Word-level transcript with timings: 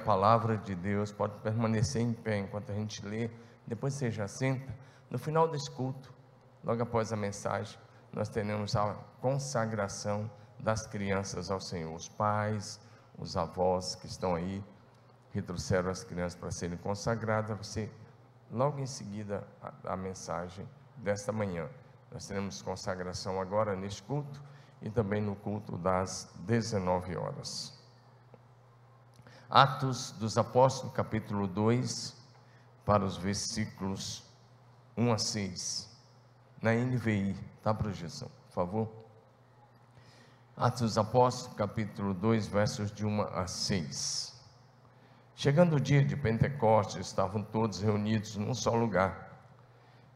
palavra 0.00 0.56
de 0.56 0.74
Deus, 0.74 1.12
pode 1.12 1.38
permanecer 1.40 2.02
em 2.02 2.12
pé 2.12 2.38
enquanto 2.38 2.72
a 2.72 2.74
gente 2.74 3.04
lê, 3.06 3.30
depois 3.66 3.94
você 3.94 4.10
já 4.10 4.26
senta. 4.26 4.74
No 5.08 5.18
final 5.18 5.48
desse 5.48 5.70
culto, 5.70 6.12
logo 6.64 6.82
após 6.82 7.12
a 7.12 7.16
mensagem, 7.16 7.78
nós 8.12 8.28
teremos 8.28 8.74
a 8.74 8.94
consagração 9.20 10.30
das 10.58 10.86
crianças 10.86 11.50
ao 11.50 11.60
Senhor. 11.60 11.94
Os 11.94 12.08
pais, 12.08 12.80
os 13.18 13.36
avós 13.36 13.94
que 13.94 14.06
estão 14.06 14.34
aí, 14.34 14.62
que 15.30 15.40
trouxeram 15.40 15.90
as 15.90 16.02
crianças 16.02 16.34
para 16.38 16.50
serem 16.50 16.76
consagradas, 16.78 17.56
você, 17.56 17.90
logo 18.50 18.78
em 18.80 18.86
seguida, 18.86 19.46
a, 19.62 19.92
a 19.92 19.96
mensagem 19.96 20.68
desta 20.96 21.32
manhã. 21.32 21.68
Nós 22.10 22.26
teremos 22.26 22.60
consagração 22.60 23.40
agora 23.40 23.76
neste 23.76 24.02
culto 24.02 24.42
e 24.82 24.90
também 24.90 25.22
no 25.22 25.36
culto 25.36 25.76
das 25.78 26.28
19 26.40 27.16
horas. 27.16 27.79
Atos 29.50 30.12
dos 30.12 30.38
Apóstolos, 30.38 30.94
capítulo 30.94 31.48
2, 31.48 32.14
para 32.84 33.04
os 33.04 33.16
versículos 33.16 34.22
1 34.96 35.12
a 35.12 35.18
6. 35.18 35.90
Na 36.62 36.72
NVI, 36.72 37.36
tá, 37.60 37.74
projeção, 37.74 38.30
por 38.46 38.52
favor. 38.52 38.88
Atos 40.56 40.82
dos 40.82 40.98
Apóstolos, 40.98 41.56
capítulo 41.56 42.14
2, 42.14 42.46
versos 42.46 42.92
de 42.92 43.04
1 43.04 43.22
a 43.22 43.48
6. 43.48 44.40
Chegando 45.34 45.74
o 45.74 45.80
dia 45.80 46.04
de 46.04 46.14
Pentecostes, 46.14 47.08
estavam 47.08 47.42
todos 47.42 47.80
reunidos 47.80 48.36
num 48.36 48.54
só 48.54 48.72
lugar. 48.76 49.36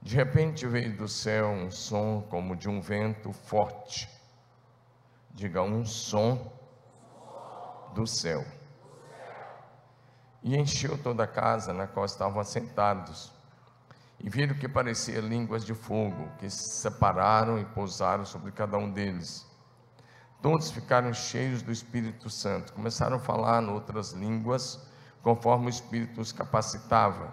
De 0.01 0.15
repente 0.15 0.65
veio 0.65 0.97
do 0.97 1.09
céu 1.09 1.49
um 1.49 1.73
som 1.73 2.25
como 2.31 2.55
de 2.55 2.69
um 2.69 2.81
vento 2.81 3.33
forte. 3.33 4.09
Diga 5.33 5.61
um 5.61 5.85
som 5.85 6.53
do 7.97 8.07
céu. 8.07 8.45
E 10.45 10.55
encheu 10.55 10.99
toda 10.99 11.25
a 11.25 11.27
casa 11.27 11.73
na 11.73 11.87
qual 11.87 12.05
estavam 12.05 12.39
assentados. 12.39 13.33
E 14.21 14.29
viram 14.29 14.55
que 14.55 14.69
parecia 14.69 15.19
línguas 15.19 15.65
de 15.65 15.73
fogo, 15.73 16.29
que 16.39 16.51
se 16.51 16.83
separaram 16.83 17.59
e 17.59 17.65
pousaram 17.65 18.27
sobre 18.27 18.53
cada 18.53 18.77
um 18.77 18.91
deles. 18.91 19.47
Todos 20.43 20.71
ficaram 20.71 21.15
cheios 21.15 21.63
do 21.63 21.73
Espírito 21.73 22.29
Santo, 22.29 22.75
começaram 22.75 23.17
a 23.17 23.21
falar 23.21 23.63
em 23.63 23.71
outras 23.71 24.13
línguas, 24.13 24.79
conforme 25.23 25.67
o 25.67 25.71
Espírito 25.71 26.21
os 26.21 26.31
capacitava. 26.31 27.33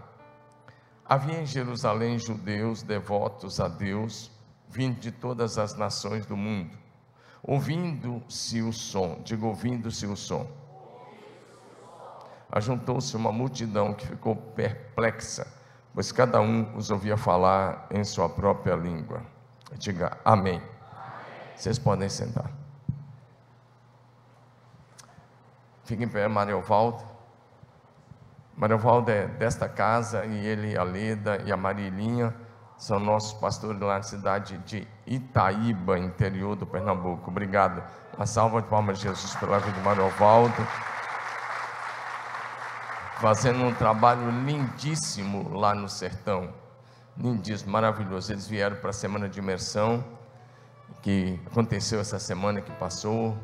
Havia 1.06 1.42
em 1.42 1.46
Jerusalém 1.46 2.18
judeus 2.18 2.82
devotos 2.82 3.60
a 3.60 3.68
Deus, 3.68 4.32
vindo 4.70 5.02
de 5.02 5.12
todas 5.12 5.58
as 5.58 5.76
nações 5.76 6.26
do 6.26 6.38
mundo. 6.38 6.78
Ouvindo-se 7.44 8.62
o 8.62 8.72
som, 8.72 9.22
digo, 9.26 9.48
ouvindo-se 9.48 10.06
o 10.06 10.16
som. 10.16 10.61
Ajuntou-se 12.52 13.16
uma 13.16 13.32
multidão 13.32 13.94
que 13.94 14.06
ficou 14.06 14.36
perplexa, 14.36 15.48
pois 15.94 16.12
cada 16.12 16.42
um 16.42 16.76
os 16.76 16.92
ouvia 16.92 17.16
falar 17.16 17.88
em 17.90 18.04
sua 18.04 18.28
própria 18.28 18.76
língua. 18.76 19.22
Diga 19.78 20.18
amém. 20.26 20.62
Vocês 21.56 21.80
podem 21.80 22.10
sentar. 22.10 22.52
Fiquem 25.86 26.06
em 26.06 26.10
pé, 26.10 26.28
Mario 26.28 26.62
Valdo. 26.62 27.04
Mariovaldo 28.56 29.10
é 29.10 29.28
desta 29.28 29.68
casa 29.68 30.26
e 30.26 30.46
ele, 30.46 30.78
a 30.78 30.84
Leda 30.84 31.42
e 31.46 31.52
a 31.52 31.58
Marilinha 31.58 32.36
são 32.78 33.00
nossos 33.00 33.34
pastores 33.34 33.80
lá 33.80 33.98
na 33.98 34.04
cidade 34.04 34.58
de 34.60 34.88
Itaíba, 35.06 35.98
interior 35.98 36.56
do 36.56 36.66
Pernambuco. 36.66 37.30
Obrigado. 37.30 37.82
Uma 38.16 38.26
salva 38.26 38.62
de 38.62 38.68
palmas 38.68 39.00
Jesus 39.00 39.36
pela 39.36 39.60
vida 39.60 39.78
de 39.78 39.84
Mariovaldo. 39.84 40.68
Fazendo 43.22 43.64
um 43.64 43.74
trabalho 43.74 44.30
lindíssimo 44.32 45.54
lá 45.54 45.76
no 45.76 45.88
sertão. 45.88 46.54
Lindíssimo, 47.16 47.72
maravilhoso. 47.72 48.34
Eles 48.34 48.48
vieram 48.48 48.78
para 48.78 48.90
a 48.90 48.94
semana 48.94 49.30
de 49.30 49.40
imersão, 49.40 50.04
que 51.04 51.40
aconteceu 51.46 52.00
essa 52.00 52.18
semana 52.18 52.62
que 52.62 52.72
passou. 52.74 53.38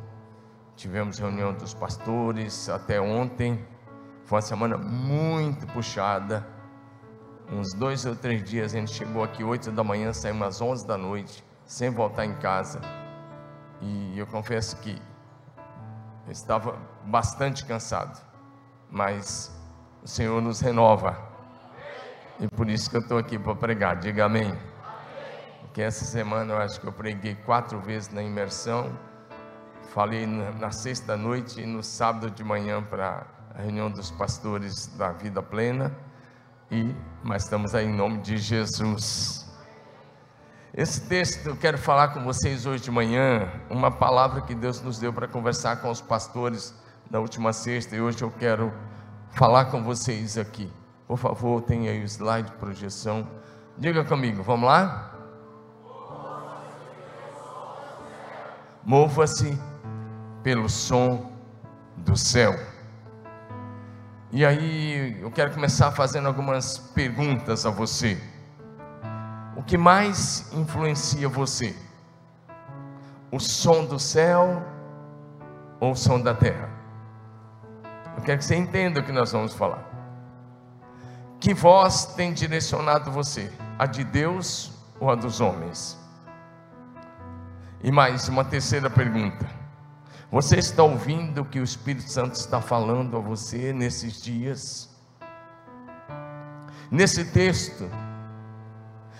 Tivemos 0.75 1.19
reunião 1.19 1.53
dos 1.53 1.73
pastores 1.73 2.69
até 2.69 2.99
ontem 2.99 3.65
foi 4.27 4.35
uma 4.35 4.41
semana 4.41 4.77
muito 4.77 5.65
puxada. 5.67 6.45
Uns 7.49 7.73
dois 7.73 8.05
ou 8.05 8.13
três 8.13 8.43
dias 8.43 8.73
a 8.73 8.77
gente 8.77 8.91
chegou 8.91 9.23
aqui 9.23 9.41
oito 9.41 9.71
da 9.71 9.85
manhã, 9.85 10.11
saímos 10.11 10.47
às 10.47 10.59
onze 10.61 10.85
da 10.85 10.97
noite, 10.97 11.41
sem 11.65 11.89
voltar 11.89 12.25
em 12.25 12.33
casa. 12.33 12.81
E 13.79 14.19
eu 14.19 14.27
confesso 14.27 14.75
que 14.77 15.01
estava 16.27 16.77
bastante 17.05 17.63
cansado, 17.63 18.21
mas 18.91 19.56
o 20.03 20.07
Senhor 20.07 20.41
nos 20.41 20.59
renova. 20.59 21.17
E 22.39 22.47
por 22.47 22.69
isso 22.69 22.89
que 22.89 22.97
eu 22.97 23.01
estou 23.01 23.17
aqui 23.17 23.37
para 23.37 23.55
pregar. 23.55 23.95
Diga 23.95 24.25
amém. 24.25 24.55
Porque 25.61 25.81
essa 25.81 26.05
semana 26.05 26.53
eu 26.53 26.57
acho 26.57 26.79
que 26.79 26.87
eu 26.87 26.93
preguei 26.93 27.35
quatro 27.35 27.79
vezes 27.79 28.09
na 28.09 28.21
imersão. 28.21 28.91
Falei 29.93 30.25
na 30.25 30.71
sexta 30.71 31.17
noite 31.17 31.61
e 31.61 31.65
no 31.65 31.81
sábado 31.81 32.29
de 32.29 32.43
manhã 32.43 32.83
para 32.83 33.25
a 33.55 33.61
reunião 33.61 33.89
dos 33.89 34.11
pastores 34.11 34.87
da 34.97 35.11
vida 35.11 35.41
plena. 35.41 35.95
E 36.69 36.95
mas 37.23 37.43
estamos 37.43 37.73
aí 37.73 37.85
em 37.85 37.93
nome 37.93 38.19
de 38.19 38.37
Jesus. 38.37 39.45
Esse 40.73 41.01
texto 41.01 41.47
eu 41.47 41.57
quero 41.57 41.77
falar 41.77 42.09
com 42.09 42.23
vocês 42.23 42.65
hoje 42.65 42.83
de 42.83 42.91
manhã, 42.91 43.51
uma 43.69 43.89
palavra 43.89 44.41
que 44.41 44.53
Deus 44.53 44.79
nos 44.81 44.99
deu 44.99 45.11
para 45.11 45.27
conversar 45.27 45.77
com 45.77 45.89
os 45.89 46.01
pastores 46.01 46.73
na 47.09 47.19
última 47.19 47.51
sexta 47.51 47.95
e 47.95 48.01
hoje 48.01 48.21
eu 48.21 48.29
quero 48.29 48.71
falar 49.31 49.65
com 49.65 49.83
vocês 49.83 50.37
aqui. 50.37 50.71
Por 51.07 51.17
favor, 51.17 51.61
tenha 51.61 51.91
aí 51.91 52.01
o 52.01 52.05
slide 52.05 52.49
de 52.49 52.57
projeção. 52.57 53.27
Diga 53.77 54.03
comigo, 54.03 54.43
vamos 54.43 54.67
lá? 54.67 55.13
Mova-se 58.83 59.57
pelo 60.43 60.69
som 60.69 61.31
do 61.97 62.15
céu. 62.15 62.55
E 64.31 64.45
aí 64.45 65.21
eu 65.21 65.31
quero 65.31 65.53
começar 65.53 65.91
fazendo 65.91 66.27
algumas 66.27 66.77
perguntas 66.77 67.65
a 67.65 67.69
você. 67.69 68.21
O 69.55 69.63
que 69.63 69.77
mais 69.77 70.51
influencia 70.53 71.29
você? 71.29 71.75
O 73.31 73.39
som 73.39 73.85
do 73.85 73.97
céu 73.97 74.61
ou 75.79 75.91
o 75.91 75.95
som 75.95 76.19
da 76.19 76.33
terra? 76.33 76.76
Eu 78.17 78.23
quero 78.23 78.39
que 78.39 78.45
você 78.45 78.55
entenda 78.55 78.99
o 78.99 79.03
que 79.03 79.11
nós 79.11 79.31
vamos 79.31 79.53
falar. 79.53 79.85
Que 81.39 81.53
voz 81.53 82.05
tem 82.15 82.33
direcionado 82.33 83.11
você? 83.11 83.53
A 83.77 83.85
de 83.85 84.03
Deus 84.03 84.73
ou 84.99 85.11
a 85.11 85.15
dos 85.15 85.39
homens? 85.39 85.97
E 87.83 87.91
mais 87.91 88.27
uma 88.27 88.43
terceira 88.43 88.89
pergunta. 88.89 89.47
Você 90.31 90.57
está 90.57 90.81
ouvindo 90.81 91.41
o 91.41 91.45
que 91.45 91.59
o 91.59 91.63
Espírito 91.63 92.09
Santo 92.09 92.33
está 92.33 92.59
falando 92.59 93.15
a 93.15 93.19
você 93.19 93.71
nesses 93.71 94.19
dias? 94.19 94.89
Nesse 96.89 97.23
texto, 97.25 97.87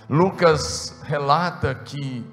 Lucas 0.10 1.02
relata 1.04 1.76
que 1.76 2.26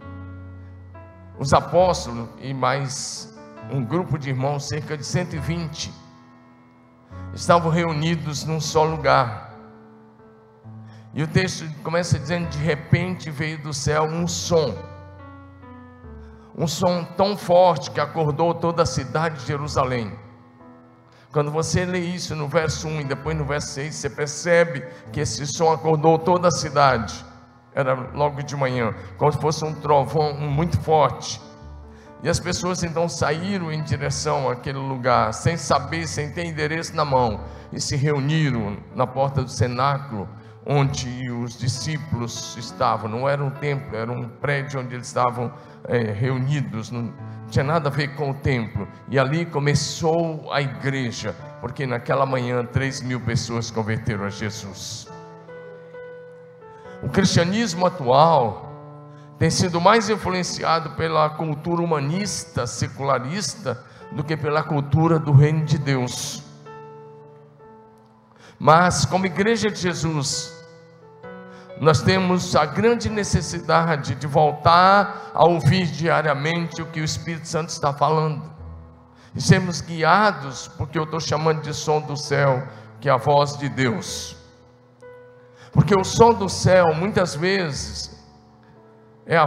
os 1.38 1.53
apóstolos 1.53 2.28
e 2.41 2.54
mais 2.54 3.32
um 3.70 3.84
grupo 3.84 4.19
de 4.19 4.30
irmãos, 4.30 4.66
cerca 4.66 4.97
de 4.97 5.04
120, 5.04 6.03
estavam 7.34 7.71
reunidos 7.71 8.45
num 8.45 8.61
só 8.61 8.84
lugar. 8.84 9.55
E 11.12 11.22
o 11.22 11.28
texto 11.28 11.69
começa 11.83 12.19
dizendo: 12.19 12.49
de 12.49 12.59
repente 12.59 13.31
veio 13.31 13.62
do 13.62 13.72
céu 13.72 14.04
um 14.04 14.27
som 14.27 14.95
um 16.57 16.69
som 16.69 17.04
tão 17.04 17.36
forte 17.36 17.91
que 17.91 18.01
acordou 18.01 18.54
toda 18.54 18.83
a 18.83 18.86
cidade 18.86 19.41
de 19.41 19.47
Jerusalém. 19.47 20.13
Quando 21.33 21.51
você 21.51 21.84
lê 21.84 21.98
isso 21.98 22.36
no 22.36 22.47
verso 22.47 22.86
1 22.86 23.01
e 23.01 23.04
depois 23.04 23.37
no 23.37 23.45
verso 23.45 23.69
6, 23.72 23.95
você 23.95 24.09
percebe 24.09 24.87
que 25.13 25.21
esse 25.21 25.45
som 25.47 25.72
acordou 25.72 26.16
toda 26.16 26.47
a 26.47 26.53
cidade. 26.53 27.25
Era 27.75 27.92
logo 28.15 28.41
de 28.41 28.54
manhã, 28.54 28.95
como 29.19 29.33
se 29.33 29.41
fosse 29.41 29.65
um 29.65 29.75
trovão 29.75 30.34
muito 30.34 30.80
forte. 30.80 31.41
E 32.24 32.28
as 32.30 32.41
pessoas 32.41 32.82
então 32.82 33.06
saíram 33.06 33.71
em 33.71 33.82
direção 33.82 34.48
àquele 34.48 34.78
lugar, 34.78 35.34
sem 35.34 35.59
saber, 35.59 36.09
sem 36.09 36.30
ter 36.30 36.47
endereço 36.47 36.97
na 36.97 37.04
mão, 37.04 37.38
e 37.71 37.78
se 37.78 37.97
reuniram 37.97 38.78
na 38.97 39.06
porta 39.06 39.42
do 39.42 39.50
cenáculo, 39.50 40.26
onde 40.65 41.30
os 41.30 41.59
discípulos 41.59 42.56
estavam. 42.56 43.10
Não 43.10 43.28
era 43.28 43.44
um 43.44 43.50
templo, 43.50 43.94
era 43.94 44.10
um 44.10 44.26
prédio 44.26 44.80
onde 44.80 44.94
eles 44.94 45.06
estavam 45.06 45.53
é, 45.86 45.98
reunidos, 46.12 46.91
não 46.91 47.12
tinha 47.50 47.62
nada 47.62 47.91
a 47.91 47.92
ver 47.92 48.15
com 48.15 48.30
o 48.30 48.34
templo. 48.34 48.88
E 49.10 49.18
ali 49.18 49.44
começou 49.44 50.50
a 50.50 50.62
igreja, 50.62 51.36
porque 51.60 51.86
naquela 51.86 52.24
manhã 52.24 52.65
3 52.65 53.03
mil 53.03 53.20
pessoas 53.20 53.70
converteram 53.70 54.24
a 54.24 54.30
Jesus. 54.30 55.06
O 57.03 57.09
cristianismo 57.10 57.84
atual 57.84 58.64
tem 59.39 59.51
sido 59.51 59.81
mais 59.81 60.09
influenciado 60.09 60.91
pela 60.91 61.28
cultura 61.31 61.83
humanista, 61.83 62.66
secularista, 62.66 63.84
do 64.13 64.22
que 64.22 64.36
pela 64.36 64.63
cultura 64.63 65.19
do 65.19 65.33
reino 65.33 65.65
de 65.65 65.77
Deus. 65.77 66.42
Mas, 68.59 69.04
como 69.04 69.27
igreja 69.27 69.71
de 69.71 69.81
Jesus, 69.81 70.54
nós 71.81 72.01
temos 72.01 72.54
a 72.54 72.65
grande 72.65 73.10
necessidade 73.10 74.15
de 74.15 74.27
voltar 74.27 75.33
a 75.34 75.45
ouvir 75.45 75.87
diariamente 75.87 76.80
o 76.80 76.87
que 76.87 77.01
o 77.01 77.04
Espírito 77.04 77.48
Santo 77.48 77.71
está 77.71 77.92
falando, 77.92 78.42
e 79.34 79.42
sermos 79.42 79.80
guiados, 79.80 80.69
porque 80.78 80.97
eu 80.97 81.03
estou 81.03 81.19
chamando 81.19 81.63
de 81.63 81.75
som 81.75 82.01
do 82.01 82.16
céu, 82.16 82.63
que 83.01 83.09
é 83.09 83.13
a 83.13 83.16
voz 83.16 83.57
de 83.59 83.69
Deus. 83.69 84.37
Porque 85.72 85.98
o 85.98 86.04
som 86.04 86.33
do 86.33 86.48
céu, 86.48 86.95
muitas 86.95 87.34
vezes, 87.34 88.14
é 89.26 89.36
a, 89.36 89.47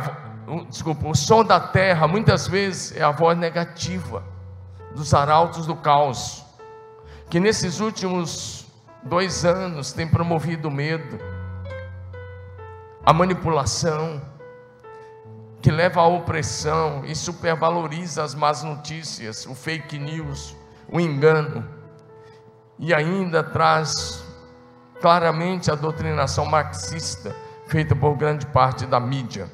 desculpa, 0.69 1.07
o 1.07 1.15
som 1.15 1.43
da 1.43 1.59
terra, 1.59 2.07
muitas 2.07 2.47
vezes, 2.47 2.95
é 2.95 3.03
a 3.03 3.11
voz 3.11 3.37
negativa 3.37 4.23
dos 4.95 5.13
arautos 5.13 5.65
do 5.65 5.75
caos, 5.75 6.43
que 7.29 7.39
nesses 7.39 7.79
últimos 7.79 8.65
dois 9.03 9.45
anos 9.45 9.93
tem 9.93 10.07
promovido 10.07 10.71
medo, 10.71 11.19
a 13.05 13.13
manipulação, 13.13 14.21
que 15.61 15.71
leva 15.71 16.01
à 16.01 16.07
opressão 16.07 17.03
e 17.05 17.15
supervaloriza 17.15 18.23
as 18.23 18.35
más 18.35 18.63
notícias, 18.63 19.45
o 19.45 19.55
fake 19.55 19.97
news, 19.97 20.55
o 20.87 20.99
engano, 20.99 21.67
e 22.79 22.93
ainda 22.93 23.43
traz 23.43 24.23
claramente 25.01 25.71
a 25.71 25.75
doutrinação 25.75 26.45
marxista 26.45 27.35
feita 27.67 27.95
por 27.95 28.15
grande 28.15 28.45
parte 28.47 28.85
da 28.85 28.99
mídia. 28.99 29.49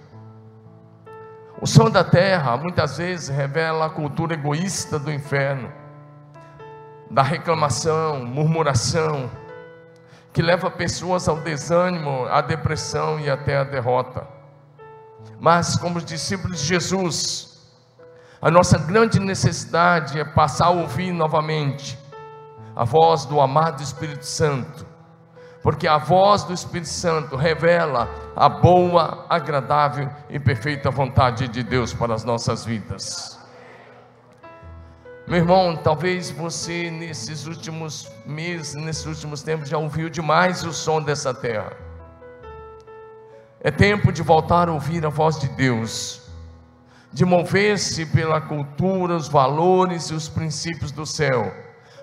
O 1.63 1.65
som 1.65 1.89
da 1.89 2.03
terra 2.03 2.57
muitas 2.57 2.97
vezes 2.97 3.29
revela 3.29 3.85
a 3.85 3.89
cultura 3.89 4.33
egoísta 4.33 4.99
do 4.99 5.09
inferno, 5.09 5.71
da 7.09 7.21
reclamação, 7.21 8.25
murmuração, 8.25 9.31
que 10.33 10.41
leva 10.41 10.69
pessoas 10.69 11.25
ao 11.29 11.37
desânimo, 11.37 12.25
à 12.25 12.41
depressão 12.41 13.17
e 13.17 13.29
até 13.29 13.57
à 13.57 13.63
derrota. 13.63 14.27
Mas, 15.39 15.77
como 15.77 16.01
discípulos 16.01 16.59
de 16.59 16.67
Jesus, 16.67 17.57
a 18.41 18.51
nossa 18.51 18.77
grande 18.77 19.17
necessidade 19.17 20.19
é 20.19 20.25
passar 20.25 20.65
a 20.65 20.71
ouvir 20.71 21.13
novamente 21.13 21.97
a 22.75 22.83
voz 22.83 23.23
do 23.23 23.39
amado 23.39 23.81
Espírito 23.81 24.25
Santo, 24.25 24.85
porque 25.63 25.87
a 25.87 25.97
voz 25.97 26.43
do 26.43 26.53
Espírito 26.53 26.89
Santo 26.89 27.37
revela 27.37 28.09
a 28.35 28.49
boa, 28.49 29.25
agradável 29.29 30.09
e 30.29 30.37
perfeita 30.37 30.91
vontade 30.91 31.47
de 31.47 31.63
Deus 31.63 31.93
para 31.93 32.13
as 32.13 32.25
nossas 32.25 32.65
vidas. 32.65 33.39
Meu 35.25 35.37
irmão, 35.37 35.77
talvez 35.77 36.29
você 36.29 36.91
nesses 36.91 37.47
últimos 37.47 38.11
meses, 38.25 38.75
nesses 38.75 39.05
últimos 39.05 39.41
tempos, 39.41 39.69
já 39.69 39.77
ouviu 39.77 40.09
demais 40.09 40.65
o 40.65 40.73
som 40.73 41.01
dessa 41.01 41.33
terra. 41.33 41.71
É 43.61 43.71
tempo 43.71 44.11
de 44.11 44.21
voltar 44.21 44.67
a 44.67 44.73
ouvir 44.73 45.05
a 45.05 45.09
voz 45.09 45.39
de 45.39 45.47
Deus, 45.47 46.23
de 47.13 47.23
mover-se 47.23 48.05
pela 48.07 48.41
cultura, 48.41 49.15
os 49.15 49.29
valores 49.29 50.09
e 50.09 50.13
os 50.13 50.27
princípios 50.27 50.91
do 50.91 51.05
céu, 51.05 51.53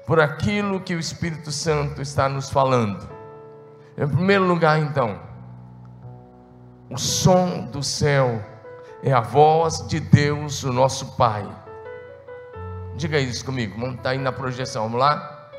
por 0.06 0.18
aquilo 0.18 0.80
que 0.80 0.94
o 0.94 0.98
Espírito 0.98 1.52
Santo 1.52 2.00
está 2.00 2.26
nos 2.26 2.48
falando. 2.48 3.19
Em 4.00 4.08
primeiro 4.08 4.46
lugar, 4.46 4.78
então, 4.78 5.20
o 6.88 6.96
som 6.96 7.66
do 7.66 7.82
céu 7.82 8.42
é 9.02 9.12
a 9.12 9.20
voz 9.20 9.86
de 9.88 10.00
Deus, 10.00 10.64
o 10.64 10.72
nosso 10.72 11.18
Pai. 11.18 11.46
Diga 12.96 13.18
isso 13.18 13.44
comigo, 13.44 13.78
vamos 13.78 13.96
estar 13.96 14.04
tá 14.04 14.10
aí 14.12 14.18
na 14.18 14.32
projeção, 14.32 14.84
vamos 14.84 15.00
lá? 15.00 15.50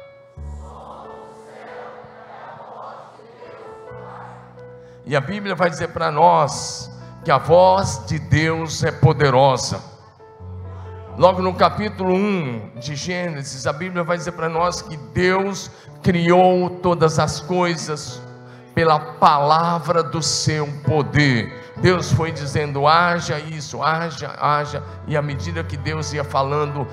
E 5.05 5.15
a 5.15 5.21
Bíblia 5.21 5.53
vai 5.53 5.69
dizer 5.69 5.89
para 5.89 6.09
nós 6.09 6.91
que 7.23 7.29
a 7.29 7.38
voz 7.38 8.07
de 8.07 8.17
Deus 8.17 8.83
é 8.83 8.91
poderosa. 8.91 9.79
Logo 11.15 11.43
no 11.43 11.53
capítulo 11.53 12.15
1 12.15 12.79
de 12.79 12.95
Gênesis, 12.95 13.67
a 13.67 13.73
Bíblia 13.73 14.03
vai 14.03 14.17
dizer 14.17 14.31
para 14.31 14.49
nós 14.49 14.81
que 14.81 14.97
Deus 14.97 15.69
criou 16.01 16.71
todas 16.71 17.19
as 17.19 17.39
coisas 17.39 18.30
pela 18.73 19.00
palavra 19.00 20.03
do 20.03 20.21
seu 20.21 20.68
poder. 20.83 21.71
Deus 21.77 22.12
foi 22.12 22.31
dizendo: 22.31 22.88
haja 22.88 23.39
isso, 23.39 23.81
haja, 23.81 24.35
haja, 24.39 24.83
e 25.07 25.18
à 25.18 25.21
medida 25.21 25.63
que 25.63 25.77
Deus 25.77 26.13
ia 26.13 26.23
falando, 26.23 26.88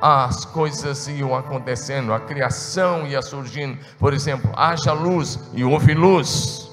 as 0.00 0.44
coisas 0.44 1.08
iam 1.08 1.34
acontecendo, 1.34 2.12
a 2.12 2.20
criação 2.20 3.06
ia 3.06 3.22
surgindo. 3.22 3.78
Por 3.98 4.12
exemplo, 4.12 4.50
haja 4.54 4.92
luz 4.92 5.38
e 5.52 5.64
houve 5.64 5.94
luz. 5.94 6.70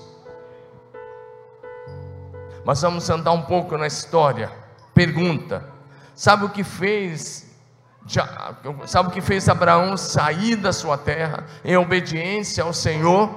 Mas 2.66 2.82
vamos 2.82 3.10
andar 3.10 3.32
um 3.32 3.44
pouco 3.44 3.78
na 3.78 3.88
história. 3.88 4.52
Pergunta: 4.94 5.66
sabe 6.14 6.46
o 6.46 6.50
que 6.50 6.64
fez? 6.64 7.50
sabe 8.88 9.10
o 9.10 9.12
que 9.12 9.22
fez 9.22 9.48
Abraão 9.48 9.96
sair 9.96 10.56
da 10.56 10.74
sua 10.74 10.98
terra 10.98 11.46
em 11.64 11.78
obediência 11.78 12.64
ao 12.64 12.74
Senhor? 12.74 13.30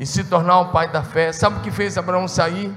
E 0.00 0.06
se 0.06 0.24
tornar 0.24 0.60
o 0.60 0.72
pai 0.72 0.88
da 0.88 1.02
fé. 1.02 1.30
Sabe 1.30 1.58
o 1.58 1.60
que 1.60 1.70
fez 1.70 1.98
Abraão 1.98 2.26
sair? 2.26 2.74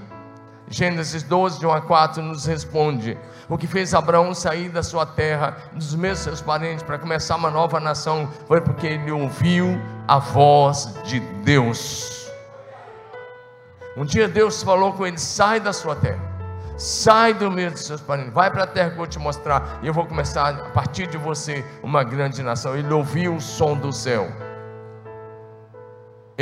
Gênesis 0.67 1.23
12, 1.23 1.59
de 1.59 1.65
1 1.65 1.71
a 1.71 1.81
4 1.81 2.21
nos 2.21 2.45
responde: 2.45 3.17
O 3.47 3.57
que 3.57 3.65
fez 3.65 3.93
Abraão 3.93 4.33
sair 4.33 4.69
da 4.69 4.83
sua 4.83 5.05
terra, 5.05 5.55
dos 5.71 5.95
meus 5.95 6.19
seus 6.19 6.41
parentes, 6.41 6.83
para 6.83 6.99
começar 6.99 7.37
uma 7.37 7.49
nova 7.49 7.79
nação, 7.79 8.27
foi 8.45 8.59
porque 8.59 8.87
ele 8.87 9.11
ouviu 9.11 9.79
a 10.05 10.19
voz 10.19 10.93
de 11.05 11.21
Deus. 11.43 12.29
Um 13.95 14.03
dia 14.03 14.27
Deus 14.27 14.61
falou 14.61 14.91
com 14.91 15.07
ele: 15.07 15.17
sai 15.17 15.59
da 15.59 15.71
sua 15.71 15.95
terra, 15.95 16.21
sai 16.77 17.33
do 17.33 17.49
meio 17.49 17.71
dos 17.71 17.85
seus 17.85 18.01
parentes, 18.01 18.33
vai 18.33 18.51
para 18.51 18.63
a 18.63 18.67
terra 18.67 18.89
que 18.89 18.95
eu 18.95 18.97
vou 18.97 19.07
te 19.07 19.19
mostrar, 19.19 19.79
e 19.81 19.87
eu 19.87 19.93
vou 19.93 20.05
começar 20.05 20.49
a 20.49 20.69
partir 20.71 21.07
de 21.07 21.17
você 21.17 21.63
uma 21.81 22.03
grande 22.03 22.43
nação. 22.43 22.75
Ele 22.75 22.91
ouviu 22.91 23.35
o 23.35 23.41
som 23.41 23.77
do 23.77 23.93
céu. 23.93 24.29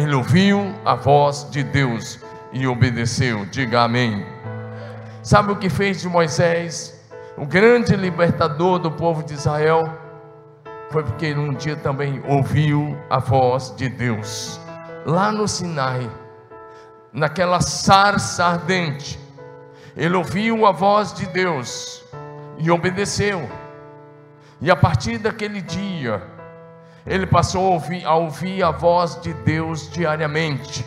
Ele 0.02 0.16
ouviu 0.16 0.74
a 0.84 0.96
voz 0.96 1.48
de 1.52 1.62
Deus 1.62 2.20
e 2.52 2.66
obedeceu. 2.66 3.46
Diga 3.46 3.84
amém. 3.84 4.26
Sabe 5.22 5.52
o 5.52 5.56
que 5.56 5.70
fez 5.70 6.02
de 6.02 6.10
Moisés, 6.10 7.00
o 7.38 7.46
grande 7.46 7.96
libertador 7.96 8.80
do 8.80 8.90
povo 8.90 9.22
de 9.22 9.36
Israel? 9.36 9.84
Foi 10.90 11.04
porque 11.04 11.28
ele 11.28 11.40
um 11.40 11.54
dia 11.54 11.76
também 11.76 12.20
ouviu 12.28 12.98
a 13.12 13.20
voz 13.20 13.76
de 13.76 13.90
Deus, 13.90 14.60
lá 15.06 15.32
no 15.32 15.48
Sinai, 15.48 16.10
naquela 17.14 17.62
sarça 17.62 18.44
ardente. 18.44 19.20
Ele 19.96 20.16
ouviu 20.16 20.66
a 20.66 20.72
voz 20.72 21.14
de 21.14 21.28
Deus 21.28 22.04
e 22.58 22.72
obedeceu. 22.72 23.48
E 24.60 24.72
a 24.72 24.76
partir 24.76 25.20
daquele 25.20 25.62
dia, 25.62 26.24
ele 27.06 27.26
passou 27.26 27.68
a 27.68 27.70
ouvir, 27.72 28.06
a 28.06 28.16
ouvir 28.16 28.64
a 28.64 28.72
voz 28.72 29.20
de 29.22 29.34
Deus 29.34 29.90
diariamente. 29.90 30.86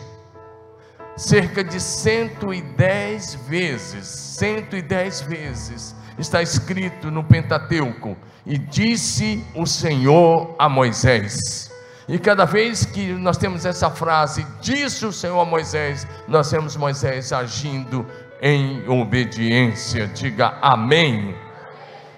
Cerca 1.15 1.63
de 1.63 1.79
110 1.79 3.35
vezes, 3.47 4.07
110 4.07 5.21
vezes 5.21 5.95
está 6.17 6.41
escrito 6.41 7.11
no 7.11 7.23
Pentateuco, 7.23 8.17
e 8.45 8.57
disse 8.57 9.43
o 9.55 9.65
Senhor 9.65 10.55
a 10.57 10.69
Moisés. 10.69 11.71
E 12.07 12.19
cada 12.19 12.45
vez 12.45 12.85
que 12.85 13.13
nós 13.13 13.37
temos 13.37 13.65
essa 13.65 13.89
frase, 13.89 14.45
disse 14.61 15.05
o 15.05 15.11
Senhor 15.11 15.39
a 15.39 15.45
Moisés, 15.45 16.05
nós 16.27 16.49
temos 16.49 16.77
Moisés 16.77 17.33
agindo 17.33 18.05
em 18.41 18.87
obediência. 18.87 20.07
Diga 20.07 20.57
amém. 20.61 21.35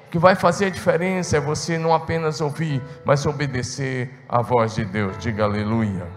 O 0.08 0.10
que 0.10 0.18
vai 0.18 0.36
fazer 0.36 0.68
a 0.68 0.70
diferença 0.70 1.36
é 1.36 1.40
você 1.40 1.78
não 1.78 1.94
apenas 1.94 2.40
ouvir, 2.40 2.82
mas 3.04 3.26
obedecer 3.26 4.10
à 4.30 4.42
voz 4.42 4.74
de 4.74 4.86
Deus. 4.86 5.18
Diga 5.18 5.44
aleluia. 5.44 6.08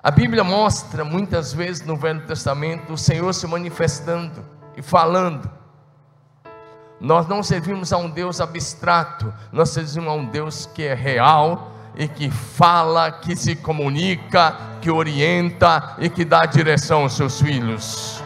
A 0.00 0.10
Bíblia 0.12 0.44
mostra 0.44 1.04
muitas 1.04 1.52
vezes 1.52 1.84
no 1.84 1.96
Velho 1.96 2.24
Testamento 2.26 2.92
o 2.92 2.98
Senhor 2.98 3.32
se 3.32 3.44
manifestando 3.48 4.44
e 4.76 4.82
falando. 4.82 5.50
Nós 7.00 7.26
não 7.26 7.42
servimos 7.42 7.92
a 7.92 7.96
um 7.96 8.08
Deus 8.08 8.40
abstrato, 8.40 9.34
nós 9.50 9.70
servimos 9.70 10.08
a 10.08 10.12
um 10.12 10.24
Deus 10.24 10.66
que 10.66 10.84
é 10.84 10.94
real 10.94 11.72
e 11.96 12.06
que 12.06 12.30
fala, 12.30 13.10
que 13.10 13.34
se 13.34 13.56
comunica, 13.56 14.56
que 14.80 14.92
orienta 14.92 15.96
e 15.98 16.08
que 16.08 16.24
dá 16.24 16.46
direção 16.46 17.02
aos 17.02 17.16
seus 17.16 17.40
filhos. 17.40 18.21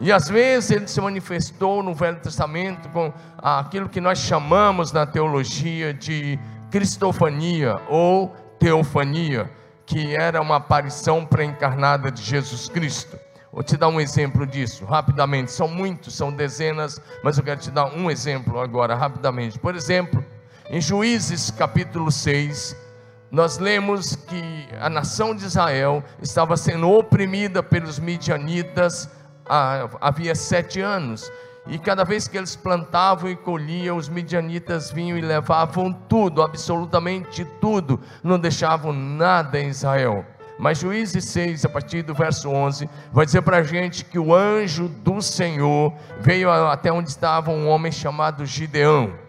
E 0.00 0.12
às 0.12 0.28
vezes 0.28 0.70
ele 0.70 0.86
se 0.86 1.00
manifestou 1.00 1.82
no 1.82 1.92
Velho 1.94 2.20
Testamento 2.20 2.88
com 2.90 3.12
aquilo 3.36 3.88
que 3.88 4.00
nós 4.00 4.18
chamamos 4.18 4.92
na 4.92 5.04
teologia 5.04 5.92
de 5.92 6.38
cristofania 6.70 7.80
ou 7.88 8.28
teofania, 8.58 9.50
que 9.84 10.14
era 10.14 10.40
uma 10.40 10.56
aparição 10.56 11.24
pré-encarnada 11.24 12.10
de 12.10 12.22
Jesus 12.22 12.68
Cristo. 12.68 13.18
Vou 13.52 13.62
te 13.62 13.76
dar 13.76 13.88
um 13.88 14.00
exemplo 14.00 14.46
disso, 14.46 14.84
rapidamente. 14.84 15.50
São 15.50 15.66
muitos, 15.66 16.14
são 16.14 16.30
dezenas, 16.30 17.00
mas 17.24 17.38
eu 17.38 17.42
quero 17.42 17.60
te 17.60 17.70
dar 17.70 17.86
um 17.86 18.10
exemplo 18.10 18.60
agora, 18.60 18.94
rapidamente. 18.94 19.58
Por 19.58 19.74
exemplo, 19.74 20.24
Em 20.70 20.82
Juízes 20.82 21.50
capítulo 21.50 22.12
6, 22.12 22.76
nós 23.30 23.56
lemos 23.56 24.14
que 24.14 24.68
a 24.78 24.90
nação 24.90 25.34
de 25.34 25.46
Israel 25.46 26.04
estava 26.20 26.58
sendo 26.58 26.90
oprimida 26.90 27.62
pelos 27.62 27.98
midianitas 27.98 29.08
havia 30.00 30.34
sete 30.34 30.80
anos. 30.80 31.30
E 31.66 31.78
cada 31.78 32.02
vez 32.02 32.26
que 32.26 32.38
eles 32.38 32.56
plantavam 32.56 33.30
e 33.30 33.36
colhiam, 33.36 33.96
os 33.96 34.08
midianitas 34.08 34.90
vinham 34.90 35.18
e 35.18 35.20
levavam 35.20 35.92
tudo, 35.92 36.42
absolutamente 36.42 37.44
tudo, 37.60 38.00
não 38.22 38.38
deixavam 38.38 38.92
nada 38.92 39.60
em 39.60 39.68
Israel. 39.68 40.24
Mas 40.58 40.78
Juízes 40.78 41.24
6, 41.26 41.66
a 41.66 41.68
partir 41.68 42.02
do 42.02 42.14
verso 42.14 42.48
11, 42.48 42.88
vai 43.12 43.26
dizer 43.26 43.42
para 43.42 43.58
a 43.58 43.62
gente 43.62 44.04
que 44.04 44.18
o 44.18 44.34
anjo 44.34 44.88
do 44.88 45.20
Senhor 45.20 45.92
veio 46.20 46.50
até 46.50 46.90
onde 46.90 47.10
estava 47.10 47.50
um 47.50 47.68
homem 47.68 47.92
chamado 47.92 48.46
Gideão 48.46 49.27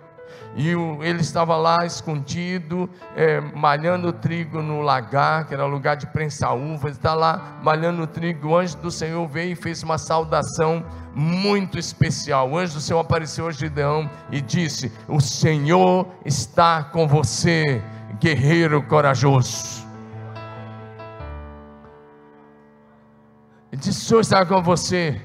e 0.55 0.69
ele 1.01 1.21
estava 1.21 1.55
lá 1.55 1.77
escondido, 1.85 2.89
é, 3.15 3.39
malhando 3.39 4.11
trigo 4.11 4.61
no 4.61 4.81
lagar, 4.81 5.45
que 5.45 5.53
era 5.53 5.65
lugar 5.65 5.95
de 5.95 6.07
prensar 6.07 6.55
uvas, 6.55 6.93
está 6.93 7.13
lá 7.13 7.59
malhando 7.63 8.05
trigo. 8.07 8.49
O 8.49 8.57
anjo 8.57 8.77
do 8.77 8.89
Senhor 8.89 9.27
veio 9.27 9.53
e 9.53 9.55
fez 9.55 9.83
uma 9.83 9.97
saudação 9.97 10.83
muito 11.13 11.77
especial. 11.77 12.49
O 12.49 12.57
anjo 12.57 12.75
do 12.75 12.81
Senhor 12.81 12.99
apareceu 12.99 13.47
a 13.47 13.51
Gideão 13.51 14.09
e 14.31 14.41
disse: 14.41 14.91
O 15.07 15.21
Senhor 15.21 16.07
está 16.25 16.83
com 16.83 17.07
você, 17.07 17.81
guerreiro 18.19 18.81
corajoso. 18.83 19.87
Ele 23.71 23.81
disse: 23.81 24.01
O 24.01 24.07
Senhor 24.07 24.21
está 24.21 24.45
com 24.45 24.63
você 24.63 25.21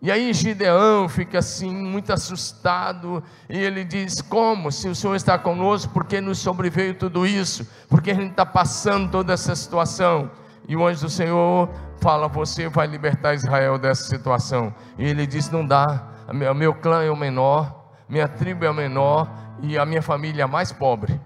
e 0.00 0.12
aí 0.12 0.32
Gideão 0.32 1.08
fica 1.08 1.38
assim, 1.38 1.74
muito 1.74 2.12
assustado, 2.12 3.22
e 3.48 3.58
ele 3.58 3.82
diz: 3.82 4.20
Como? 4.20 4.70
Se 4.70 4.88
o 4.88 4.94
Senhor 4.94 5.14
está 5.14 5.38
conosco, 5.38 5.92
por 5.92 6.04
que 6.04 6.20
nos 6.20 6.38
sobreveio 6.38 6.94
tudo 6.94 7.26
isso? 7.26 7.66
Por 7.88 8.02
que 8.02 8.10
a 8.10 8.14
gente 8.14 8.30
está 8.30 8.44
passando 8.44 9.10
toda 9.10 9.32
essa 9.32 9.56
situação? 9.56 10.30
E 10.68 10.76
o 10.76 10.86
anjo 10.86 11.02
do 11.02 11.10
Senhor 11.10 11.70
fala: 12.00 12.28
Você 12.28 12.68
vai 12.68 12.86
libertar 12.86 13.34
Israel 13.34 13.78
dessa 13.78 14.04
situação. 14.04 14.74
E 14.98 15.04
ele 15.04 15.26
diz: 15.26 15.50
Não 15.50 15.66
dá, 15.66 16.06
o 16.28 16.54
meu 16.54 16.74
clã 16.74 17.02
é 17.02 17.10
o 17.10 17.16
menor, 17.16 17.90
minha 18.08 18.28
tribo 18.28 18.64
é 18.66 18.70
o 18.70 18.74
menor, 18.74 19.28
e 19.62 19.78
a 19.78 19.86
minha 19.86 20.02
família 20.02 20.42
é 20.42 20.44
a 20.44 20.48
mais 20.48 20.72
pobre. 20.72 21.18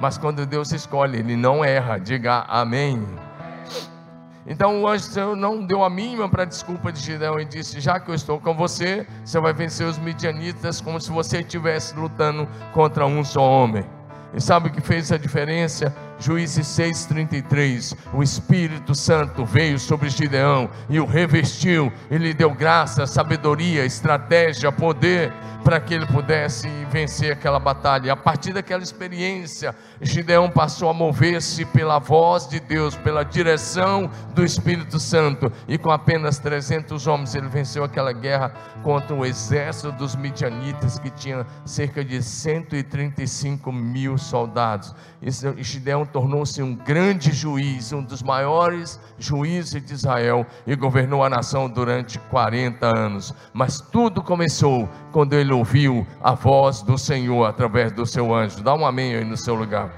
Mas 0.00 0.18
quando 0.18 0.44
Deus 0.44 0.72
escolhe, 0.72 1.18
Ele 1.18 1.36
não 1.36 1.64
erra, 1.64 1.98
diga 1.98 2.44
amém. 2.48 3.06
Então 4.50 4.82
o 4.82 4.88
anjo 4.88 5.06
do 5.06 5.12
Senhor 5.14 5.36
não 5.36 5.64
deu 5.64 5.84
a 5.84 5.88
mínima 5.88 6.28
para 6.28 6.42
a 6.42 6.44
desculpa 6.44 6.90
de 6.90 6.98
Gideão 6.98 7.38
e 7.38 7.44
disse: 7.44 7.78
Já 7.78 8.00
que 8.00 8.10
eu 8.10 8.14
estou 8.16 8.40
com 8.40 8.52
você, 8.52 9.06
você 9.24 9.38
vai 9.38 9.52
vencer 9.52 9.86
os 9.86 9.96
midianitas 9.96 10.80
como 10.80 11.00
se 11.00 11.08
você 11.12 11.38
estivesse 11.38 11.94
lutando 11.94 12.48
contra 12.74 13.06
um 13.06 13.24
só 13.24 13.40
homem. 13.40 13.84
E 14.34 14.40
sabe 14.40 14.68
o 14.68 14.72
que 14.72 14.80
fez 14.80 15.12
a 15.12 15.16
diferença? 15.16 15.94
Juízes 16.20 16.66
6,33. 16.66 17.96
O 18.12 18.22
Espírito 18.22 18.94
Santo 18.94 19.44
veio 19.44 19.78
sobre 19.78 20.10
Gideão 20.10 20.68
e 20.88 21.00
o 21.00 21.06
revestiu, 21.06 21.92
e 22.10 22.18
lhe 22.18 22.34
deu 22.34 22.54
graça, 22.54 23.06
sabedoria, 23.06 23.84
estratégia, 23.84 24.70
poder 24.70 25.32
para 25.64 25.80
que 25.80 25.94
ele 25.94 26.06
pudesse 26.06 26.68
vencer 26.90 27.32
aquela 27.32 27.58
batalha. 27.58 28.08
E 28.08 28.10
a 28.10 28.16
partir 28.16 28.52
daquela 28.52 28.82
experiência, 28.82 29.74
Gideão 30.00 30.50
passou 30.50 30.88
a 30.88 30.94
mover-se 30.94 31.64
pela 31.64 31.98
voz 31.98 32.48
de 32.48 32.60
Deus, 32.60 32.96
pela 32.96 33.22
direção 33.22 34.10
do 34.34 34.44
Espírito 34.44 34.98
Santo, 34.98 35.52
e 35.68 35.78
com 35.78 35.90
apenas 35.90 36.38
300 36.38 37.06
homens 37.06 37.34
ele 37.34 37.48
venceu 37.48 37.84
aquela 37.84 38.12
guerra 38.12 38.52
contra 38.82 39.14
o 39.14 39.24
exército 39.24 39.92
dos 39.92 40.16
midianitas, 40.16 40.98
que 40.98 41.10
tinha 41.10 41.46
cerca 41.64 42.04
de 42.04 42.22
135 42.22 43.70
mil 43.70 44.16
soldados. 44.16 44.94
E 45.22 45.30
Gideão 45.62 46.06
tornou-se 46.12 46.62
um 46.62 46.74
grande 46.74 47.32
juiz, 47.32 47.92
um 47.92 48.02
dos 48.02 48.22
maiores 48.22 49.00
juízes 49.18 49.84
de 49.84 49.94
Israel, 49.94 50.46
e 50.66 50.74
governou 50.76 51.24
a 51.24 51.30
nação 51.30 51.68
durante 51.68 52.18
40 52.18 52.86
anos. 52.86 53.34
Mas 53.52 53.80
tudo 53.80 54.22
começou 54.22 54.88
quando 55.12 55.34
ele 55.34 55.52
ouviu 55.52 56.06
a 56.22 56.32
voz 56.32 56.82
do 56.82 56.98
Senhor 56.98 57.46
através 57.46 57.92
do 57.92 58.06
seu 58.06 58.34
anjo. 58.34 58.62
Dá 58.62 58.74
um 58.74 58.86
amém 58.86 59.14
aí 59.14 59.24
no 59.24 59.36
seu 59.36 59.54
lugar. 59.54 59.90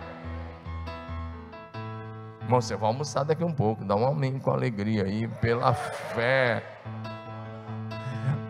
Irmão, 2.42 2.60
você 2.60 2.76
vai 2.76 2.88
almoçar 2.88 3.24
daqui 3.24 3.44
um 3.44 3.52
pouco. 3.52 3.84
Dá 3.84 3.96
um 3.96 4.06
amém 4.06 4.38
com 4.38 4.50
alegria 4.50 5.04
aí, 5.04 5.26
pela 5.26 5.72
fé. 5.72 6.62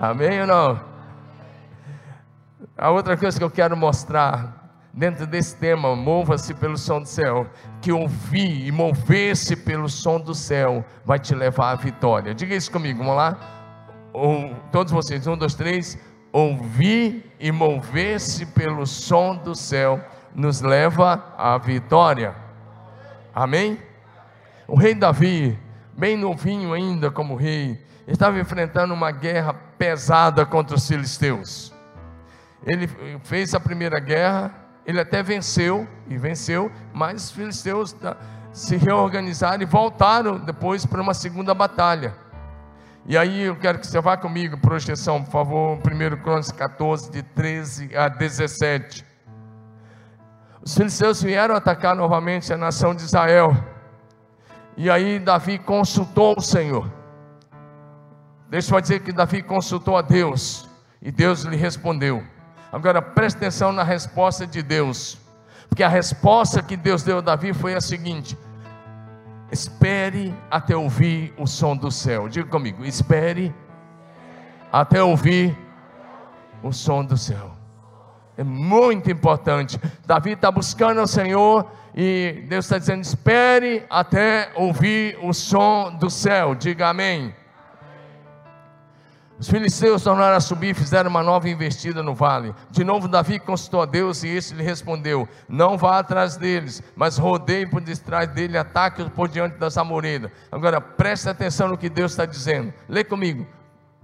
Amém 0.00 0.40
ou 0.40 0.47
não? 0.47 0.81
A 2.76 2.90
outra 2.90 3.16
coisa 3.16 3.38
que 3.38 3.45
eu 3.45 3.50
quero 3.50 3.76
mostrar 3.76 4.62
dentro 4.92 5.26
desse 5.26 5.56
tema, 5.56 5.96
mova-se 5.96 6.52
pelo 6.54 6.76
som 6.76 7.00
do 7.00 7.08
céu, 7.08 7.46
que 7.80 7.90
ouvir 7.90 8.66
e 8.66 8.70
mover-se 8.70 9.56
pelo 9.56 9.88
som 9.88 10.20
do 10.20 10.34
céu 10.34 10.84
vai 11.04 11.18
te 11.18 11.34
levar 11.34 11.70
à 11.70 11.75
vitória. 11.75 12.34
Diga 12.34 12.54
isso 12.54 12.70
comigo, 12.70 12.99
vamos 12.99 13.16
lá? 13.16 13.38
Ou, 14.12 14.54
todos 14.70 14.92
vocês, 14.92 15.26
um, 15.26 15.37
dois, 15.37 15.54
três 15.54 15.99
ouvir 16.32 17.30
e 17.38 17.52
mover-se 17.52 18.46
pelo 18.46 18.87
som 18.87 19.37
do 19.37 19.54
céu 19.54 20.00
nos 20.34 20.62
leva 20.62 21.22
à 21.37 21.58
vitória. 21.58 22.34
Amém? 23.34 23.78
O 24.66 24.76
rei 24.76 24.94
Davi, 24.94 25.58
bem 25.96 26.16
novinho 26.16 26.72
ainda 26.72 27.11
como 27.11 27.37
rei, 27.37 27.78
estava 28.06 28.40
enfrentando 28.40 28.94
uma 28.94 29.11
guerra 29.11 29.52
pesada 29.52 30.46
contra 30.46 30.75
os 30.75 30.88
filisteus. 30.88 31.72
Ele 32.64 32.88
fez 33.25 33.54
a 33.54 33.61
primeira 33.61 33.99
guerra, 33.99 34.62
ele 34.85 35.01
até 35.01 35.23
venceu 35.23 35.87
e 36.09 36.17
venceu, 36.17 36.71
mas 36.93 37.25
os 37.25 37.31
filisteus 37.31 37.95
se 38.53 38.77
reorganizaram 38.77 39.62
e 39.62 39.67
voltaram 39.67 40.39
depois 40.39 40.85
para 40.85 41.01
uma 41.01 41.15
segunda 41.15 41.55
batalha. 41.55 42.15
E 43.05 43.17
aí 43.17 43.43
eu 43.43 43.57
quero 43.57 43.79
que 43.79 43.87
você 43.87 44.01
vá 44.01 44.17
comigo, 44.17 44.57
projeção, 44.59 45.23
por 45.25 45.31
favor, 45.31 45.79
1 45.79 45.81
Crônicas 46.23 46.53
14, 46.53 47.11
de 47.11 47.23
13 47.23 47.97
a 47.97 48.09
17. 48.09 49.05
Os 50.62 50.77
filisteus 50.77 51.21
vieram 51.21 51.57
atacar 51.57 51.97
novamente 51.97 52.53
a 52.53 52.57
nação 52.57 52.95
de 52.95 53.03
Israel. 53.03 53.57
E 54.77 54.89
aí 54.89 55.19
Davi 55.19 55.59
consultou 55.59 56.37
o 56.39 56.41
Senhor. 56.41 56.89
Deixa 58.49 58.75
eu 58.75 58.81
dizer 58.81 59.01
que 59.01 59.12
Davi 59.12 59.43
consultou 59.43 59.97
a 59.97 60.03
Deus. 60.03 60.69
E 61.01 61.11
Deus 61.11 61.43
lhe 61.43 61.57
respondeu. 61.57 62.23
Agora 62.73 63.02
preste 63.02 63.37
atenção 63.37 63.71
na 63.71 63.83
resposta 63.83 64.47
de 64.47 64.62
Deus. 64.62 65.19
Porque 65.69 65.83
a 65.83 65.88
resposta 65.88 66.62
que 66.62 66.76
Deus 66.76 67.02
deu 67.02 67.19
a 67.19 67.21
Davi 67.21 67.52
foi 67.52 67.75
a 67.75 67.81
seguinte: 67.81 68.37
Espere 69.50 70.35
até 70.50 70.75
ouvir 70.75 71.35
o 71.38 71.47
som 71.47 71.76
do 71.76 71.91
céu. 71.91 72.26
Diga 72.29 72.49
comigo, 72.49 72.85
espere 72.85 73.55
até 74.73 75.02
ouvir 75.02 75.57
o 76.62 76.73
som 76.73 77.05
do 77.05 77.19
céu. 77.19 77.52
É 78.37 78.43
muito 78.43 79.11
importante. 79.11 79.79
Davi 80.07 80.31
está 80.31 80.50
buscando 80.50 81.02
o 81.02 81.07
Senhor 81.07 81.71
e 81.95 82.47
Deus 82.49 82.64
está 82.64 82.79
dizendo: 82.79 83.02
espere 83.02 83.85
até 83.91 84.50
ouvir 84.55 85.19
o 85.23 85.35
som 85.35 85.95
do 85.99 86.09
céu. 86.09 86.55
Diga 86.55 86.88
amém. 86.88 87.35
Os 89.42 89.49
filisteus 89.49 90.04
tornaram 90.04 90.37
a 90.37 90.40
subir 90.40 90.68
e 90.68 90.75
fizeram 90.75 91.11
uma 91.11 91.20
nova 91.20 91.49
investida 91.49 92.00
no 92.00 92.14
vale. 92.14 92.54
De 92.70 92.84
novo, 92.84 93.08
Davi 93.08 93.40
consultou 93.40 93.82
a 93.82 93.87
Deus 93.87 94.22
e 94.22 94.28
este 94.28 94.54
lhe 94.54 94.62
respondeu: 94.62 95.28
Não 95.49 95.76
vá 95.76 95.99
atrás 95.99 96.37
deles, 96.37 96.80
mas 96.94 97.18
rodeie 97.18 97.66
por 97.66 97.80
detrás 97.80 98.28
dele, 98.28 98.56
ataque-os 98.56 99.08
por 99.08 99.26
diante 99.26 99.56
das 99.56 99.76
amoreiras. 99.76 100.30
Agora 100.52 100.80
preste 100.80 101.28
atenção 101.28 101.66
no 101.66 101.76
que 101.76 101.88
Deus 101.88 102.12
está 102.12 102.25
dizendo. 102.25 102.72
Lê 102.88 103.02
comigo, 103.02 103.44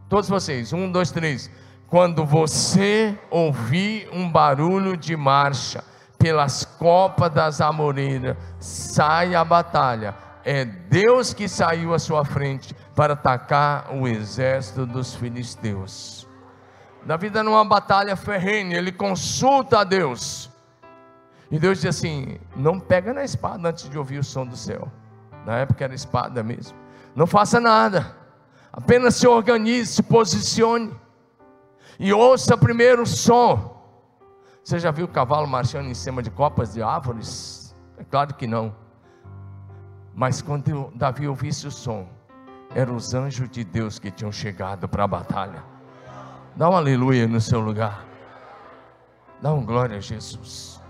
todos 0.08 0.28
vocês. 0.28 0.72
Um, 0.72 0.90
dois, 0.90 1.12
três. 1.12 1.48
Quando 1.86 2.26
você 2.26 3.16
ouvir 3.30 4.08
um 4.12 4.28
barulho 4.28 4.96
de 4.96 5.16
marcha 5.16 5.84
pelas 6.18 6.64
copas 6.64 7.30
das 7.30 7.60
amoreiras, 7.60 8.36
saia 8.58 9.38
a 9.38 9.44
batalha. 9.44 10.16
É 10.44 10.64
Deus 10.64 11.32
que 11.32 11.46
saiu 11.46 11.94
à 11.94 11.98
sua 11.98 12.24
frente 12.24 12.74
para 12.98 13.12
atacar 13.12 13.94
o 13.94 14.08
exército 14.08 14.84
dos 14.84 15.14
filisteus. 15.14 16.26
Davi 17.06 17.28
está 17.28 17.44
numa 17.44 17.64
batalha 17.64 18.16
ferrenha, 18.16 18.76
ele 18.76 18.90
consulta 18.90 19.78
a 19.78 19.84
Deus. 19.84 20.50
E 21.48 21.60
Deus 21.60 21.80
diz 21.80 21.96
assim: 21.96 22.40
não 22.56 22.80
pega 22.80 23.14
na 23.14 23.22
espada 23.22 23.68
antes 23.68 23.88
de 23.88 23.96
ouvir 23.96 24.18
o 24.18 24.24
som 24.24 24.44
do 24.44 24.56
céu. 24.56 24.90
Na 25.46 25.58
época 25.58 25.84
era 25.84 25.94
espada 25.94 26.42
mesmo. 26.42 26.76
Não 27.14 27.24
faça 27.24 27.60
nada. 27.60 28.16
Apenas 28.72 29.14
se 29.14 29.28
organize, 29.28 29.92
se 29.92 30.02
posicione. 30.02 30.92
E 32.00 32.12
ouça 32.12 32.58
primeiro 32.58 33.02
o 33.02 33.06
som. 33.06 33.80
Você 34.64 34.80
já 34.80 34.90
viu 34.90 35.04
o 35.04 35.08
cavalo 35.08 35.46
marchando 35.46 35.86
em 35.86 35.94
cima 35.94 36.20
de 36.20 36.32
copas 36.32 36.74
de 36.74 36.82
árvores? 36.82 37.76
É 37.96 38.02
claro 38.02 38.34
que 38.34 38.48
não. 38.48 38.74
Mas 40.12 40.42
quando 40.42 40.90
Davi 40.96 41.28
ouvisse 41.28 41.64
o 41.64 41.70
som, 41.70 42.17
eram 42.74 42.96
os 42.96 43.14
anjos 43.14 43.48
de 43.48 43.64
Deus 43.64 43.98
que 43.98 44.10
tinham 44.10 44.32
chegado 44.32 44.88
para 44.88 45.04
a 45.04 45.08
batalha. 45.08 45.62
Dá 46.54 46.68
um 46.68 46.76
aleluia 46.76 47.26
no 47.26 47.40
seu 47.40 47.60
lugar. 47.60 48.04
Dá 49.40 49.52
um 49.52 49.64
glória 49.64 49.98
a 49.98 50.00
Jesus. 50.00 50.80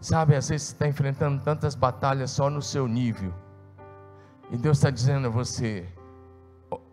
Sabe, 0.00 0.34
às 0.36 0.48
vezes 0.48 0.68
você 0.68 0.74
está 0.74 0.88
enfrentando 0.88 1.42
tantas 1.42 1.74
batalhas 1.74 2.30
só 2.30 2.50
no 2.50 2.60
seu 2.60 2.86
nível. 2.86 3.32
E 4.50 4.56
Deus 4.56 4.78
está 4.78 4.90
dizendo 4.90 5.28
a 5.28 5.30
você: 5.30 5.88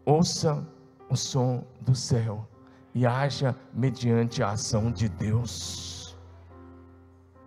ouça 0.05 0.65
o 1.09 1.17
som 1.17 1.65
do 1.81 1.93
céu 1.93 2.47
e 2.93 3.05
haja 3.05 3.55
mediante 3.73 4.41
a 4.41 4.51
ação 4.51 4.91
de 4.91 5.09
Deus. 5.09 6.15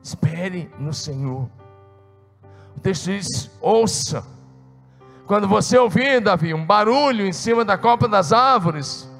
Espere 0.03 0.71
no 0.79 0.93
Senhor. 0.93 1.49
O 2.77 2.81
texto 2.81 3.07
diz: 3.07 3.51
ouça. 3.61 4.34
Quando 5.27 5.49
você 5.49 5.79
ouvir, 5.79 6.21
Davi, 6.21 6.53
um 6.53 6.65
barulho 6.65 7.27
em 7.27 7.33
cima 7.33 7.65
da 7.65 7.79
copa 7.79 8.07
das 8.07 8.33
árvores, 8.33 9.11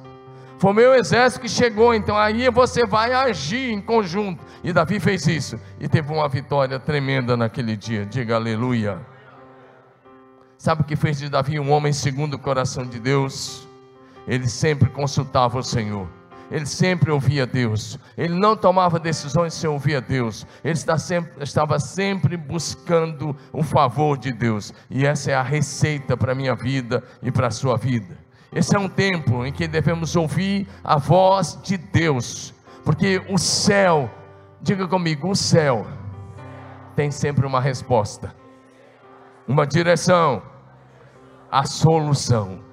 foi 0.59 0.71
meu 0.71 0.93
exército 0.93 1.41
que 1.41 1.49
chegou, 1.49 1.93
então 1.93 2.15
aí 2.15 2.49
você 2.49 2.85
vai 2.85 3.11
agir 3.11 3.71
em 3.71 3.81
conjunto. 3.81 4.43
E 4.63 4.71
Davi 4.71 4.99
fez 4.99 5.27
isso 5.27 5.59
e 5.79 5.87
teve 5.87 6.11
uma 6.13 6.29
vitória 6.29 6.79
tremenda 6.79 7.35
naquele 7.35 7.75
dia. 7.75 8.05
Diga 8.05 8.35
aleluia. 8.35 8.99
Sabe 10.57 10.81
o 10.81 10.85
que 10.85 10.95
fez 10.95 11.19
de 11.19 11.29
Davi 11.29 11.59
um 11.59 11.71
homem 11.71 11.91
segundo 11.91 12.35
o 12.35 12.39
coração 12.39 12.85
de 12.85 12.99
Deus? 12.99 13.67
Ele 14.27 14.47
sempre 14.47 14.89
consultava 14.89 15.59
o 15.59 15.63
Senhor. 15.63 16.07
Ele 16.51 16.65
sempre 16.65 17.11
ouvia 17.11 17.45
Deus. 17.45 17.99
Ele 18.17 18.35
não 18.35 18.55
tomava 18.55 18.99
decisões 18.99 19.53
sem 19.53 19.69
ouvir 19.69 19.95
a 19.95 19.99
Deus. 19.99 20.45
Ele 20.63 20.75
sempre, 20.75 21.43
estava 21.43 21.79
sempre 21.79 22.37
buscando 22.37 23.35
o 23.51 23.63
favor 23.63 24.17
de 24.17 24.31
Deus. 24.31 24.73
E 24.89 25.05
essa 25.05 25.31
é 25.31 25.33
a 25.33 25.41
receita 25.41 26.15
para 26.15 26.33
a 26.33 26.35
minha 26.35 26.55
vida 26.55 27.03
e 27.21 27.31
para 27.31 27.47
a 27.47 27.51
sua 27.51 27.77
vida. 27.77 28.17
Esse 28.53 28.75
é 28.75 28.79
um 28.79 28.87
tempo 28.87 29.45
em 29.45 29.51
que 29.51 29.67
devemos 29.67 30.15
ouvir 30.15 30.67
a 30.83 30.97
voz 30.97 31.59
de 31.63 31.77
Deus. 31.77 32.53
Porque 32.83 33.21
o 33.27 33.37
céu, 33.37 34.09
diga 34.61 34.87
comigo, 34.87 35.29
o 35.29 35.35
céu 35.35 35.85
tem 36.95 37.11
sempre 37.11 37.45
uma 37.45 37.59
resposta, 37.59 38.33
uma 39.47 39.67
direção, 39.67 40.41
a 41.51 41.65
solução. 41.65 42.64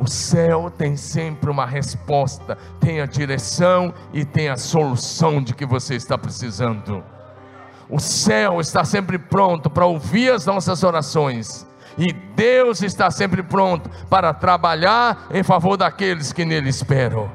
O 0.00 0.06
céu 0.06 0.70
tem 0.70 0.96
sempre 0.96 1.50
uma 1.50 1.66
resposta, 1.66 2.56
tem 2.78 3.00
a 3.00 3.06
direção 3.06 3.92
e 4.12 4.24
tem 4.24 4.48
a 4.48 4.56
solução 4.56 5.42
de 5.42 5.52
que 5.52 5.66
você 5.66 5.96
está 5.96 6.16
precisando. 6.16 7.02
O 7.90 7.98
céu 7.98 8.60
está 8.60 8.84
sempre 8.84 9.18
pronto 9.18 9.68
para 9.68 9.86
ouvir 9.86 10.30
as 10.30 10.46
nossas 10.46 10.84
orações. 10.84 11.66
E 11.96 12.12
Deus 12.12 12.80
está 12.80 13.10
sempre 13.10 13.42
pronto 13.42 13.90
para 14.08 14.32
trabalhar 14.32 15.26
em 15.32 15.42
favor 15.42 15.76
daqueles 15.76 16.32
que 16.32 16.44
nele 16.44 16.68
esperam. 16.68 17.28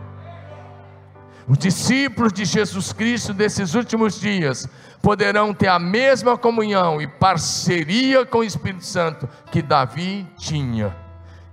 Os 1.45 1.57
discípulos 1.57 2.31
de 2.31 2.45
Jesus 2.45 2.93
Cristo 2.93 3.33
desses 3.33 3.73
últimos 3.73 4.17
dias 4.17 4.69
poderão 5.01 5.53
ter 5.53 5.67
a 5.67 5.77
mesma 5.77 6.37
comunhão 6.37 7.01
e 7.01 7.07
parceria 7.07 8.25
com 8.25 8.37
o 8.37 8.43
Espírito 8.43 8.85
Santo 8.85 9.27
que 9.51 9.61
Davi 9.61 10.25
tinha 10.37 11.02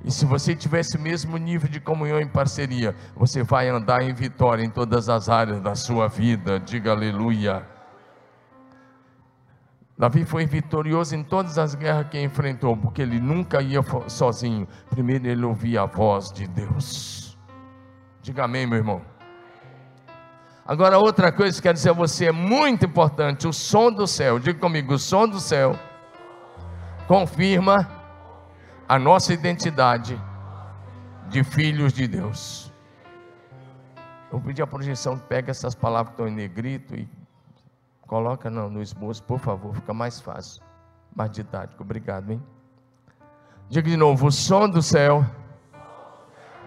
e 0.03 0.11
se 0.11 0.25
você 0.25 0.55
tiver 0.55 0.81
esse 0.81 0.97
mesmo 0.97 1.37
nível 1.37 1.69
de 1.69 1.79
comunhão 1.79 2.21
e 2.21 2.27
parceria, 2.27 2.95
você 3.15 3.43
vai 3.43 3.69
andar 3.69 4.03
em 4.03 4.15
vitória 4.15 4.65
em 4.65 4.71
todas 4.71 5.09
as 5.09 5.29
áreas 5.29 5.61
da 5.61 5.75
sua 5.75 6.09
vida. 6.09 6.59
Diga 6.59 6.93
aleluia. 6.93 7.67
Davi 9.99 10.25
foi 10.25 10.47
vitorioso 10.47 11.15
em 11.15 11.23
todas 11.23 11.59
as 11.59 11.75
guerras 11.75 12.09
que 12.09 12.19
enfrentou, 12.19 12.75
porque 12.75 13.03
ele 13.03 13.21
nunca 13.21 13.61
ia 13.61 13.83
sozinho. 14.09 14.67
Primeiro 14.89 15.27
ele 15.27 15.45
ouvia 15.45 15.83
a 15.83 15.87
voz 15.87 16.33
de 16.33 16.49
Deus. 16.49 17.39
Diga 18.23 18.45
amém, 18.45 18.67
meu 18.67 18.79
irmão. 18.79 19.03
Agora, 20.65 20.99
outra 20.99 21.31
coisa 21.31 21.55
que 21.57 21.63
quero 21.63 21.75
dizer 21.75 21.91
a 21.91 21.93
você 21.93 22.27
é 22.27 22.33
muito 22.33 22.87
importante: 22.87 23.47
o 23.47 23.53
som 23.53 23.93
do 23.93 24.07
céu. 24.07 24.39
Diga 24.39 24.59
comigo: 24.59 24.95
o 24.95 24.99
som 24.99 25.29
do 25.29 25.39
céu 25.39 25.79
confirma 27.07 28.00
a 28.91 28.99
nossa 28.99 29.33
identidade 29.33 30.21
de 31.29 31.45
filhos 31.45 31.93
de 31.93 32.09
Deus. 32.09 32.73
Eu 34.33 34.41
pedir 34.41 34.63
a 34.63 34.67
projeção, 34.67 35.17
pega 35.17 35.53
essas 35.53 35.77
palavras 35.77 36.09
que 36.09 36.15
estão 36.15 36.27
em 36.27 36.35
negrito 36.35 36.97
e 36.97 37.09
coloca 38.03 38.51
no, 38.51 38.69
no 38.69 38.83
esboço, 38.83 39.23
por 39.23 39.39
favor, 39.39 39.77
fica 39.77 39.95
mais 39.95 40.21
fácil, 40.21 40.61
mais 41.15 41.31
didático. 41.31 41.85
Obrigado, 41.85 42.33
hein? 42.33 42.43
Diga 43.69 43.89
de 43.89 43.97
novo: 43.97 44.27
o 44.27 44.33
som 44.33 44.69
do 44.69 44.83
céu 44.83 45.25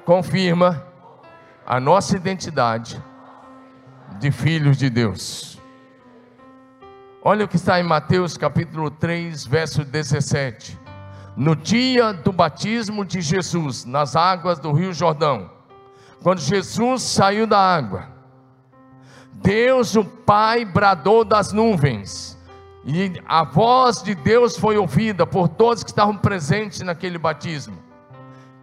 confirma 0.06 0.82
a 1.66 1.78
nossa 1.78 2.16
identidade 2.16 3.04
de 4.18 4.32
filhos 4.32 4.78
de 4.78 4.90
Deus. 4.90 5.62
Olha 7.22 7.44
o 7.44 7.50
que 7.50 7.58
está 7.58 7.82
em 7.82 7.84
Mateus 7.84 8.38
capítulo 8.38 8.90
3, 8.90 9.46
verso 9.46 9.84
17 9.84 10.83
no 11.36 11.56
dia 11.56 12.14
do 12.14 12.32
batismo 12.32 13.04
de 13.04 13.22
Jesus, 13.22 13.86
nas 13.86 14.16
águas 14.16 14.60
do 14.60 14.72
Rio 14.72 14.94
Jordão, 14.94 15.50
quando 16.22 16.40
Jesus 16.40 17.02
saiu 17.02 17.48
da 17.48 17.60
água, 17.60 18.08
Deus 19.34 19.96
o 19.96 20.06
Pai 20.06 20.64
bradou 20.64 21.26
das 21.26 21.52
nuvens, 21.52 22.38
e 22.86 23.14
a 23.26 23.44
voz 23.44 24.04
de 24.04 24.14
Deus 24.14 24.58
foi 24.58 24.78
ouvida 24.78 25.26
por 25.26 25.48
todos 25.48 25.84
que 25.84 25.90
estavam 25.90 26.18
presentes 26.18 26.82
naquele 26.82 27.18
batismo. 27.18 27.78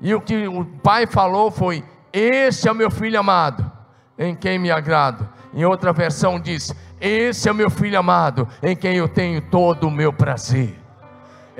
E 0.00 0.14
o 0.14 0.20
que 0.20 0.46
o 0.46 0.64
Pai 0.64 1.06
falou 1.06 1.50
foi: 1.50 1.82
Este 2.12 2.68
é 2.68 2.72
o 2.72 2.74
meu 2.74 2.90
filho 2.90 3.18
amado, 3.18 3.70
em 4.18 4.34
quem 4.34 4.58
me 4.58 4.70
agrado. 4.70 5.28
Em 5.52 5.64
outra 5.64 5.92
versão 5.92 6.38
diz: 6.38 6.74
Esse 7.00 7.48
é 7.48 7.52
o 7.52 7.54
meu 7.54 7.70
filho 7.70 7.98
amado, 7.98 8.46
em 8.62 8.76
quem 8.76 8.96
eu 8.96 9.08
tenho 9.08 9.40
todo 9.40 9.88
o 9.88 9.90
meu 9.90 10.12
prazer 10.12 10.79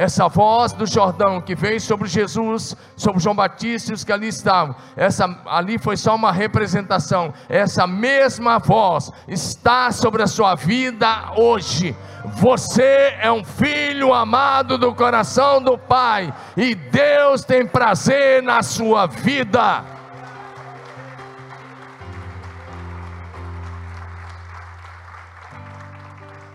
essa 0.01 0.29
voz 0.29 0.73
do 0.73 0.87
Jordão 0.87 1.43
que 1.43 1.55
veio 1.55 1.79
sobre 1.79 2.09
Jesus, 2.09 2.75
sobre 2.97 3.21
João 3.21 3.35
Batista 3.35 3.91
e 3.91 3.95
os 3.95 4.03
que 4.03 4.11
ali 4.11 4.29
estavam, 4.29 4.75
essa 4.97 5.29
ali 5.45 5.79
foi 5.79 5.95
só 5.95 6.15
uma 6.15 6.33
representação. 6.33 7.35
Essa 7.51 7.87
mesma 7.87 8.59
voz 8.59 9.13
está 9.29 9.93
sobre 9.93 10.23
a 10.23 10.27
sua 10.27 10.55
vida 10.55 11.33
hoje. 11.37 11.95
Você 12.37 13.15
é 13.21 13.31
um 13.31 13.45
filho 13.45 14.15
amado 14.15 14.79
do 14.79 14.95
coração 14.95 15.61
do 15.61 15.77
Pai 15.77 16.33
e 16.57 16.75
Deus 16.75 17.45
tem 17.45 17.67
prazer 17.67 18.43
na 18.43 18.63
sua 18.63 19.07
vida. 19.07 20.00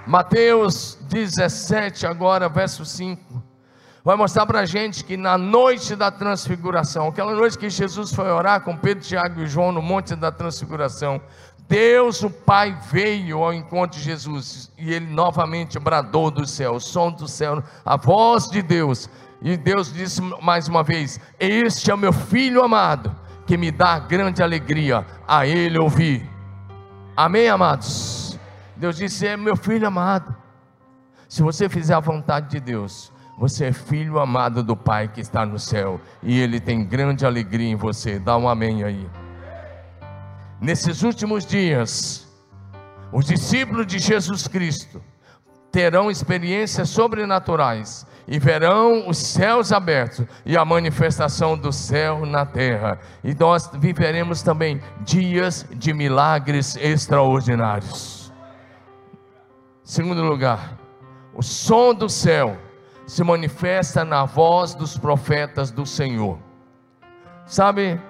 Mateus 0.08 1.00
17, 1.10 2.06
agora, 2.06 2.48
verso 2.48 2.86
5, 2.86 3.42
vai 4.04 4.16
mostrar 4.16 4.46
para 4.46 4.60
a 4.60 4.66
gente 4.66 5.04
que 5.04 5.18
na 5.18 5.36
noite 5.36 5.96
da 5.96 6.12
transfiguração, 6.12 7.08
aquela 7.08 7.34
noite 7.34 7.58
que 7.58 7.70
Jesus 7.72 8.14
foi 8.14 8.30
orar 8.30 8.62
com 8.62 8.78
Pedro, 8.78 9.04
Tiago 9.04 9.42
e 9.42 9.48
João 9.48 9.72
no 9.72 9.82
monte 9.82 10.16
da 10.16 10.32
transfiguração, 10.32 11.20
Deus, 11.68 12.22
o 12.22 12.30
Pai, 12.30 12.78
veio 12.92 13.44
ao 13.44 13.52
encontro 13.52 13.98
de 13.98 14.06
Jesus 14.06 14.72
e 14.78 14.94
ele 14.94 15.08
novamente 15.08 15.80
bradou 15.80 16.30
do 16.30 16.46
céu, 16.46 16.76
o 16.76 16.80
som 16.80 17.12
do 17.12 17.28
céu, 17.28 17.64
a 17.84 17.98
voz 17.98 18.48
de 18.48 18.62
Deus. 18.62 19.10
E 19.42 19.58
Deus 19.58 19.92
disse 19.92 20.22
mais 20.42 20.68
uma 20.68 20.84
vez: 20.84 21.20
Este 21.40 21.90
é 21.90 21.94
o 21.96 21.98
meu 21.98 22.14
filho 22.14 22.64
amado, 22.64 23.16
que 23.48 23.58
me 23.58 23.72
dá 23.72 23.98
grande 23.98 24.44
alegria 24.44 25.06
a 25.28 25.48
ele 25.48 25.80
ouvir. 25.80 26.30
Amém, 27.18 27.50
amados? 27.50 28.25
Deus 28.76 28.98
disse: 28.98 29.28
É 29.28 29.38
meu 29.38 29.56
filho 29.56 29.88
amado. 29.88 30.36
Se 31.28 31.42
você 31.42 31.68
fizer 31.68 31.94
a 31.94 32.00
vontade 32.00 32.50
de 32.50 32.60
Deus, 32.60 33.12
você 33.38 33.66
é 33.66 33.74
filho 33.74 34.20
amado 34.20 34.64
do 34.64 34.76
Pai 34.76 35.08
que 35.08 35.20
está 35.20 35.46
no 35.46 35.60
céu, 35.60 36.00
e 36.24 36.40
Ele 36.40 36.60
tem 36.60 36.86
grande 36.86 37.26
alegria 37.26 37.70
em 37.70 37.76
você. 37.76 38.20
Dá 38.20 38.38
um 38.38 38.48
amém 38.48 38.84
aí. 38.84 39.10
Nesses 40.62 41.04
últimos 41.04 41.46
dias, 41.46 42.28
os 43.12 43.26
discípulos 43.26 43.86
de 43.86 44.00
Jesus 44.00 44.48
Cristo 44.48 45.02
terão 45.72 46.10
experiências 46.10 46.90
sobrenaturais 46.90 48.08
e 48.28 48.40
verão 48.40 49.10
os 49.10 49.18
céus 49.18 49.74
abertos 49.74 50.26
e 50.46 50.56
a 50.56 50.64
manifestação 50.64 51.58
do 51.58 51.72
céu 51.74 52.26
na 52.26 52.46
terra. 52.46 53.00
E 53.24 53.36
nós 53.36 53.70
viveremos 53.74 54.42
também 54.42 54.82
dias 55.02 55.66
de 55.76 55.94
milagres 55.94 56.78
extraordinários. 56.78 58.15
Segundo 59.86 60.24
lugar, 60.24 60.80
o 61.32 61.44
som 61.44 61.94
do 61.94 62.10
céu 62.10 62.58
se 63.06 63.24
manifesta 63.24 64.04
na 64.04 64.26
voz 64.26 64.74
dos 64.74 64.98
profetas 64.98 65.70
do 65.70 65.86
Senhor. 65.86 66.40
Sabe, 67.46 68.02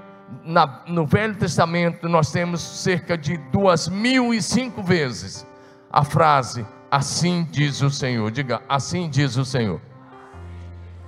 na, 0.45 0.83
no 0.87 1.05
Velho 1.05 1.35
Testamento 1.35 2.07
nós 2.07 2.31
temos 2.31 2.61
cerca 2.61 3.17
de 3.17 3.35
duas 3.51 3.89
mil 3.89 4.33
e 4.33 4.41
cinco 4.41 4.81
vezes 4.81 5.45
a 5.91 6.01
frase 6.05 6.65
assim 6.89 7.45
diz 7.51 7.81
o 7.81 7.89
Senhor. 7.89 8.31
Diga, 8.31 8.61
assim 8.69 9.09
diz 9.09 9.35
o 9.35 9.43
Senhor. 9.43 9.81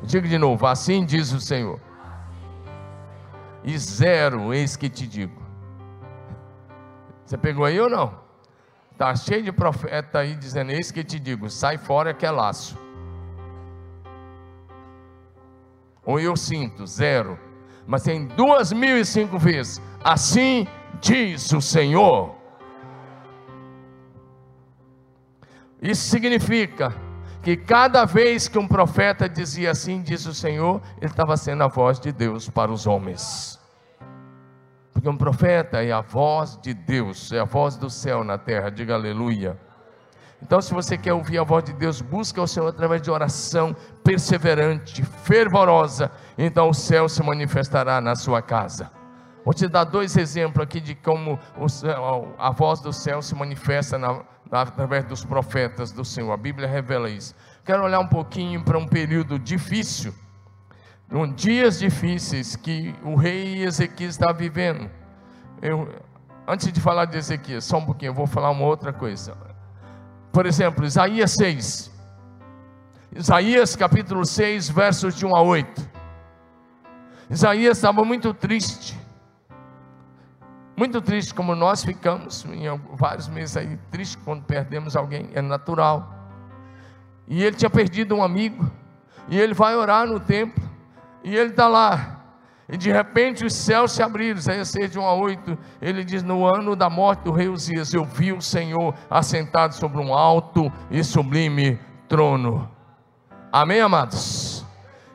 Diga 0.03 0.27
de 0.27 0.37
novo, 0.37 0.67
assim 0.67 1.05
diz 1.05 1.31
o 1.31 1.39
Senhor. 1.39 1.79
E 3.63 3.77
zero, 3.77 4.53
eis 4.53 4.75
que 4.75 4.89
te 4.89 5.07
digo. 5.07 5.41
Você 7.25 7.37
pegou 7.37 7.63
aí 7.63 7.79
ou 7.79 7.89
não? 7.89 8.26
Está 8.97 9.15
cheio 9.15 9.43
de 9.43 9.51
profeta 9.51 10.17
aí 10.17 10.33
dizendo: 10.33 10.71
Eis 10.71 10.89
que 10.89 11.03
te 11.03 11.19
digo, 11.19 11.51
sai 11.51 11.77
fora 11.77 12.15
que 12.15 12.25
é 12.25 12.31
laço. 12.31 12.75
Ou 16.03 16.19
eu 16.19 16.35
sinto, 16.35 16.87
zero. 16.87 17.37
Mas 17.85 18.01
tem 18.01 18.25
duas 18.25 18.73
mil 18.73 18.97
e 18.97 19.05
cinco 19.05 19.37
vezes. 19.37 19.79
Assim 20.03 20.65
diz 20.99 21.53
o 21.53 21.61
Senhor. 21.61 22.33
Isso 25.79 26.09
significa 26.09 26.91
que 27.43 27.55
cada 27.55 28.03
vez 28.03 28.47
que 28.47 28.57
um 28.57 28.67
profeta 28.67 29.29
dizia 29.29 29.69
assim, 29.69 30.01
diz 30.01 30.25
o 30.25 30.33
Senhor, 30.33 30.81
ele 30.99 31.11
estava 31.11 31.37
sendo 31.37 31.63
a 31.63 31.67
voz 31.67 31.99
de 31.99 32.11
Deus 32.11 32.49
para 32.49 32.71
os 32.71 32.87
homens. 32.87 33.56
Porque 34.97 35.09
um 35.09 35.15
profeta 35.15 35.83
é 35.83 35.91
a 35.91 36.01
voz 36.01 36.57
de 36.59 36.73
Deus, 36.73 37.31
é 37.31 37.39
a 37.39 37.43
voz 37.43 37.77
do 37.77 37.87
céu 37.87 38.23
na 38.23 38.35
terra, 38.35 38.71
diga 38.71 38.95
aleluia. 38.95 39.55
Então, 40.41 40.59
se 40.59 40.73
você 40.73 40.97
quer 40.97 41.13
ouvir 41.13 41.37
a 41.37 41.43
voz 41.43 41.65
de 41.65 41.73
Deus, 41.73 42.01
busca 42.01 42.41
o 42.41 42.47
Senhor 42.47 42.67
através 42.67 43.03
de 43.03 43.11
oração 43.11 43.75
perseverante, 44.03 45.03
fervorosa, 45.03 46.09
então 46.35 46.67
o 46.67 46.73
céu 46.73 47.07
se 47.07 47.21
manifestará 47.21 48.01
na 48.01 48.15
sua 48.15 48.41
casa. 48.41 48.89
Vou 49.45 49.53
te 49.53 49.67
dar 49.67 49.83
dois 49.83 50.17
exemplos 50.17 50.63
aqui 50.63 50.79
de 50.79 50.95
como 50.95 51.39
a 52.39 52.49
voz 52.49 52.79
do 52.79 52.91
céu 52.91 53.21
se 53.21 53.35
manifesta 53.35 53.99
na, 53.99 54.23
através 54.51 55.05
dos 55.05 55.23
profetas 55.23 55.91
do 55.91 56.03
Senhor. 56.03 56.31
A 56.31 56.37
Bíblia 56.37 56.67
revela 56.67 57.07
isso. 57.07 57.35
Quero 57.63 57.83
olhar 57.83 57.99
um 57.99 58.07
pouquinho 58.07 58.63
para 58.63 58.79
um 58.79 58.87
período 58.87 59.37
difícil, 59.37 60.11
um 61.11 61.31
dias 61.31 61.79
difíceis 61.79 62.55
que 62.55 62.93
o 63.03 63.15
rei 63.15 63.63
Ezequias 63.63 64.11
está 64.11 64.31
vivendo. 64.31 64.89
Eu, 65.61 65.89
antes 66.47 66.71
de 66.71 66.81
falar 66.81 67.05
de 67.05 67.17
Ezequias, 67.17 67.63
só 67.63 67.77
um 67.77 67.85
pouquinho, 67.85 68.09
eu 68.09 68.13
vou 68.13 68.27
falar 68.27 68.49
uma 68.49 68.65
outra 68.65 68.91
coisa. 68.91 69.35
Por 70.31 70.45
exemplo, 70.45 70.85
Isaías 70.85 71.31
6. 71.31 71.91
Isaías 73.15 73.75
capítulo 73.75 74.25
6, 74.25 74.69
versos 74.69 75.15
de 75.15 75.25
1 75.25 75.35
a 75.35 75.41
8. 75.41 75.89
Isaías 77.29 77.77
estava 77.77 78.03
muito 78.03 78.33
triste 78.33 78.97
muito 80.77 81.01
triste, 81.01 81.33
como 81.33 81.55
nós 81.55 81.83
ficamos 81.83 82.45
em 82.45 82.65
vários 82.93 83.27
meses 83.27 83.57
aí, 83.57 83.79
triste 83.89 84.15
quando 84.19 84.43
perdemos 84.43 84.95
alguém, 84.95 85.27
é 85.33 85.41
natural. 85.41 86.13
E 87.27 87.43
ele 87.43 87.55
tinha 87.55 87.69
perdido 87.69 88.15
um 88.15 88.21
amigo, 88.21 88.69
e 89.27 89.39
ele 89.39 89.55
vai 89.55 89.75
orar 89.75 90.05
no 90.05 90.19
templo, 90.19 90.66
e 91.23 91.35
ele 91.35 91.51
está 91.51 91.67
lá, 91.67 92.21
e 92.69 92.77
de 92.77 92.91
repente 92.91 93.45
os 93.45 93.53
céus 93.53 93.91
se 93.93 94.03
abriram, 94.03 94.37
Isaías 94.37 94.69
6, 94.69 94.91
de 94.91 94.99
1 94.99 95.05
a 95.05 95.13
8, 95.13 95.57
ele 95.81 96.03
diz: 96.03 96.21
No 96.21 96.45
ano 96.45 96.75
da 96.75 96.89
morte 96.89 97.23
do 97.23 97.31
rei 97.31 97.47
Uzias, 97.47 97.93
eu 97.93 98.03
vi 98.03 98.33
o 98.33 98.41
Senhor 98.41 98.93
assentado 99.09 99.73
sobre 99.73 100.01
um 100.01 100.13
alto 100.13 100.71
e 100.91 101.03
sublime 101.03 101.79
trono. 102.09 102.69
Amém, 103.51 103.79
amados? 103.79 104.65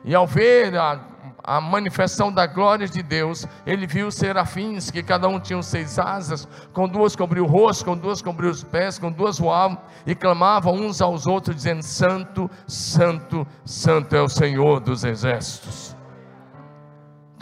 E 0.03 0.15
ao 0.15 0.25
ver 0.25 0.75
a 0.75 1.13
a 1.43 1.59
manifestação 1.59 2.31
da 2.31 2.47
glória 2.47 2.87
de 2.87 3.03
Deus, 3.03 3.45
ele 3.65 3.85
viu 3.85 4.09
serafins, 4.09 4.89
que 4.89 5.03
cada 5.03 5.27
um 5.27 5.39
tinha 5.39 5.61
seis 5.61 5.99
asas, 5.99 6.47
com 6.71 6.87
duas 6.87 7.15
cobriu 7.15 7.43
o 7.43 7.47
rosto, 7.47 7.83
com 7.83 7.97
duas 7.97 8.21
cobriu 8.21 8.49
os 8.49 8.63
pés, 8.63 8.97
com 8.97 9.11
duas 9.11 9.37
voavam, 9.37 9.77
e 10.07 10.15
clamavam 10.15 10.73
uns 10.73 11.01
aos 11.01 11.27
outros, 11.27 11.55
dizendo: 11.57 11.83
Santo, 11.83 12.49
Santo, 12.65 13.45
Santo 13.65 14.15
é 14.15 14.21
o 14.21 14.29
Senhor 14.29 14.79
dos 14.79 15.03
exércitos. 15.03 15.92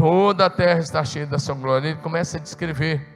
Toda 0.02 0.48
a 0.48 0.50
terra 0.50 0.80
está 0.80 1.04
cheia 1.06 1.28
da 1.28 1.38
sua 1.38 1.54
glória. 1.54 1.90
Ele 1.90 1.98
começa 2.00 2.38
a 2.38 2.40
descrever. 2.40 3.08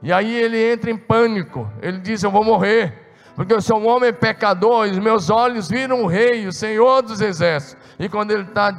E 0.00 0.12
aí 0.12 0.32
ele 0.32 0.72
entra 0.72 0.88
em 0.88 0.96
pânico. 0.96 1.68
Ele 1.82 1.98
diz: 1.98 2.22
Eu 2.22 2.30
vou 2.30 2.44
morrer, 2.44 3.12
porque 3.34 3.52
eu 3.52 3.60
sou 3.60 3.80
um 3.80 3.88
homem 3.88 4.12
pecador, 4.12 4.86
e 4.86 5.00
meus 5.00 5.30
olhos 5.30 5.68
viram 5.68 6.04
o 6.04 6.06
Rei, 6.06 6.46
o 6.46 6.52
Senhor 6.52 7.02
dos 7.02 7.20
exércitos. 7.20 7.76
E 7.98 8.08
quando 8.08 8.30
ele 8.30 8.44
está 8.44 8.72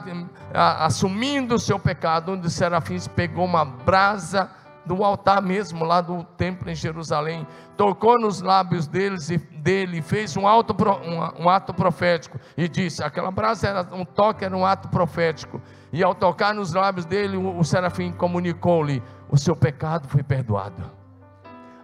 assumindo 0.53 1.55
o 1.55 1.59
seu 1.59 1.77
pecado, 1.77 2.31
um 2.31 2.37
dos 2.37 2.53
serafins 2.53 3.09
pegou 3.09 3.43
uma 3.43 3.65
brasa 3.65 4.49
do 4.85 5.03
altar 5.03 5.41
mesmo, 5.41 5.85
lá 5.85 6.01
do 6.01 6.23
templo 6.37 6.69
em 6.69 6.75
Jerusalém, 6.75 7.47
tocou 7.77 8.19
nos 8.19 8.41
lábios 8.41 8.87
deles 8.87 9.29
e 9.29 9.37
dele, 9.37 10.01
fez 10.01 10.35
um, 10.35 10.47
alto, 10.47 10.75
um, 10.83 11.43
um 11.43 11.49
ato 11.49 11.73
profético 11.73 12.39
e 12.57 12.67
disse: 12.67 13.03
aquela 13.03 13.31
brasa 13.31 13.67
era 13.67 13.87
um 13.93 14.05
toque, 14.05 14.43
era 14.43 14.55
um 14.55 14.65
ato 14.65 14.89
profético. 14.89 15.61
E 15.91 16.03
ao 16.03 16.13
tocar 16.13 16.53
nos 16.53 16.73
lábios 16.73 17.05
dele, 17.05 17.37
o, 17.37 17.57
o 17.57 17.63
serafim 17.63 18.11
comunicou-lhe: 18.11 19.01
o 19.29 19.37
seu 19.37 19.55
pecado 19.55 20.07
foi 20.07 20.23
perdoado, 20.23 20.83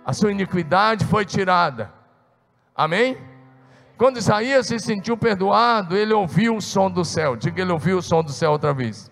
a 0.05 0.13
sua 0.13 0.31
iniquidade 0.31 1.05
foi 1.05 1.25
tirada. 1.25 1.93
Amém? 2.75 3.17
Quando 3.97 4.15
Isaías 4.15 4.67
se 4.67 4.79
sentiu 4.79 5.17
perdoado, 5.17 5.97
ele 5.97 6.13
ouviu 6.13 6.55
o 6.55 6.61
som 6.61 6.89
do 6.89 7.03
céu. 7.03 7.35
Diga, 7.35 7.61
ele 7.61 7.73
ouviu 7.73 7.97
o 7.97 8.01
som 8.01 8.23
do 8.23 8.31
céu 8.31 8.53
outra 8.53 8.73
vez. 8.73 9.11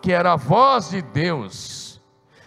Que 0.00 0.12
era 0.12 0.34
a 0.34 0.36
voz 0.36 0.90
de 0.90 1.02
Deus. 1.02 1.81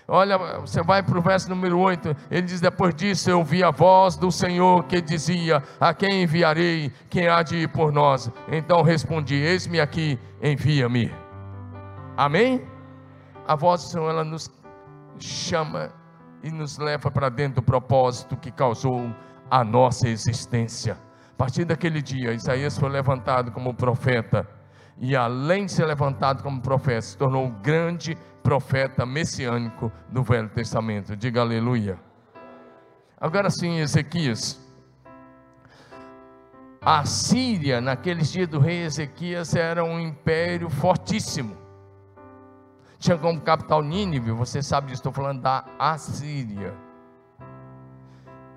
Olha, 0.08 0.38
você 0.60 0.84
vai 0.84 1.02
para 1.02 1.18
o 1.18 1.22
verso 1.22 1.50
número 1.50 1.80
8. 1.80 2.16
Ele 2.30 2.44
diz: 2.44 2.62
Depois 2.62 2.94
disso 2.94 3.30
eu 3.30 3.40
ouvi 3.40 3.64
a 3.64 3.72
voz 3.72 4.16
do 4.16 4.32
Senhor 4.32 4.84
que 4.84 5.02
dizia: 5.02 5.64
A 5.80 5.94
quem 5.94 6.24
enviarei? 6.24 6.92
Quem 7.10 7.28
há 7.28 7.42
de 7.42 7.58
ir 7.58 7.70
por 7.70 7.92
nós? 7.92 8.32
Então 8.52 8.84
respondi: 8.84 9.36
Eis-me 9.36 9.80
aqui, 9.80 10.20
envia-me. 10.42 11.12
Amém? 12.16 12.62
A 13.48 13.56
voz 13.56 13.84
do 13.84 13.90
Senhor, 13.90 14.10
ela 14.10 14.24
nos 14.24 14.50
chama 15.20 15.92
e 16.44 16.52
nos 16.52 16.78
leva 16.78 17.10
para 17.10 17.30
dentro 17.30 17.56
do 17.56 17.64
propósito 17.64 18.38
que 18.38 18.52
causou 18.52 19.10
a 19.50 19.64
nossa 19.64 20.08
existência. 20.08 20.98
A 21.34 21.38
partir 21.38 21.66
daquele 21.66 22.02
dia, 22.02 22.32
Isaías 22.32 22.78
foi 22.78 22.90
levantado 22.90 23.52
como 23.52 23.74
profeta, 23.74 24.48
e 24.98 25.16
além 25.16 25.66
de 25.66 25.72
ser 25.72 25.86
levantado 25.86 26.42
como 26.42 26.62
profeta, 26.62 27.02
se 27.02 27.18
tornou 27.18 27.46
um 27.46 27.52
grande 27.62 28.18
profeta 28.42 29.06
messiânico 29.06 29.92
do 30.10 30.24
Velho 30.24 30.50
Testamento. 30.50 31.16
Diga 31.16 31.42
aleluia. 31.42 32.00
Agora 33.20 33.50
sim, 33.50 33.80
Ezequias. 33.80 34.62
A 36.82 37.04
Síria, 37.04 37.82
naqueles 37.82 38.32
dias 38.32 38.48
do 38.48 38.60
rei 38.60 38.84
Ezequias, 38.84 39.56
era 39.56 39.84
um 39.84 40.00
império 40.00 40.70
fortíssimo. 40.70 41.58
Tinha 43.00 43.18
como 43.18 43.42
capital 43.42 43.82
Nínive, 43.82 44.32
você 44.32 44.62
sabe 44.62 44.88
disso, 44.88 45.00
estou 45.00 45.12
falando 45.12 45.42
da 45.42 45.66
Assíria. 45.80 46.85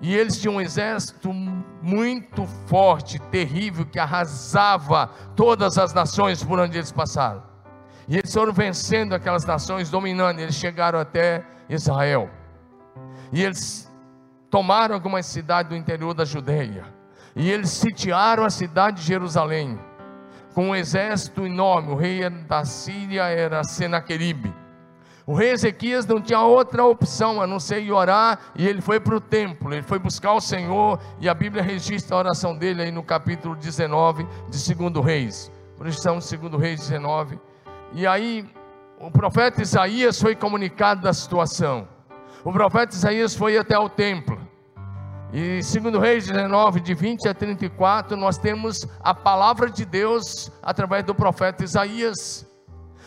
E 0.01 0.15
eles 0.15 0.39
tinham 0.39 0.55
um 0.55 0.61
exército 0.61 1.33
muito 1.33 2.45
forte, 2.67 3.19
terrível, 3.19 3.85
que 3.85 3.99
arrasava 3.99 5.07
todas 5.35 5.77
as 5.77 5.93
nações 5.93 6.43
por 6.43 6.59
onde 6.59 6.77
eles 6.77 6.91
passaram. 6.91 7.43
E 8.07 8.17
eles 8.17 8.33
foram 8.33 8.53
vencendo 8.53 9.13
aquelas 9.13 9.45
nações, 9.45 9.89
dominando. 9.89 10.39
Eles 10.39 10.55
chegaram 10.55 10.99
até 10.99 11.43
Israel. 11.69 12.29
E 13.31 13.43
eles 13.43 13.91
tomaram 14.49 14.95
algumas 14.95 15.25
cidades 15.25 15.69
do 15.69 15.75
interior 15.75 16.13
da 16.13 16.25
Judeia. 16.25 16.85
E 17.35 17.51
eles 17.51 17.69
sitiaram 17.69 18.43
a 18.43 18.49
cidade 18.49 19.01
de 19.01 19.07
Jerusalém. 19.07 19.77
Com 20.55 20.69
um 20.69 20.75
exército 20.75 21.45
enorme. 21.45 21.91
O 21.91 21.95
rei 21.95 22.27
da 22.29 22.65
Síria 22.65 23.23
era 23.25 23.63
Senaqueribe. 23.63 24.53
O 25.29 25.35
rei 25.35 25.51
Ezequias 25.51 26.07
não 26.07 26.19
tinha 26.19 26.41
outra 26.41 26.83
opção 26.83 27.39
a 27.39 27.45
não 27.45 27.59
ser 27.59 27.83
ir 27.83 27.91
orar, 27.91 28.39
e 28.55 28.67
ele 28.67 28.81
foi 28.81 28.99
para 28.99 29.15
o 29.15 29.21
templo, 29.21 29.71
ele 29.71 29.83
foi 29.83 29.99
buscar 29.99 30.33
o 30.33 30.41
Senhor, 30.41 30.99
e 31.19 31.29
a 31.29 31.35
Bíblia 31.35 31.61
registra 31.61 32.15
a 32.15 32.19
oração 32.19 32.57
dele 32.57 32.81
aí 32.81 32.91
no 32.91 33.03
capítulo 33.03 33.55
19 33.55 34.25
de 34.49 34.73
2 34.73 35.05
Reis. 35.05 35.51
Por 35.77 35.85
isso 35.85 36.01
são 36.01 36.17
2 36.17 36.59
Reis 36.59 36.79
19. 36.79 37.39
E 37.93 38.07
aí 38.07 38.43
o 38.99 39.11
profeta 39.11 39.61
Isaías 39.61 40.19
foi 40.19 40.35
comunicado 40.35 41.03
da 41.03 41.13
situação. 41.13 41.87
O 42.43 42.51
profeta 42.51 42.95
Isaías 42.95 43.35
foi 43.35 43.55
até 43.55 43.77
o 43.77 43.87
templo. 43.87 44.39
E 45.31 45.61
segundo 45.61 45.99
Reis 45.99 46.25
19, 46.25 46.79
de 46.79 46.95
20 46.95 47.29
a 47.29 47.35
34, 47.35 48.17
nós 48.17 48.39
temos 48.39 48.87
a 48.99 49.13
palavra 49.13 49.69
de 49.69 49.85
Deus 49.85 50.51
através 50.63 51.03
do 51.03 51.13
profeta 51.13 51.63
Isaías. 51.63 52.48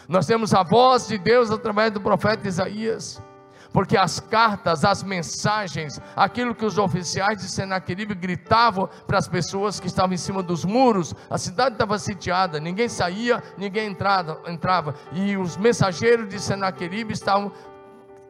Nós 0.09 0.27
temos 0.27 0.53
a 0.55 0.63
voz 0.63 1.07
de 1.07 1.19
Deus 1.19 1.51
através 1.51 1.93
do 1.93 2.01
profeta 2.01 2.49
Isaías. 2.49 3.23
Porque 3.73 3.97
as 3.97 4.21
cartas, 4.21 4.85
as 4.85 5.03
mensagens, 5.03 5.99
aquilo 6.15 6.55
que 6.55 6.65
os 6.65 6.77
oficiais 6.77 7.39
de 7.39 7.49
Senaqueribe 7.49 8.15
gritavam 8.15 8.89
para 9.07 9.17
as 9.17 9.27
pessoas 9.27 9.81
que 9.81 9.87
estavam 9.87 10.13
em 10.13 10.19
cima 10.19 10.43
dos 10.43 10.65
muros, 10.65 11.15
a 11.31 11.39
cidade 11.39 11.77
estava 11.77 11.99
sitiada, 11.99 12.61
ninguém 12.61 12.89
saía, 12.89 13.43
ninguém 13.57 13.89
entrava, 13.89 14.43
entrava 14.47 14.95
e 15.13 15.39
os 15.39 15.57
mensageiros 15.57 16.29
de 16.29 16.39
Senaqueribe 16.39 17.15
estavam 17.15 17.51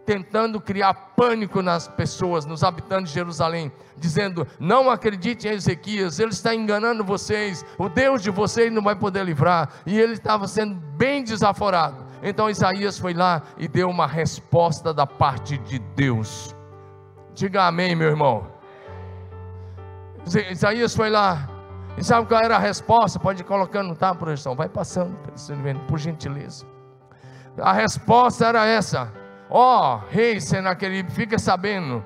tentando 0.05 0.61
criar 0.61 0.95
pânico 1.17 1.63
nas 1.63 1.89
pessoas, 1.89 2.45
nos 2.45 2.65
habitantes 2.65 3.09
de 3.09 3.15
Jerusalém, 3.15 3.71
dizendo: 3.97 4.47
Não 4.59 4.91
acredite 4.91 5.49
em 5.49 5.53
Ezequias, 5.53 6.19
ele 6.19 6.33
está 6.33 6.55
enganando 6.55 7.05
vocês, 7.05 7.65
o 7.79 7.89
Deus 7.89 8.23
de 8.23 8.31
vocês 8.31 8.73
não 8.73 8.83
vai 8.83 8.97
poder 8.97 9.25
livrar. 9.25 9.69
E 9.87 9.99
ele 9.99 10.15
estava 10.15 10.49
sendo 10.49 10.75
bem 10.97 11.23
desaforado. 11.23 12.05
Então 12.23 12.49
Isaías 12.49 12.99
foi 12.99 13.15
lá 13.15 13.43
e 13.59 13.67
deu 13.67 13.89
uma 13.89 14.07
resposta 14.07 14.95
da 14.95 15.07
parte 15.07 15.59
de 15.59 15.79
Deus. 15.79 16.55
Diga 17.35 17.67
amém, 17.67 17.97
meu 17.97 18.09
irmão. 18.09 18.47
Isaías 20.51 20.95
foi 20.95 21.11
lá. 21.11 21.49
E 21.97 22.05
sabe 22.05 22.27
qual 22.27 22.41
era 22.43 22.57
a 22.57 22.59
resposta? 22.59 23.19
Pode 23.19 23.43
ir 23.43 23.45
colocando, 23.45 23.95
tá, 23.95 24.15
projeção? 24.15 24.55
Vai 24.55 24.69
passando, 24.69 25.17
por 25.89 25.99
gentileza. 25.99 26.65
A 27.59 27.73
resposta 27.73 28.47
era 28.47 28.65
essa: 28.65 29.13
Ó, 29.55 29.97
oh, 29.97 30.09
rei 30.09 30.41
Senaqueribe, 30.41 31.13
fica 31.13 31.39
sabendo. 31.39 32.03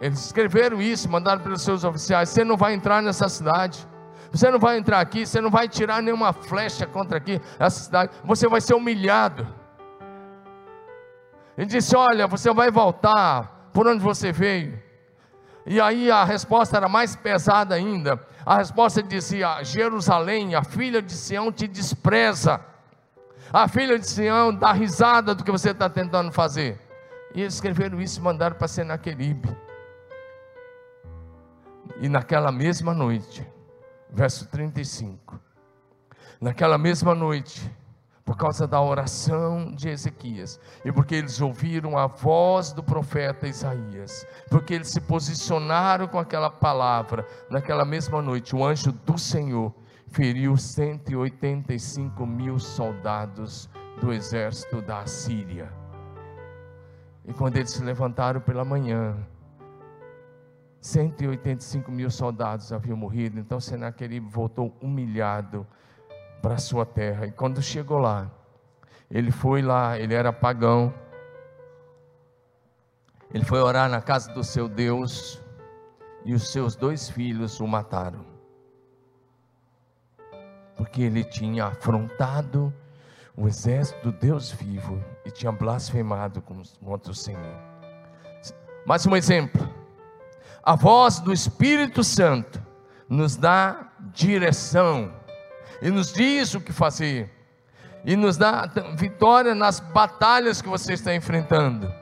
Eles 0.00 0.24
escreveram 0.24 0.80
isso, 0.80 1.06
mandaram 1.06 1.42
pelos 1.42 1.60
seus 1.60 1.84
oficiais: 1.84 2.30
Você 2.30 2.42
não 2.42 2.56
vai 2.56 2.72
entrar 2.72 3.02
nessa 3.02 3.28
cidade. 3.28 3.86
Você 4.32 4.50
não 4.50 4.58
vai 4.58 4.78
entrar 4.78 4.98
aqui, 4.98 5.26
você 5.26 5.38
não 5.38 5.50
vai 5.50 5.68
tirar 5.68 6.00
nenhuma 6.00 6.32
flecha 6.32 6.86
contra 6.86 7.18
aqui, 7.18 7.38
essa 7.58 7.84
cidade. 7.84 8.12
Você 8.24 8.48
vai 8.48 8.62
ser 8.62 8.72
humilhado. 8.72 9.46
Ele 11.58 11.66
disse: 11.66 11.94
Olha, 11.94 12.26
você 12.26 12.50
vai 12.54 12.70
voltar 12.70 13.68
por 13.74 13.86
onde 13.86 14.02
você 14.02 14.32
veio. 14.32 14.80
E 15.66 15.78
aí 15.78 16.10
a 16.10 16.24
resposta 16.24 16.78
era 16.78 16.88
mais 16.88 17.14
pesada 17.14 17.74
ainda. 17.74 18.18
A 18.46 18.56
resposta 18.56 19.02
dizia: 19.02 19.62
Jerusalém, 19.62 20.54
a 20.54 20.64
filha 20.64 21.02
de 21.02 21.12
Sião 21.12 21.52
te 21.52 21.68
despreza. 21.68 22.71
A 23.52 23.68
filha 23.68 23.98
de 23.98 24.08
Sião 24.08 24.54
dá 24.54 24.72
risada 24.72 25.34
do 25.34 25.44
que 25.44 25.50
você 25.50 25.72
está 25.72 25.90
tentando 25.90 26.32
fazer. 26.32 26.80
E 27.34 27.42
eles 27.42 27.52
escreveram 27.52 28.00
isso 28.00 28.18
e 28.18 28.22
mandaram 28.22 28.56
para 28.56 28.66
Senaqueribe. 28.66 29.54
E 32.00 32.08
naquela 32.08 32.50
mesma 32.50 32.94
noite, 32.94 33.46
verso 34.10 34.46
35. 34.46 35.38
Naquela 36.40 36.78
mesma 36.78 37.14
noite, 37.14 37.70
por 38.24 38.38
causa 38.38 38.66
da 38.66 38.80
oração 38.80 39.74
de 39.74 39.90
Ezequias, 39.90 40.58
e 40.82 40.90
porque 40.90 41.14
eles 41.14 41.38
ouviram 41.38 41.98
a 41.98 42.06
voz 42.06 42.72
do 42.72 42.82
profeta 42.82 43.46
Isaías, 43.46 44.26
porque 44.48 44.72
eles 44.72 44.88
se 44.88 45.00
posicionaram 45.02 46.08
com 46.08 46.18
aquela 46.18 46.48
palavra, 46.48 47.26
naquela 47.50 47.84
mesma 47.84 48.22
noite, 48.22 48.56
o 48.56 48.64
anjo 48.64 48.92
do 48.92 49.18
Senhor 49.18 49.74
feriu 50.12 50.56
185 50.56 52.24
mil 52.26 52.58
soldados 52.58 53.68
do 54.00 54.12
exército 54.12 54.80
da 54.80 55.00
Assíria. 55.00 55.72
E 57.24 57.32
quando 57.32 57.56
eles 57.56 57.70
se 57.70 57.82
levantaram 57.82 58.40
pela 58.40 58.64
manhã, 58.64 59.16
185 60.80 61.90
mil 61.90 62.10
soldados 62.10 62.72
haviam 62.72 62.96
morrido, 62.96 63.38
então 63.38 63.58
Senaqueribe 63.58 64.28
voltou 64.28 64.76
humilhado 64.80 65.66
para 66.42 66.58
sua 66.58 66.84
terra. 66.84 67.26
E 67.26 67.32
quando 67.32 67.62
chegou 67.62 67.98
lá, 67.98 68.30
ele 69.10 69.30
foi 69.30 69.62
lá, 69.62 69.98
ele 69.98 70.14
era 70.14 70.32
pagão, 70.32 70.92
ele 73.32 73.44
foi 73.44 73.60
orar 73.60 73.88
na 73.88 74.02
casa 74.02 74.32
do 74.34 74.44
seu 74.44 74.68
Deus, 74.68 75.42
e 76.24 76.34
os 76.34 76.52
seus 76.52 76.76
dois 76.76 77.08
filhos 77.08 77.60
o 77.60 77.66
mataram, 77.66 78.24
porque 80.76 81.02
ele 81.02 81.24
tinha 81.24 81.66
afrontado 81.66 82.72
o 83.36 83.46
exército 83.48 84.10
do 84.10 84.12
Deus 84.12 84.50
vivo 84.50 85.02
e 85.24 85.30
tinha 85.30 85.52
blasfemado 85.52 86.42
contra 86.42 87.10
o 87.10 87.14
Senhor. 87.14 87.56
Mais 88.86 89.06
um 89.06 89.16
exemplo 89.16 89.82
a 90.62 90.76
voz 90.76 91.18
do 91.18 91.32
Espírito 91.32 92.04
Santo 92.04 92.62
nos 93.08 93.36
dá 93.36 93.90
direção 94.14 95.12
e 95.80 95.90
nos 95.90 96.12
diz 96.12 96.54
o 96.54 96.60
que 96.60 96.72
fazer 96.72 97.28
e 98.04 98.14
nos 98.14 98.36
dá 98.36 98.70
vitória 98.96 99.56
nas 99.56 99.80
batalhas 99.80 100.62
que 100.62 100.68
você 100.68 100.92
está 100.92 101.14
enfrentando. 101.14 101.92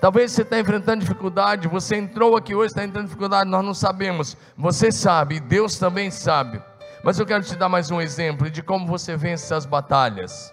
Talvez 0.00 0.32
você 0.32 0.42
está 0.42 0.58
enfrentando 0.58 1.00
dificuldade, 1.02 1.68
você 1.68 1.96
entrou 1.96 2.36
aqui 2.36 2.54
hoje, 2.54 2.68
está 2.68 2.82
entrando 2.82 3.06
dificuldade, 3.06 3.48
nós 3.48 3.64
não 3.64 3.74
sabemos. 3.74 4.36
Você 4.56 4.90
sabe, 4.90 5.38
Deus 5.38 5.78
também 5.78 6.10
sabe. 6.10 6.60
Mas 7.02 7.18
eu 7.18 7.24
quero 7.24 7.42
te 7.42 7.56
dar 7.56 7.68
mais 7.70 7.90
um 7.90 7.98
exemplo 7.98 8.50
de 8.50 8.62
como 8.62 8.86
você 8.86 9.16
vence 9.16 9.54
as 9.54 9.64
batalhas, 9.64 10.52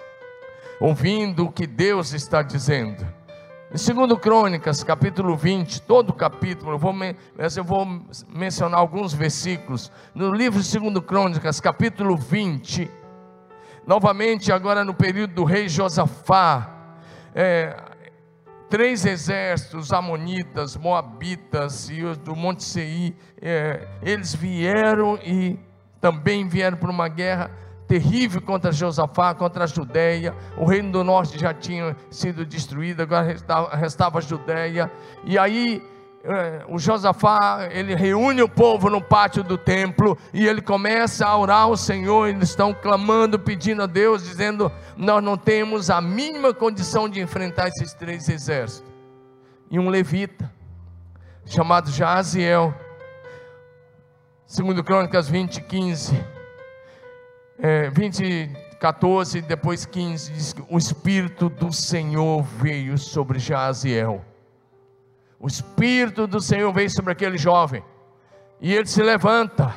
ouvindo 0.79 1.45
o 1.45 1.51
que 1.51 1.67
Deus 1.67 2.13
está 2.13 2.41
dizendo. 2.41 3.05
Em 3.69 3.93
2 4.07 4.17
Crônicas, 4.21 4.81
capítulo 4.81 5.36
20, 5.36 5.81
todo 5.81 6.12
o 6.12 6.13
capítulo, 6.13 6.71
eu 6.71 6.77
vou, 6.79 6.95
eu 7.57 7.63
vou 7.65 7.86
mencionar 8.29 8.79
alguns 8.79 9.13
versículos. 9.13 9.91
No 10.15 10.33
livro 10.33 10.63
de 10.63 10.79
2 10.79 11.05
Crônicas, 11.05 11.60
capítulo 11.60 12.15
20, 12.15 12.89
novamente 13.86 14.49
agora 14.49 14.86
no 14.86 14.93
período 14.93 15.33
do 15.33 15.43
rei 15.43 15.67
Josafá, 15.67 16.95
é, 17.36 17.75
três 18.69 19.05
exércitos, 19.05 19.91
amonitas, 19.91 20.77
moabitas 20.77 21.89
e 21.89 22.05
os 22.05 22.17
do 22.17 22.38
Monte 22.38 22.63
Seir, 22.63 23.13
é, 23.41 23.86
eles 24.01 24.33
vieram 24.33 25.19
e 25.21 25.66
também 26.08 26.48
vieram 26.48 26.78
para 26.78 26.89
uma 26.89 27.10
guerra 27.10 27.52
terrível 27.86 28.41
contra 28.41 28.72
Josafá, 28.72 29.36
contra 29.36 29.65
a 29.65 29.67
Judéia. 29.67 30.34
O 30.56 30.63
reino 30.63 30.89
do 30.89 31.04
norte 31.04 31.38
já 31.38 31.54
tinha 31.54 31.98
sido 32.10 32.46
destruído, 32.46 33.02
agora 33.02 33.26
restava, 33.26 33.76
restava 33.76 34.17
a 34.20 34.22
Judéia. 34.22 34.89
E 35.26 35.38
aí 35.38 35.84
é, 36.24 36.63
o 36.70 36.80
Josafá, 36.80 37.67
ele 37.72 37.93
reúne 37.93 38.41
o 38.41 38.48
povo 38.48 38.89
no 38.89 39.02
pátio 39.02 39.43
do 39.43 39.58
templo 39.58 40.17
e 40.34 40.48
ele 40.48 40.62
começa 40.62 41.28
a 41.28 41.38
orar 41.38 41.63
ao 41.63 41.76
Senhor. 41.76 42.30
Eles 42.30 42.50
estão 42.52 42.74
clamando, 42.74 43.38
pedindo 43.38 43.84
a 43.84 43.86
Deus, 43.86 44.24
dizendo: 44.24 44.72
Nós 44.96 45.22
não 45.22 45.36
temos 45.36 45.89
a 45.89 46.00
mínima 46.00 46.54
condição 46.54 47.10
de 47.10 47.20
enfrentar 47.20 47.67
esses 47.67 47.93
três 47.93 48.30
exércitos. 48.30 48.89
E 49.70 49.78
um 49.78 49.89
levita, 49.89 50.50
chamado 51.46 51.91
Jaziel, 51.91 52.74
segundo 54.47 54.81
Crônicas 54.81 55.29
20, 55.29 55.62
15 55.62 56.25
é, 57.60 57.89
20, 57.89 58.49
14, 58.79 59.41
depois 59.41 59.86
15, 59.86 60.31
diz 60.31 60.53
que 60.53 60.63
o 60.69 60.77
Espírito 60.77 61.49
do 61.49 61.73
Senhor 61.73 62.41
veio 62.43 62.97
sobre 62.97 63.39
Jaziel. 63.39 64.23
O 65.39 65.47
Espírito 65.47 66.27
do 66.27 66.39
Senhor 66.39 66.71
veio 66.71 66.89
sobre 66.89 67.12
aquele 67.12 67.38
jovem. 67.38 67.83
E 68.62 68.73
ele 68.73 68.86
se 68.86 69.01
levanta. 69.03 69.73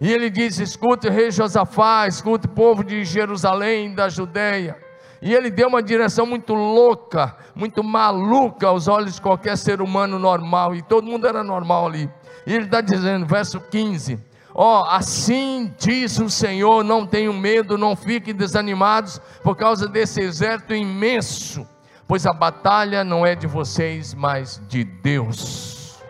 E 0.00 0.12
ele 0.12 0.30
diz: 0.30 0.58
Escute, 0.58 1.08
rei 1.08 1.30
Josafá, 1.30 2.06
escute, 2.06 2.48
povo 2.48 2.82
de 2.82 3.04
Jerusalém, 3.04 3.94
da 3.94 4.08
Judéia. 4.08 4.76
E 5.22 5.32
ele 5.32 5.50
deu 5.50 5.68
uma 5.68 5.82
direção 5.82 6.26
muito 6.26 6.52
louca, 6.54 7.36
muito 7.54 7.82
maluca 7.82 8.68
aos 8.68 8.86
olhos 8.88 9.14
de 9.14 9.22
qualquer 9.22 9.56
ser 9.56 9.80
humano 9.80 10.18
normal. 10.18 10.74
E 10.74 10.82
todo 10.82 11.06
mundo 11.06 11.26
era 11.26 11.42
normal 11.42 11.86
ali. 11.86 12.10
E 12.46 12.54
ele 12.54 12.66
está 12.66 12.80
dizendo, 12.80 13.26
verso 13.26 13.60
15: 13.60 14.18
Ó, 14.54 14.80
oh, 14.80 14.84
assim 14.86 15.74
diz 15.78 16.18
o 16.18 16.30
Senhor: 16.30 16.84
não 16.84 17.06
tenham 17.06 17.34
medo, 17.34 17.76
não 17.76 17.96
fiquem 17.96 18.34
desanimados 18.34 19.20
por 19.42 19.56
causa 19.56 19.88
desse 19.88 20.20
exército 20.20 20.74
imenso, 20.74 21.68
pois 22.06 22.24
a 22.24 22.32
batalha 22.32 23.04
não 23.04 23.26
é 23.26 23.34
de 23.34 23.46
vocês, 23.46 24.14
mas 24.14 24.62
de 24.68 24.84
Deus. 24.84 26.02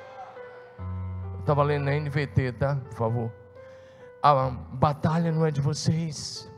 Estava 1.41 1.63
lendo 1.63 1.85
na 1.85 1.93
NVT, 1.93 2.53
tá? 2.53 2.77
Por 2.91 2.97
favor. 2.97 3.33
A 4.23 4.51
batalha 4.73 5.33
não 5.33 5.47
é 5.47 5.51
de 5.51 5.61
vocês. 5.61 6.51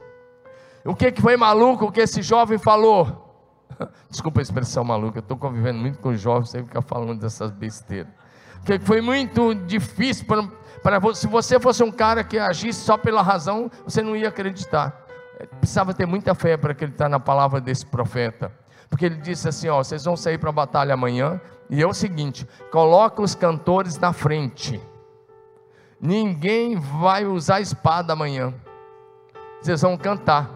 O 0.85 0.95
que, 0.95 1.13
que 1.13 1.21
foi 1.21 1.37
maluco 1.37 1.93
que 1.93 2.01
esse 2.01 2.23
jovem 2.23 2.59
falou? 2.59 3.29
Desculpa 4.11 4.41
a 4.41 4.43
expressão 4.43 4.83
maluca, 4.83 5.19
eu 5.19 5.21
estou 5.21 5.37
convivendo 5.37 5.79
muito 5.79 5.99
com 5.99 6.15
jovens, 6.15 6.51
você 6.51 6.63
fica 6.63 6.81
falando 6.81 7.21
dessas 7.21 7.51
besteiras. 7.51 8.13
Que 8.65 8.79
foi 8.79 9.01
muito 9.01 9.55
difícil 9.55 10.27
para 10.27 10.43
para 10.83 11.15
se 11.15 11.27
você 11.27 11.59
fosse 11.59 11.83
um 11.83 11.91
cara 11.91 12.23
que 12.25 12.39
agisse 12.39 12.81
só 12.81 12.97
pela 12.97 13.23
razão, 13.23 13.71
você 13.85 14.03
não 14.03 14.17
ia 14.17 14.29
acreditar. 14.29 15.07
É, 15.39 15.47
precisava 15.47 15.93
ter 15.93 16.07
muita 16.07 16.35
fé 16.35 16.57
para 16.57 16.73
acreditar 16.73 17.09
na 17.09 17.21
palavra 17.21 17.61
desse 17.61 17.85
profeta. 17.85 18.53
Porque 18.89 19.05
ele 19.05 19.17
disse 19.17 19.49
assim: 19.49 19.69
ó, 19.69 19.83
vocês 19.83 20.05
vão 20.05 20.17
sair 20.17 20.39
para 20.39 20.51
a 20.51 20.53
batalha 20.53 20.95
amanhã, 20.95 21.41
e 21.69 21.83
é 21.83 21.87
o 21.87 21.93
seguinte: 21.93 22.47
coloca 22.71 23.23
os 23.23 23.35
cantores 23.35 23.99
na 23.99 24.13
frente. 24.13 24.81
Ninguém 26.01 26.77
vai 26.77 27.27
usar 27.27 27.61
espada 27.61 28.13
amanhã. 28.13 28.55
Vocês 29.61 29.83
vão 29.83 29.97
cantar. 29.97 30.49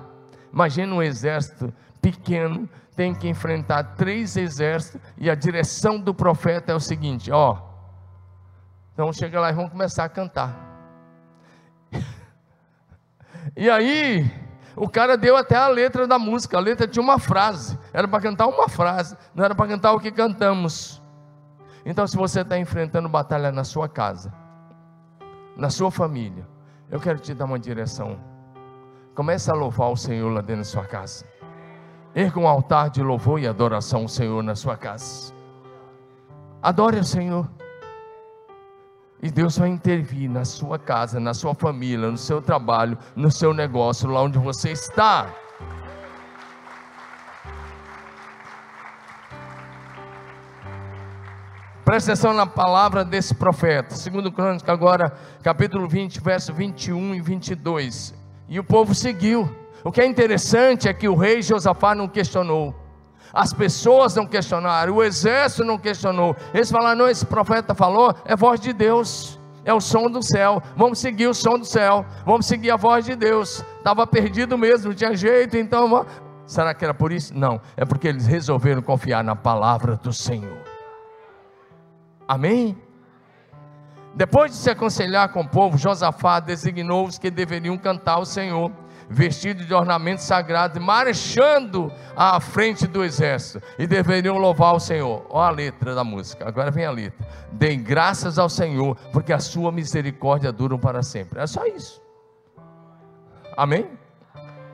Imagina 0.52 0.94
um 0.94 1.02
exército 1.02 1.72
pequeno, 2.00 2.68
tem 2.94 3.14
que 3.14 3.28
enfrentar 3.28 3.96
três 3.96 4.36
exércitos, 4.36 5.00
e 5.18 5.28
a 5.28 5.34
direção 5.34 5.98
do 5.98 6.14
profeta 6.14 6.72
é 6.72 6.74
o 6.74 6.80
seguinte: 6.80 7.30
ó 7.30 7.71
então 9.02 9.12
chega 9.12 9.40
lá 9.40 9.50
e 9.50 9.52
vão 9.52 9.68
começar 9.68 10.04
a 10.04 10.08
cantar. 10.08 10.56
E 13.56 13.68
aí, 13.68 14.30
o 14.76 14.88
cara 14.88 15.16
deu 15.16 15.36
até 15.36 15.56
a 15.56 15.66
letra 15.66 16.06
da 16.06 16.16
música. 16.16 16.56
A 16.56 16.60
letra 16.60 16.86
tinha 16.86 17.02
uma 17.02 17.18
frase. 17.18 17.76
Era 17.92 18.06
para 18.06 18.22
cantar 18.22 18.46
uma 18.46 18.68
frase, 18.68 19.16
não 19.34 19.44
era 19.44 19.52
para 19.52 19.66
cantar 19.66 19.92
o 19.92 19.98
que 19.98 20.12
cantamos. 20.12 21.02
Então, 21.84 22.06
se 22.06 22.16
você 22.16 22.42
está 22.42 22.56
enfrentando 22.56 23.08
batalha 23.08 23.50
na 23.50 23.64
sua 23.64 23.88
casa, 23.88 24.32
na 25.56 25.70
sua 25.70 25.90
família, 25.90 26.46
eu 26.88 27.00
quero 27.00 27.18
te 27.18 27.34
dar 27.34 27.46
uma 27.46 27.58
direção. 27.58 28.16
Comece 29.12 29.50
a 29.50 29.54
louvar 29.54 29.90
o 29.90 29.96
Senhor 29.96 30.30
lá 30.30 30.40
dentro 30.40 30.62
da 30.62 30.64
sua 30.64 30.84
casa. 30.84 31.26
Erga 32.14 32.38
um 32.38 32.46
altar 32.46 32.90
de 32.90 33.02
louvor 33.02 33.40
e 33.40 33.48
adoração 33.48 34.02
ao 34.02 34.08
Senhor 34.08 34.40
na 34.44 34.54
sua 34.54 34.76
casa. 34.76 35.34
Adore 36.62 37.00
o 37.00 37.04
Senhor. 37.04 37.50
E 39.22 39.30
Deus 39.30 39.56
vai 39.56 39.68
intervir 39.68 40.28
na 40.28 40.44
sua 40.44 40.80
casa, 40.80 41.20
na 41.20 41.32
sua 41.32 41.54
família, 41.54 42.10
no 42.10 42.18
seu 42.18 42.42
trabalho, 42.42 42.98
no 43.14 43.30
seu 43.30 43.54
negócio, 43.54 44.10
lá 44.10 44.20
onde 44.20 44.36
você 44.36 44.72
está. 44.72 45.32
Presta 51.84 52.12
atenção 52.12 52.34
na 52.34 52.46
palavra 52.46 53.04
desse 53.04 53.32
profeta. 53.32 53.94
Segundo 53.94 54.32
Crônica, 54.32 54.72
agora, 54.72 55.12
capítulo 55.40 55.86
20, 55.86 56.20
verso 56.20 56.52
21 56.52 57.14
e 57.14 57.20
22. 57.20 58.14
E 58.48 58.58
o 58.58 58.64
povo 58.64 58.92
seguiu. 58.92 59.48
O 59.84 59.92
que 59.92 60.00
é 60.00 60.06
interessante 60.06 60.88
é 60.88 60.94
que 60.94 61.06
o 61.06 61.14
rei 61.14 61.42
Josafá 61.42 61.94
não 61.94 62.08
questionou. 62.08 62.81
As 63.32 63.52
pessoas 63.52 64.14
não 64.14 64.26
questionaram, 64.26 64.94
o 64.94 65.02
exército 65.02 65.64
não 65.64 65.78
questionou. 65.78 66.36
Eles 66.52 66.70
falaram: 66.70 66.98
não, 66.98 67.08
esse 67.08 67.24
profeta 67.24 67.74
falou, 67.74 68.14
é 68.24 68.36
voz 68.36 68.60
de 68.60 68.72
Deus, 68.72 69.38
é 69.64 69.72
o 69.72 69.80
som 69.80 70.10
do 70.10 70.22
céu. 70.22 70.62
Vamos 70.76 70.98
seguir 70.98 71.26
o 71.28 71.34
som 71.34 71.58
do 71.58 71.64
céu, 71.64 72.04
vamos 72.26 72.46
seguir 72.46 72.70
a 72.70 72.76
voz 72.76 73.04
de 73.04 73.16
Deus. 73.16 73.64
Estava 73.78 74.06
perdido 74.06 74.58
mesmo, 74.58 74.88
não 74.88 74.94
tinha 74.94 75.16
jeito, 75.16 75.56
então. 75.56 76.04
Será 76.46 76.74
que 76.74 76.84
era 76.84 76.92
por 76.92 77.12
isso? 77.12 77.32
Não, 77.34 77.60
é 77.76 77.84
porque 77.84 78.08
eles 78.08 78.26
resolveram 78.26 78.82
confiar 78.82 79.24
na 79.24 79.34
palavra 79.34 79.96
do 79.96 80.12
Senhor. 80.12 80.58
Amém? 82.28 82.76
Depois 84.14 84.50
de 84.50 84.58
se 84.58 84.68
aconselhar 84.68 85.30
com 85.30 85.40
o 85.40 85.48
povo, 85.48 85.78
Josafá 85.78 86.38
designou 86.38 87.06
os 87.06 87.18
que 87.18 87.30
deveriam 87.30 87.78
cantar 87.78 88.14
ao 88.14 88.26
Senhor 88.26 88.70
vestidos 89.08 89.66
de 89.66 89.74
ornamentos 89.74 90.24
sagrados, 90.24 90.82
marchando 90.82 91.92
à 92.16 92.40
frente 92.40 92.86
do 92.86 93.04
exército, 93.04 93.64
e 93.78 93.86
deveriam 93.86 94.38
louvar 94.38 94.74
o 94.74 94.80
Senhor. 94.80 95.26
Olha 95.30 95.48
a 95.48 95.50
letra 95.50 95.94
da 95.94 96.04
música, 96.04 96.46
agora 96.46 96.70
vem 96.70 96.84
a 96.84 96.90
letra. 96.90 97.26
Deem 97.52 97.82
graças 97.82 98.38
ao 98.38 98.48
Senhor, 98.48 98.96
porque 99.12 99.32
a 99.32 99.38
sua 99.38 99.70
misericórdia 99.70 100.52
dura 100.52 100.78
para 100.78 101.02
sempre. 101.02 101.40
É 101.40 101.46
só 101.46 101.66
isso. 101.66 102.00
Amém? 103.56 103.86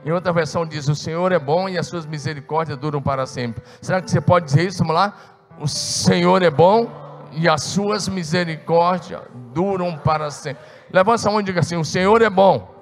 Em 0.05 0.11
outra 0.11 0.31
versão 0.31 0.65
diz: 0.65 0.87
O 0.87 0.95
Senhor 0.95 1.31
é 1.31 1.39
bom 1.39 1.67
e 1.67 1.77
as 1.77 1.87
suas 1.87 2.05
misericórdias 2.05 2.77
duram 2.77 3.01
para 3.01 3.25
sempre. 3.25 3.61
Será 3.81 4.01
que 4.01 4.09
você 4.09 4.21
pode 4.21 4.45
dizer 4.45 4.67
isso? 4.67 4.79
Vamos 4.79 4.95
lá? 4.95 5.13
O 5.59 5.67
Senhor 5.67 6.41
é 6.41 6.49
bom 6.49 6.89
e 7.33 7.47
as 7.47 7.63
suas 7.63 8.07
misericórdias 8.07 9.21
duram 9.53 9.97
para 9.97 10.31
sempre. 10.31 10.63
Levanta 10.91 11.27
a 11.27 11.31
mão 11.31 11.41
e 11.41 11.43
diga 11.43 11.59
assim: 11.59 11.75
O 11.75 11.85
Senhor 11.85 12.21
é 12.21 12.29
bom 12.29 12.78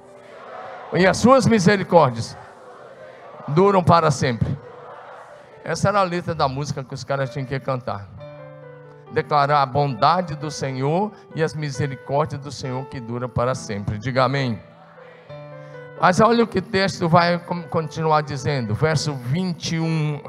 e 0.93 1.05
as 1.05 1.17
suas 1.17 1.45
misericórdias 1.45 2.37
duram 3.49 3.83
para 3.83 4.11
sempre. 4.11 4.57
Essa 5.63 5.89
era 5.89 5.99
a 5.99 6.03
letra 6.03 6.33
da 6.33 6.47
música 6.47 6.83
que 6.83 6.93
os 6.93 7.03
caras 7.03 7.29
tinham 7.29 7.45
que 7.45 7.59
cantar. 7.59 8.07
Declarar 9.11 9.61
a 9.61 9.65
bondade 9.65 10.35
do 10.35 10.49
Senhor 10.49 11.11
e 11.35 11.43
as 11.43 11.53
misericórdias 11.53 12.41
do 12.41 12.51
Senhor 12.51 12.85
que 12.85 12.99
duram 12.99 13.27
para 13.27 13.53
sempre. 13.53 13.97
Diga 13.97 14.23
amém. 14.23 14.61
Mas 15.99 16.21
olha 16.21 16.43
o 16.43 16.47
que 16.47 16.59
o 16.59 16.61
texto 16.61 17.09
vai 17.09 17.39
continuar 17.69 18.21
dizendo, 18.21 18.75
verso 18.75 19.13
21, 19.13 20.21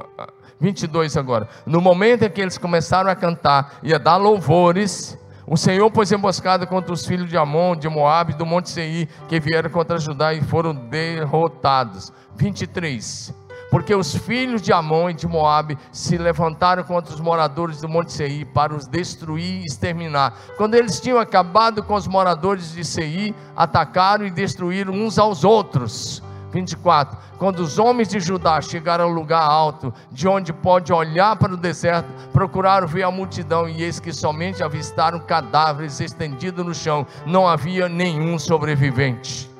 22 0.58 1.16
agora. 1.16 1.48
No 1.66 1.80
momento 1.80 2.24
em 2.24 2.30
que 2.30 2.40
eles 2.40 2.56
começaram 2.56 3.10
a 3.10 3.14
cantar 3.14 3.74
e 3.82 3.92
a 3.92 3.98
dar 3.98 4.16
louvores, 4.16 5.18
o 5.50 5.56
Senhor 5.56 5.90
pôs 5.90 6.12
emboscada 6.12 6.66
contra 6.66 6.92
os 6.92 7.06
filhos 7.06 7.28
de 7.28 7.36
Amon, 7.36 7.74
de 7.74 7.88
Moabe, 7.88 8.34
do 8.34 8.44
Monte 8.44 8.68
Seir, 8.68 9.08
que 9.28 9.40
vieram 9.40 9.70
contra 9.70 9.98
Judá 9.98 10.34
e 10.34 10.42
foram 10.42 10.74
derrotados. 10.74 12.12
23. 12.36 13.34
Porque 13.70 13.94
os 13.94 14.14
filhos 14.14 14.60
de 14.60 14.72
Amon 14.72 15.08
e 15.08 15.14
de 15.14 15.26
Moabe 15.26 15.78
se 15.90 16.18
levantaram 16.18 16.82
contra 16.84 17.14
os 17.14 17.20
moradores 17.20 17.80
do 17.80 17.88
Monte 17.88 18.12
Seir 18.12 18.46
para 18.46 18.74
os 18.74 18.86
destruir 18.86 19.62
e 19.62 19.64
exterminar. 19.64 20.34
Quando 20.58 20.74
eles 20.74 21.00
tinham 21.00 21.18
acabado 21.18 21.82
com 21.82 21.94
os 21.94 22.06
moradores 22.06 22.72
de 22.72 22.84
Seir, 22.84 23.34
atacaram 23.56 24.26
e 24.26 24.30
destruíram 24.30 24.92
uns 24.92 25.18
aos 25.18 25.44
outros. 25.44 26.22
24. 26.50 27.18
Quando 27.38 27.60
os 27.60 27.78
homens 27.78 28.08
de 28.08 28.20
Judá 28.20 28.60
chegaram 28.60 29.04
ao 29.04 29.10
lugar 29.10 29.42
alto, 29.42 29.92
de 30.10 30.26
onde 30.26 30.52
pode 30.52 30.92
olhar 30.92 31.36
para 31.36 31.54
o 31.54 31.56
deserto, 31.56 32.08
procuraram 32.32 32.86
ver 32.86 33.02
a 33.02 33.10
multidão, 33.10 33.68
e 33.68 33.82
eis 33.82 34.00
que 34.00 34.12
somente 34.12 34.62
avistaram 34.62 35.20
cadáveres 35.20 36.00
estendidos 36.00 36.64
no 36.64 36.74
chão, 36.74 37.06
não 37.26 37.46
havia 37.46 37.88
nenhum 37.88 38.38
sobrevivente. 38.38 39.50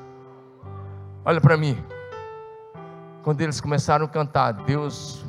Olha 1.23 1.39
para 1.39 1.57
mim. 1.57 1.77
Quando 3.23 3.41
eles 3.41 3.61
começaram 3.61 4.05
a 4.05 4.09
cantar, 4.09 4.53
Deus 4.53 5.28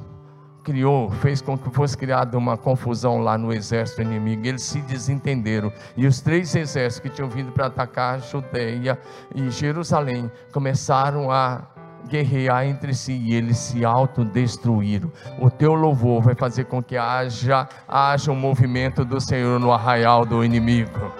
criou, 0.60 1.10
fez 1.10 1.40
com 1.42 1.56
que 1.56 1.70
fosse 1.70 1.96
criada 1.96 2.36
uma 2.38 2.56
confusão 2.56 3.18
lá 3.18 3.36
no 3.36 3.52
exército 3.52 4.02
inimigo. 4.02 4.46
Eles 4.46 4.62
se 4.62 4.80
desentenderam. 4.82 5.72
E 5.96 6.06
os 6.06 6.20
três 6.20 6.54
exércitos 6.54 7.00
que 7.00 7.16
tinham 7.16 7.28
vindo 7.28 7.52
para 7.52 7.66
atacar 7.66 8.14
a 8.14 8.18
Judeia 8.18 8.98
e 9.34 9.50
Jerusalém 9.50 10.30
começaram 10.52 11.30
a 11.30 11.62
guerrear 12.08 12.64
entre 12.64 12.94
si 12.94 13.12
e 13.12 13.34
eles 13.34 13.58
se 13.58 13.84
autodestruíram. 13.84 15.12
O 15.38 15.50
teu 15.50 15.74
louvor 15.74 16.22
vai 16.22 16.34
fazer 16.34 16.64
com 16.64 16.82
que 16.82 16.96
haja, 16.96 17.68
haja 17.86 18.32
um 18.32 18.36
movimento 18.36 19.04
do 19.04 19.20
Senhor 19.20 19.60
no 19.60 19.72
arraial 19.72 20.24
do 20.24 20.44
inimigo. 20.44 21.12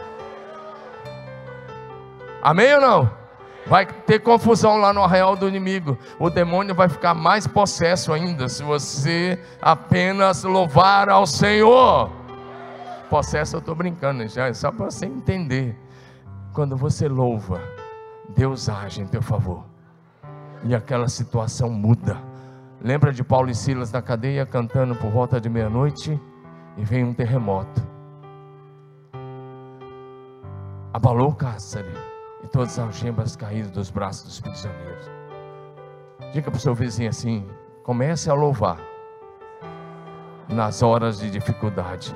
Amém 2.42 2.74
ou 2.74 2.81
não? 2.81 3.19
Vai 3.66 3.87
ter 3.87 4.20
confusão 4.20 4.79
lá 4.79 4.92
no 4.92 5.03
arraial 5.03 5.37
do 5.37 5.46
inimigo. 5.46 5.99
O 6.18 6.31
demônio 6.31 6.75
vai 6.75 6.88
ficar 6.88 7.14
mais 7.14 7.46
possesso 7.46 8.12
ainda 8.12 8.49
se 8.49 8.62
você 8.62 9.38
apenas 9.61 10.42
louvar 10.44 11.09
ao 11.09 11.27
Senhor. 11.27 12.11
Possesso 13.09 13.57
eu 13.57 13.61
estou 13.61 13.75
brincando 13.75 14.27
já, 14.29 14.53
só 14.55 14.73
para 14.73 14.90
você 14.90 15.07
entender. 15.07 15.77
Quando 16.53 16.77
você 16.77 17.09
louva, 17.09 17.61
Deus 18.37 18.68
age 18.68 19.03
em 19.03 19.07
teu 19.07 19.23
favor. 19.23 19.64
E 20.64 20.75
aquela 20.75 21.09
situação 21.09 21.70
muda. 21.70 22.16
Lembra 22.81 23.12
de 23.12 23.23
Paulo 23.23 23.51
e 23.51 23.55
Silas 23.55 23.92
na 23.92 24.01
cadeia 24.01 24.46
cantando 24.46 24.94
por 24.94 25.11
volta 25.11 25.40
de 25.40 25.49
meia-noite? 25.49 26.20
E 26.77 26.85
vem 26.85 27.05
um 27.05 27.12
terremoto. 27.12 27.83
Abalou 30.92 31.31
o 31.31 31.35
cárcere 31.35 32.10
e 32.42 32.48
todas 32.48 32.79
as 32.79 32.79
algemas 32.79 33.37
caíram 33.37 33.70
dos 33.70 33.90
braços 33.90 34.24
dos 34.24 34.40
prisioneiros. 34.40 35.11
Diga 36.33 36.50
para 36.50 36.59
o 36.59 36.61
seu 36.61 36.74
vizinho 36.74 37.11
assim: 37.11 37.46
comece 37.83 38.31
a 38.31 38.35
louvar 38.35 38.79
nas 40.48 40.83
horas 40.83 41.18
de 41.18 41.31
dificuldade. 41.31 42.14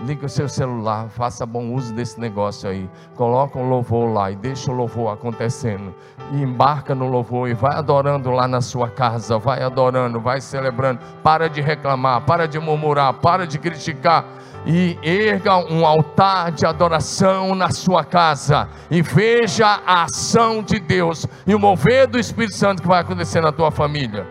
Liga 0.00 0.26
o 0.26 0.28
seu 0.28 0.48
celular, 0.48 1.08
faça 1.08 1.44
bom 1.44 1.74
uso 1.74 1.92
desse 1.92 2.20
negócio 2.20 2.70
aí. 2.70 2.88
Coloca 3.16 3.58
um 3.58 3.68
louvor 3.68 4.12
lá 4.12 4.30
e 4.30 4.36
deixa 4.36 4.70
o 4.70 4.74
louvor 4.74 5.12
acontecendo. 5.12 5.92
E 6.32 6.40
embarca 6.40 6.94
no 6.94 7.08
louvor 7.08 7.48
e 7.48 7.54
vai 7.54 7.76
adorando 7.76 8.30
lá 8.30 8.46
na 8.46 8.60
sua 8.60 8.88
casa. 8.88 9.38
Vai 9.38 9.60
adorando, 9.60 10.20
vai 10.20 10.40
celebrando. 10.40 11.00
Para 11.20 11.48
de 11.48 11.60
reclamar, 11.60 12.24
para 12.24 12.46
de 12.46 12.60
murmurar, 12.60 13.12
para 13.14 13.44
de 13.44 13.58
criticar 13.58 14.24
e 14.66 14.98
erga 15.02 15.56
um 15.56 15.86
altar 15.86 16.52
de 16.52 16.66
adoração 16.66 17.54
na 17.54 17.70
sua 17.70 18.04
casa 18.04 18.68
e 18.90 19.00
veja 19.00 19.66
a 19.86 20.04
ação 20.04 20.62
de 20.62 20.78
Deus 20.78 21.26
e 21.46 21.54
o 21.54 21.58
mover 21.58 22.06
do 22.06 22.18
Espírito 22.18 22.54
Santo 22.54 22.82
que 22.82 22.88
vai 22.88 23.00
acontecer 23.00 23.40
na 23.40 23.52
tua 23.52 23.70
família. 23.70 24.26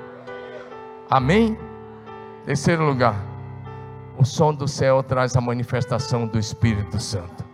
Amém? 1.10 1.58
Terceiro 2.46 2.86
lugar, 2.86 3.16
o 4.18 4.26
som 4.26 4.54
do 4.54 4.68
céu 4.68 5.02
traz 5.02 5.36
a 5.36 5.42
manifestação 5.42 6.28
do 6.28 6.38
Espírito 6.38 7.00
Santo. 7.00 7.46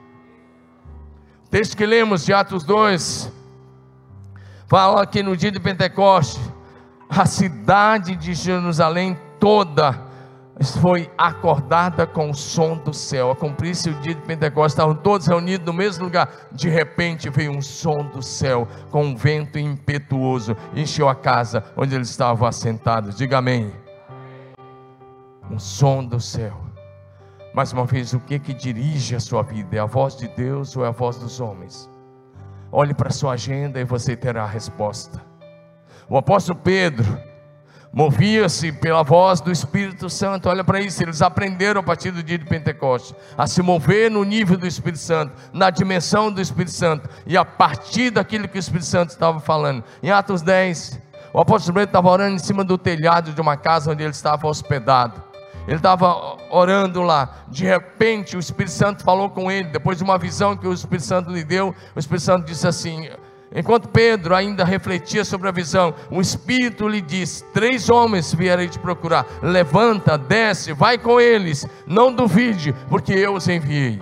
O 1.45 1.49
texto 1.49 1.78
que 1.78 1.86
lemos 1.86 2.26
de 2.26 2.34
Atos 2.34 2.63
2 2.63 3.32
fala 4.67 5.05
que 5.05 5.21
no 5.21 5.38
dia 5.38 5.51
de 5.51 5.59
Pentecoste 5.59 6.41
a 7.09 7.26
cidade 7.26 8.15
de 8.15 8.34
Jerusalém 8.34 9.17
toda 9.39 10.03
foi 10.80 11.10
acordada 11.18 12.06
com 12.06 12.30
o 12.30 12.34
som 12.34 12.78
do 12.78 12.93
céu. 12.93 13.32
A 13.32 13.36
cumprir-se 13.36 13.89
o 13.89 13.93
dia 14.01 14.14
de 14.14 14.22
Pentecostes, 14.22 14.74
estavam 14.74 14.95
todos 14.95 15.28
reunidos 15.28 15.66
no 15.66 15.74
mesmo 15.74 16.06
lugar. 16.06 16.30
De 16.51 16.70
repente 16.70 17.30
veio 17.30 17.51
um 17.51 17.62
som 17.62 18.06
do 18.06 18.22
céu, 18.22 18.68
com 18.91 19.04
um 19.04 19.16
vento 19.16 19.58
impetuoso, 19.58 20.56
encheu 20.76 21.10
a 21.10 21.16
casa 21.16 21.64
onde 21.76 21.95
eles 21.95 22.10
estavam 22.10 22.47
assentados. 22.47 23.18
Diga 23.18 23.39
amém. 23.39 23.74
Um 25.49 25.58
som 25.58 26.04
do 26.04 26.20
céu. 26.20 26.62
Mais 27.54 27.72
uma 27.72 27.86
vez, 27.86 28.14
o 28.14 28.20
que 28.20 28.39
que 28.39 28.54
dirige 28.54 29.16
a 29.16 29.20
sua 29.20 29.43
vida? 29.43 29.76
É 29.76 29.80
a 29.80 29.86
voz 29.86 30.16
de 30.16 30.28
Deus 30.28 30.76
ou 30.76 30.86
é 30.86 30.88
a 30.88 30.91
voz 30.91 31.18
dos 31.18 31.39
homens? 31.39 31.89
Olhe 32.72 32.93
para 32.93 33.10
a 33.10 33.12
sua 33.12 33.34
agenda 33.34 33.80
e 33.80 33.84
você 33.84 34.16
terá 34.16 34.43
a 34.43 34.47
resposta. 34.47 35.22
O 36.10 36.18
apóstolo 36.18 36.58
Pedro, 36.60 37.06
movia-se 37.93 38.71
pela 38.71 39.03
voz 39.03 39.39
do 39.39 39.51
Espírito 39.51 40.09
Santo. 40.09 40.49
Olha 40.49 40.63
para 40.63 40.81
isso, 40.81 41.03
eles 41.03 41.21
aprenderam 41.21 41.79
a 41.79 41.83
partir 41.83 42.09
do 42.09 42.23
dia 42.23 42.39
de 42.39 42.45
Pentecostes 42.45 43.15
a 43.37 43.45
se 43.45 43.61
mover 43.61 44.09
no 44.09 44.23
nível 44.23 44.57
do 44.57 44.65
Espírito 44.65 44.99
Santo, 44.99 45.33
na 45.53 45.69
dimensão 45.69 46.31
do 46.31 46.41
Espírito 46.41 46.71
Santo, 46.71 47.07
e 47.27 47.37
a 47.37 47.45
partir 47.45 48.09
daquilo 48.09 48.47
que 48.47 48.57
o 48.57 48.59
Espírito 48.59 48.87
Santo 48.87 49.11
estava 49.11 49.39
falando. 49.39 49.83
Em 50.01 50.09
Atos 50.09 50.41
10, 50.41 50.99
o 51.31 51.39
apóstolo 51.39 51.75
Pedro 51.75 51.89
estava 51.89 52.09
orando 52.09 52.35
em 52.35 52.39
cima 52.39 52.63
do 52.63 52.77
telhado 52.77 53.31
de 53.31 53.39
uma 53.39 53.55
casa 53.55 53.91
onde 53.91 54.01
ele 54.01 54.11
estava 54.11 54.47
hospedado. 54.47 55.21
ele 55.67 55.77
estava 55.77 56.37
orando 56.49 57.01
lá. 57.01 57.43
De 57.47 57.63
repente, 57.63 58.35
o 58.35 58.39
Espírito 58.39 58.73
Santo 58.73 59.03
falou 59.03 59.29
com 59.29 59.51
ele. 59.51 59.69
Depois 59.69 59.97
de 59.97 60.03
uma 60.03 60.17
visão 60.17 60.57
que 60.57 60.67
o 60.67 60.73
Espírito 60.73 61.05
Santo 61.05 61.31
lhe 61.31 61.43
deu, 61.43 61.73
o 61.95 61.99
Espírito 61.99 62.23
Santo 62.23 62.45
disse 62.45 62.67
assim: 62.67 63.07
Enquanto 63.56 63.88
Pedro 63.88 64.34
ainda 64.34 64.66
refletia 64.66 65.24
sobre 65.24 65.47
a 65.47 65.51
visão, 65.51 65.93
o 66.10 66.20
Espírito 66.20 66.88
lhe 66.88 67.01
disse: 67.01 67.43
Três 67.54 67.89
homens 67.89 68.34
vieram 68.34 68.68
te 68.68 68.80
procurar. 68.80 69.26
Levanta, 69.41 70.18
desce, 70.18 70.74
vai 70.74 70.97
com 70.97 71.20
eles. 71.20 71.68
Não 71.86 72.12
duvide, 72.12 72.74
porque 72.89 73.14
eu 73.14 73.36
os 73.36 73.47
enviei. 73.47 74.01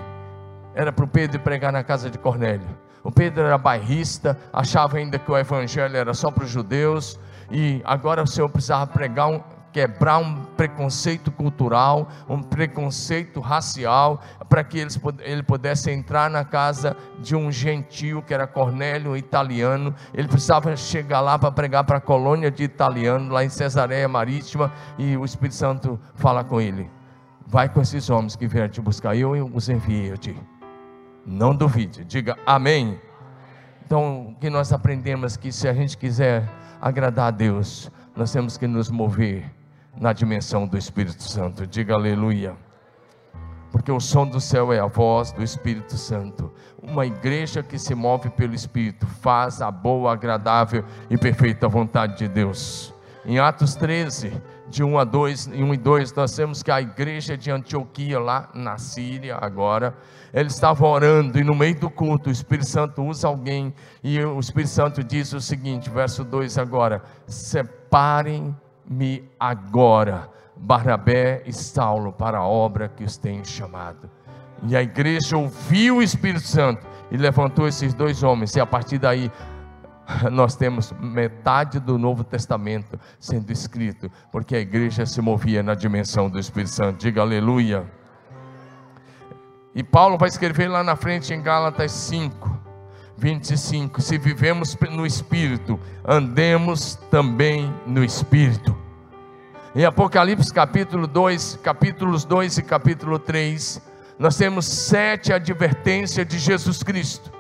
Era 0.74 0.91
para 0.91 1.04
o 1.04 1.08
Pedro 1.08 1.39
pregar 1.39 1.74
na 1.74 1.84
casa 1.84 2.10
de 2.10 2.18
Cornélio. 2.18 2.68
O 3.04 3.12
Pedro 3.12 3.43
era 3.43 3.58
bairrista, 3.58 4.38
achava 4.54 4.97
ainda 4.97 5.18
que 5.20 5.30
o 5.30 5.38
evangelho 5.38 5.97
era 5.97 6.14
só 6.14 6.32
para 6.32 6.43
os 6.43 6.49
judeus, 6.49 7.20
e 7.49 7.82
agora 7.84 8.24
o 8.24 8.28
Senhor 8.28 8.47
precisava 8.47 8.86
pregar 8.88 9.28
um, 9.28 9.41
quebrar 9.72 10.17
um 10.17 10.43
preconceito 10.57 11.32
cultural, 11.32 12.09
um 12.28 12.41
preconceito 12.41 13.39
racial, 13.39 14.22
para 14.49 14.63
que 14.63 14.80
eles, 14.80 14.99
ele 15.22 15.43
pudesse 15.43 15.89
entrar 15.91 16.30
na 16.30 16.43
casa 16.43 16.95
de 17.19 17.36
um 17.36 17.51
gentio, 17.51 18.22
que 18.22 18.34
era 18.34 18.45
Cornélio, 18.45 19.11
um 19.11 19.15
italiano. 19.15 19.95
Ele 20.13 20.28
precisava 20.28 20.76
chegar 20.76 21.22
lá 21.22 21.39
para 21.39 21.51
pregar 21.51 21.84
para 21.84 21.97
a 21.97 22.01
colônia 22.01 22.51
de 22.51 22.63
italiano, 22.63 23.32
lá 23.32 23.43
em 23.43 23.49
Cesareia 23.49 24.07
Marítima, 24.07 24.72
e 24.97 25.15
o 25.15 25.24
Espírito 25.24 25.55
Santo 25.55 25.99
fala 26.15 26.43
com 26.43 26.59
ele: 26.59 26.89
Vai 27.47 27.69
com 27.69 27.82
esses 27.82 28.09
homens 28.09 28.36
que 28.36 28.47
vieram 28.47 28.69
te 28.69 28.82
buscar, 28.82 29.15
eu 29.15 29.32
os 29.53 29.69
enviei 29.69 30.11
a 30.11 30.17
ti. 30.17 30.36
Não 31.26 31.55
duvide, 31.55 32.03
diga 32.03 32.38
amém. 32.45 32.99
Então, 33.86 34.30
o 34.30 34.36
que 34.36 34.49
nós 34.49 34.72
aprendemos 34.74 35.36
é 35.36 35.39
que 35.39 35.51
se 35.51 35.67
a 35.67 35.74
gente 35.74 35.97
quiser 35.97 36.49
agradar 36.82 37.28
a 37.28 37.32
Deus, 37.32 37.91
nós 38.15 38.32
temos 38.32 38.57
que 38.57 38.67
nos 38.67 38.89
mover 38.89 39.51
na 39.95 40.13
dimensão 40.13 40.67
do 40.67 40.77
Espírito 40.77 41.23
Santo. 41.23 41.67
Diga 41.67 41.93
aleluia. 41.93 42.55
Porque 43.71 43.91
o 43.91 43.99
som 43.99 44.27
do 44.27 44.41
céu 44.41 44.73
é 44.73 44.79
a 44.79 44.85
voz 44.85 45.31
do 45.31 45.41
Espírito 45.41 45.95
Santo. 45.97 46.51
Uma 46.81 47.05
igreja 47.05 47.63
que 47.63 47.79
se 47.79 47.95
move 47.95 48.29
pelo 48.29 48.53
Espírito 48.53 49.05
faz 49.07 49.61
a 49.61 49.71
boa, 49.71 50.11
agradável 50.11 50.83
e 51.09 51.17
perfeita 51.17 51.67
vontade 51.69 52.17
de 52.17 52.27
Deus. 52.27 52.93
Em 53.23 53.39
Atos 53.39 53.75
13, 53.75 54.41
de 54.67 54.83
1 54.83 54.97
a 54.97 55.03
2, 55.03 55.47
em 55.47 55.63
1 55.63 55.73
e 55.73 55.77
2, 55.77 56.13
nós 56.13 56.35
temos 56.35 56.63
que 56.63 56.71
a 56.71 56.81
igreja 56.81 57.37
de 57.37 57.51
Antioquia, 57.51 58.19
lá 58.19 58.49
na 58.53 58.77
Síria, 58.77 59.37
agora, 59.39 59.95
eles 60.33 60.53
estavam 60.53 60.89
orando 60.89 61.37
e 61.37 61.43
no 61.43 61.53
meio 61.53 61.77
do 61.79 61.89
culto 61.89 62.29
o 62.29 62.31
Espírito 62.31 62.67
Santo 62.67 63.03
usa 63.03 63.27
alguém 63.27 63.73
e 64.03 64.19
o 64.23 64.39
Espírito 64.39 64.71
Santo 64.71 65.03
diz 65.03 65.33
o 65.33 65.41
seguinte, 65.41 65.89
verso 65.89 66.23
2 66.23 66.57
agora: 66.57 67.03
separem 67.27 68.55
me 68.89 69.23
agora, 69.39 70.29
Barnabé 70.55 71.43
e 71.45 71.53
Saulo, 71.53 72.11
para 72.11 72.39
a 72.39 72.47
obra 72.47 72.89
que 72.89 73.03
os 73.03 73.17
tem 73.17 73.43
chamado. 73.43 74.09
E 74.63 74.75
a 74.75 74.82
igreja 74.82 75.38
ouviu 75.38 75.97
o 75.97 76.03
Espírito 76.03 76.47
Santo 76.47 76.86
e 77.09 77.17
levantou 77.17 77.67
esses 77.67 77.93
dois 77.93 78.21
homens, 78.23 78.55
e 78.55 78.59
a 78.59 78.65
partir 78.65 78.97
daí 78.97 79.32
nós 80.32 80.55
temos 80.55 80.91
metade 80.99 81.79
do 81.79 81.97
Novo 81.97 82.23
Testamento 82.23 82.99
sendo 83.19 83.51
escrito, 83.51 84.11
porque 84.32 84.55
a 84.55 84.59
igreja 84.59 85.05
se 85.05 85.21
movia 85.21 85.63
na 85.63 85.73
dimensão 85.73 86.29
do 86.29 86.39
Espírito 86.39 86.71
Santo. 86.71 86.99
Diga 86.99 87.21
aleluia. 87.21 87.86
E 89.73 89.84
Paulo 89.84 90.17
vai 90.17 90.27
escrever 90.27 90.67
lá 90.67 90.84
na 90.84 90.95
frente 90.95 91.34
em 91.34 91.41
Gálatas 91.41 91.91
5, 91.91 92.61
25: 93.22 94.01
Se 94.01 94.17
vivemos 94.17 94.76
no 94.89 95.05
Espírito, 95.05 95.80
andemos 96.03 96.95
também 97.11 97.72
no 97.86 98.03
Espírito. 98.03 98.76
Em 99.76 99.86
Apocalipse 99.86 100.51
capítulo 100.51 101.05
2, 101.05 101.59
capítulos 101.61 102.26
2 102.26 102.57
e 102.57 102.63
capítulo 102.63 103.19
3, 103.19 103.80
nós 104.17 104.36
temos 104.36 104.65
sete 104.65 105.32
advertências 105.32 106.26
de 106.26 106.39
Jesus 106.39 106.82
Cristo. 106.82 107.32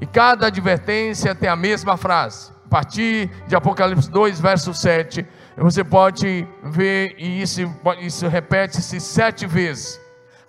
E 0.00 0.06
cada 0.06 0.46
advertência 0.46 1.34
tem 1.34 1.48
a 1.48 1.56
mesma 1.56 1.96
frase. 1.96 2.52
A 2.64 2.68
partir 2.68 3.30
de 3.48 3.56
Apocalipse 3.56 4.08
2, 4.08 4.40
verso 4.40 4.72
7, 4.72 5.26
você 5.56 5.82
pode 5.82 6.46
ver, 6.62 7.16
e 7.18 7.42
isso, 7.42 7.60
isso 8.00 8.28
repete-se 8.28 9.00
sete 9.00 9.44
vezes. 9.44 10.00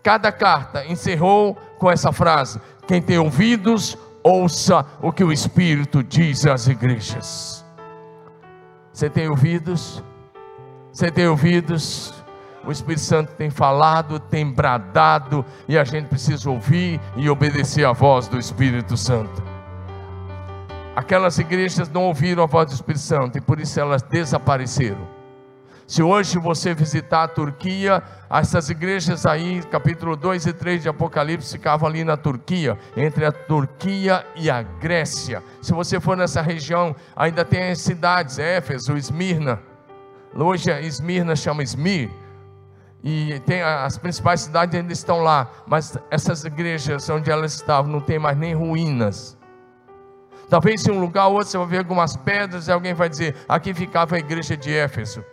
Cada 0.03 0.33
carta 0.33 0.85
encerrou 0.85 1.55
com 1.79 1.89
essa 1.89 2.11
frase: 2.11 2.59
Quem 2.87 3.01
tem 3.01 3.17
ouvidos, 3.17 3.97
ouça 4.23 4.85
o 5.01 5.11
que 5.11 5.23
o 5.23 5.31
Espírito 5.31 6.03
diz 6.03 6.45
às 6.45 6.67
igrejas. 6.67 7.63
Você 8.91 9.09
tem 9.09 9.27
ouvidos? 9.27 10.03
Você 10.91 11.09
tem 11.09 11.27
ouvidos? 11.27 12.13
O 12.65 12.71
Espírito 12.71 13.01
Santo 13.01 13.33
tem 13.35 13.49
falado, 13.49 14.19
tem 14.19 14.49
bradado, 14.49 15.45
e 15.67 15.77
a 15.77 15.83
gente 15.83 16.07
precisa 16.07 16.49
ouvir 16.49 16.99
e 17.15 17.29
obedecer 17.29 17.85
a 17.85 17.91
voz 17.91 18.27
do 18.27 18.37
Espírito 18.37 18.95
Santo. 18.95 19.43
Aquelas 20.95 21.39
igrejas 21.39 21.89
não 21.89 22.03
ouviram 22.03 22.43
a 22.43 22.45
voz 22.45 22.67
do 22.67 22.75
Espírito 22.75 23.01
Santo 23.01 23.37
e 23.37 23.41
por 23.41 23.59
isso 23.59 23.79
elas 23.79 24.01
desapareceram. 24.03 25.12
Se 25.85 26.01
hoje 26.01 26.39
você 26.39 26.73
visitar 26.73 27.23
a 27.23 27.27
Turquia, 27.27 28.01
essas 28.29 28.69
igrejas 28.69 29.25
aí, 29.25 29.61
capítulo 29.63 30.15
2 30.15 30.45
e 30.47 30.53
3 30.53 30.81
de 30.83 30.89
Apocalipse, 30.89 31.51
ficavam 31.51 31.87
ali 31.87 32.03
na 32.03 32.17
Turquia, 32.17 32.77
entre 32.95 33.25
a 33.25 33.31
Turquia 33.31 34.25
e 34.35 34.49
a 34.49 34.61
Grécia. 34.61 35.43
Se 35.61 35.73
você 35.73 35.99
for 35.99 36.15
nessa 36.15 36.41
região, 36.41 36.95
ainda 37.15 37.43
tem 37.43 37.71
as 37.71 37.81
cidades, 37.81 38.39
Éfeso, 38.39 38.97
Esmirna 38.97 39.59
Hoje 40.35 40.71
Esmirna 40.81 41.35
chama 41.35 41.61
Esmir. 41.61 42.09
E 43.03 43.39
tem 43.45 43.61
as 43.61 43.97
principais 43.97 44.41
cidades 44.41 44.79
ainda 44.79 44.93
estão 44.93 45.21
lá, 45.21 45.51
mas 45.67 45.97
essas 46.09 46.45
igrejas 46.45 47.09
onde 47.09 47.29
elas 47.29 47.53
estavam 47.53 47.91
não 47.91 47.99
tem 47.99 48.17
mais 48.17 48.37
nem 48.37 48.55
ruínas. 48.55 49.37
Talvez 50.49 50.85
em 50.87 50.91
um 50.91 50.99
lugar 50.99 51.27
ou 51.27 51.33
outro 51.33 51.49
você 51.49 51.57
vai 51.57 51.67
ver 51.67 51.77
algumas 51.79 52.15
pedras 52.15 52.67
e 52.67 52.71
alguém 52.71 52.93
vai 52.93 53.09
dizer: 53.09 53.35
aqui 53.47 53.73
ficava 53.73 54.15
a 54.15 54.19
igreja 54.19 54.55
de 54.55 54.73
Éfeso. 54.73 55.23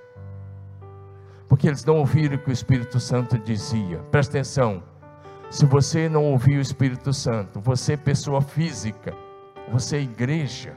Porque 1.50 1.68
eles 1.68 1.84
não 1.84 1.98
ouviram 1.98 2.36
o 2.36 2.38
que 2.38 2.48
o 2.48 2.52
Espírito 2.52 2.98
Santo 2.98 3.36
dizia. 3.38 3.98
Presta 4.10 4.38
atenção. 4.38 4.82
Se 5.50 5.66
você 5.66 6.08
não 6.08 6.24
ouvir 6.24 6.56
o 6.56 6.62
Espírito 6.62 7.12
Santo, 7.12 7.60
você 7.60 7.92
é 7.92 7.96
pessoa 7.98 8.40
física, 8.40 9.12
você 9.70 9.96
é 9.98 10.00
igreja 10.00 10.74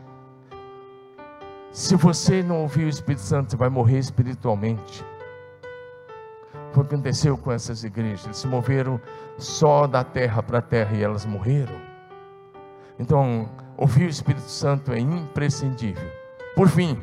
se 1.74 1.96
você 1.96 2.44
não 2.44 2.62
ouvir 2.62 2.86
o 2.86 2.88
Espírito 2.88 3.24
Santo, 3.24 3.50
você 3.50 3.58
vai 3.58 3.68
morrer 3.68 3.98
espiritualmente. 3.98 5.04
Foi 6.72 6.84
o 6.84 6.88
que 6.88 6.94
aconteceu 6.94 7.36
com 7.36 7.52
essas 7.52 7.84
igrejas. 7.84 8.26
Eles 8.26 8.38
se 8.38 8.48
moveram 8.48 9.02
só 9.40 9.88
da 9.88 10.04
terra 10.04 10.44
para 10.44 10.60
a 10.60 10.62
terra 10.62 10.96
e 10.96 11.02
elas 11.02 11.26
morreram. 11.26 11.76
Então, 13.00 13.50
ouvir 13.76 14.06
o 14.06 14.10
Espírito 14.10 14.48
Santo 14.48 14.94
é 14.94 15.00
imprescindível. 15.00 16.08
Por 16.56 16.70
fim, 16.70 17.02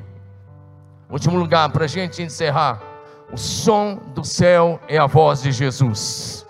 último 1.11 1.37
lugar 1.37 1.69
para 1.73 1.87
a 1.87 1.89
gente 1.89 2.23
encerrar: 2.23 2.81
o 3.33 3.37
som 3.37 3.99
do 4.15 4.25
céu 4.25 4.81
é 4.89 4.99
a 4.99 5.07
voz 5.07 5.43
de 5.43 5.53
Jesus. 5.53 6.47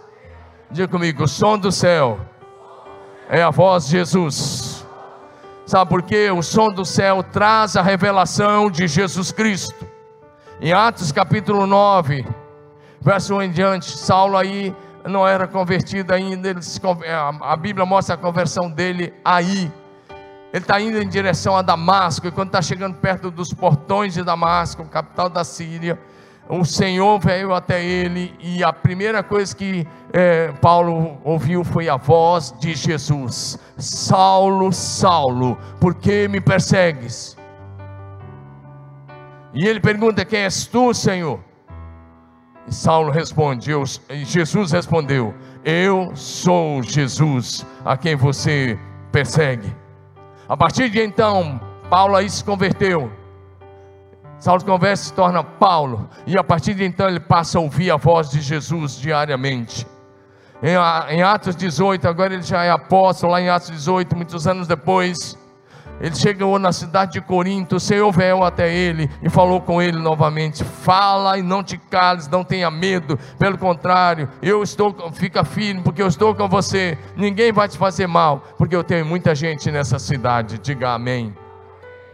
Diga 0.70 0.88
comigo: 0.88 1.24
o 1.24 1.28
som 1.28 1.58
do 1.58 1.70
céu 1.70 2.18
é 3.28 3.42
a 3.42 3.50
voz 3.50 3.86
de 3.86 3.92
Jesus. 3.92 4.86
Sabe 5.66 5.88
por 5.88 6.02
quê? 6.02 6.30
O 6.30 6.42
som 6.42 6.68
do 6.68 6.84
céu 6.84 7.22
traz 7.22 7.76
a 7.76 7.82
revelação 7.82 8.70
de 8.70 8.88
Jesus 8.88 9.30
Cristo. 9.30 9.86
Em 10.60 10.72
Atos 10.72 11.12
capítulo 11.12 11.66
9, 11.66 12.26
verso 13.00 13.36
1 13.36 13.42
em 13.42 13.50
diante, 13.50 13.96
Saulo 13.96 14.36
aí 14.36 14.74
não 15.06 15.26
era 15.26 15.46
convertido 15.46 16.12
ainda, 16.12 16.50
ele, 16.50 16.60
a 17.40 17.56
Bíblia 17.56 17.86
mostra 17.86 18.14
a 18.14 18.18
conversão 18.18 18.70
dele 18.70 19.14
aí. 19.24 19.72
Ele 20.52 20.62
está 20.62 20.80
indo 20.80 21.00
em 21.00 21.08
direção 21.08 21.56
a 21.56 21.62
Damasco, 21.62 22.26
e 22.26 22.30
quando 22.30 22.48
está 22.48 22.60
chegando 22.60 22.96
perto 22.96 23.30
dos 23.30 23.54
portões 23.54 24.12
de 24.12 24.22
Damasco, 24.22 24.84
capital 24.86 25.28
da 25.28 25.44
Síria, 25.44 25.98
o 26.48 26.64
Senhor 26.64 27.18
veio 27.20 27.54
até 27.54 27.84
ele 27.84 28.34
e 28.40 28.64
a 28.64 28.72
primeira 28.72 29.22
coisa 29.22 29.54
que 29.54 29.86
é, 30.12 30.48
Paulo 30.60 31.18
ouviu 31.22 31.62
foi 31.62 31.88
a 31.88 31.96
voz 31.96 32.52
de 32.58 32.74
Jesus: 32.74 33.58
Saulo, 33.76 34.72
Saulo, 34.72 35.56
por 35.80 35.94
que 35.94 36.26
me 36.26 36.40
persegues? 36.40 37.36
E 39.54 39.66
ele 39.66 39.78
pergunta: 39.80 40.24
Quem 40.24 40.40
és 40.40 40.66
tu, 40.66 40.92
Senhor? 40.92 41.38
E 42.66 42.74
Saulo 42.74 43.10
responde: 43.10 43.70
eu, 43.70 43.84
Jesus 44.10 44.72
respondeu: 44.72 45.34
Eu 45.64 46.10
sou 46.16 46.82
Jesus, 46.82 47.64
a 47.84 47.96
quem 47.96 48.16
você 48.16 48.78
persegue. 49.12 49.72
A 50.48 50.56
partir 50.56 50.90
de 50.90 51.00
então, 51.00 51.60
Paulo 51.88 52.16
aí 52.16 52.28
se 52.28 52.42
converteu 52.42 53.19
Saulo 54.40 54.64
conversa 54.64 55.04
se 55.04 55.12
torna 55.12 55.44
Paulo, 55.44 56.08
e 56.26 56.36
a 56.36 56.42
partir 56.42 56.72
de 56.72 56.82
então 56.82 57.06
ele 57.06 57.20
passa 57.20 57.58
a 57.58 57.60
ouvir 57.60 57.90
a 57.90 57.96
voz 57.96 58.30
de 58.30 58.40
Jesus 58.40 58.96
diariamente. 58.96 59.86
Em, 60.62 61.22
Atos 61.22 61.54
18, 61.54 62.08
agora 62.08 62.34
ele 62.34 62.42
já 62.42 62.64
é 62.64 62.70
apóstolo, 62.70 63.32
lá 63.32 63.40
em 63.40 63.50
Atos 63.50 63.70
18, 63.70 64.16
muitos 64.16 64.46
anos 64.46 64.66
depois, 64.66 65.38
Ele 66.00 66.14
chegou 66.14 66.58
na 66.58 66.72
cidade 66.72 67.12
de 67.12 67.20
Corinto, 67.20 67.76
o 67.76 67.80
Senhor 67.80 68.10
veio 68.10 68.42
até 68.42 68.74
ele 68.74 69.10
e 69.22 69.28
falou 69.28 69.60
com 69.60 69.82
ele 69.82 69.98
novamente: 69.98 70.64
Fala 70.64 71.38
e 71.38 71.42
não 71.42 71.62
te 71.62 71.76
cales, 71.76 72.26
não 72.26 72.42
tenha 72.42 72.70
medo. 72.70 73.18
Pelo 73.38 73.58
contrário, 73.58 74.26
eu 74.40 74.62
estou, 74.62 74.94
fica 75.12 75.44
firme, 75.44 75.82
porque 75.82 76.02
eu 76.02 76.08
estou 76.08 76.34
com 76.34 76.48
você. 76.48 76.96
Ninguém 77.14 77.52
vai 77.52 77.68
te 77.68 77.76
fazer 77.76 78.06
mal, 78.06 78.42
porque 78.56 78.74
eu 78.74 78.82
tenho 78.82 79.04
muita 79.04 79.34
gente 79.34 79.70
nessa 79.70 79.98
cidade. 79.98 80.58
Diga 80.58 80.94
amém. 80.94 81.36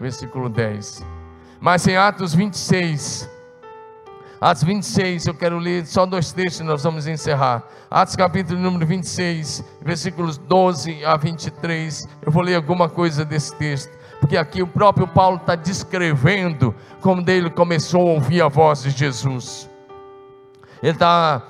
Versículo 0.01 0.49
10. 0.49 1.16
Mas 1.61 1.87
em 1.87 1.97
Atos 1.97 2.35
26, 2.35 3.29
Atos 4.41 4.63
26, 4.65 5.27
eu 5.27 5.35
quero 5.35 5.59
ler 5.59 5.87
só 5.87 6.05
dois 6.05 6.31
textos 6.33 6.61
e 6.61 6.65
nós 6.65 6.83
vamos 6.83 7.07
encerrar. 7.07 7.63
Atos 7.91 8.15
capítulo 8.15 8.61
número 8.61 8.85
26, 8.87 9.65
versículos 9.81 10.37
12 10.37 11.05
a 11.05 11.17
23. 11.17 12.07
Eu 12.21 12.31
vou 12.31 12.43
ler 12.43 12.57
alguma 12.57 12.89
coisa 12.89 13.25
desse 13.25 13.55
texto, 13.55 13.91
porque 14.21 14.37
aqui 14.37 14.63
o 14.63 14.67
próprio 14.67 15.09
Paulo 15.09 15.39
está 15.39 15.55
descrevendo 15.55 16.75
como 17.01 17.23
dele 17.23 17.49
começou 17.49 18.03
a 18.03 18.13
ouvir 18.13 18.43
a 18.43 18.49
voz 18.49 18.83
de 18.83 18.91
Jesus. 18.91 19.71
Ele 20.83 20.93
está 20.93 21.43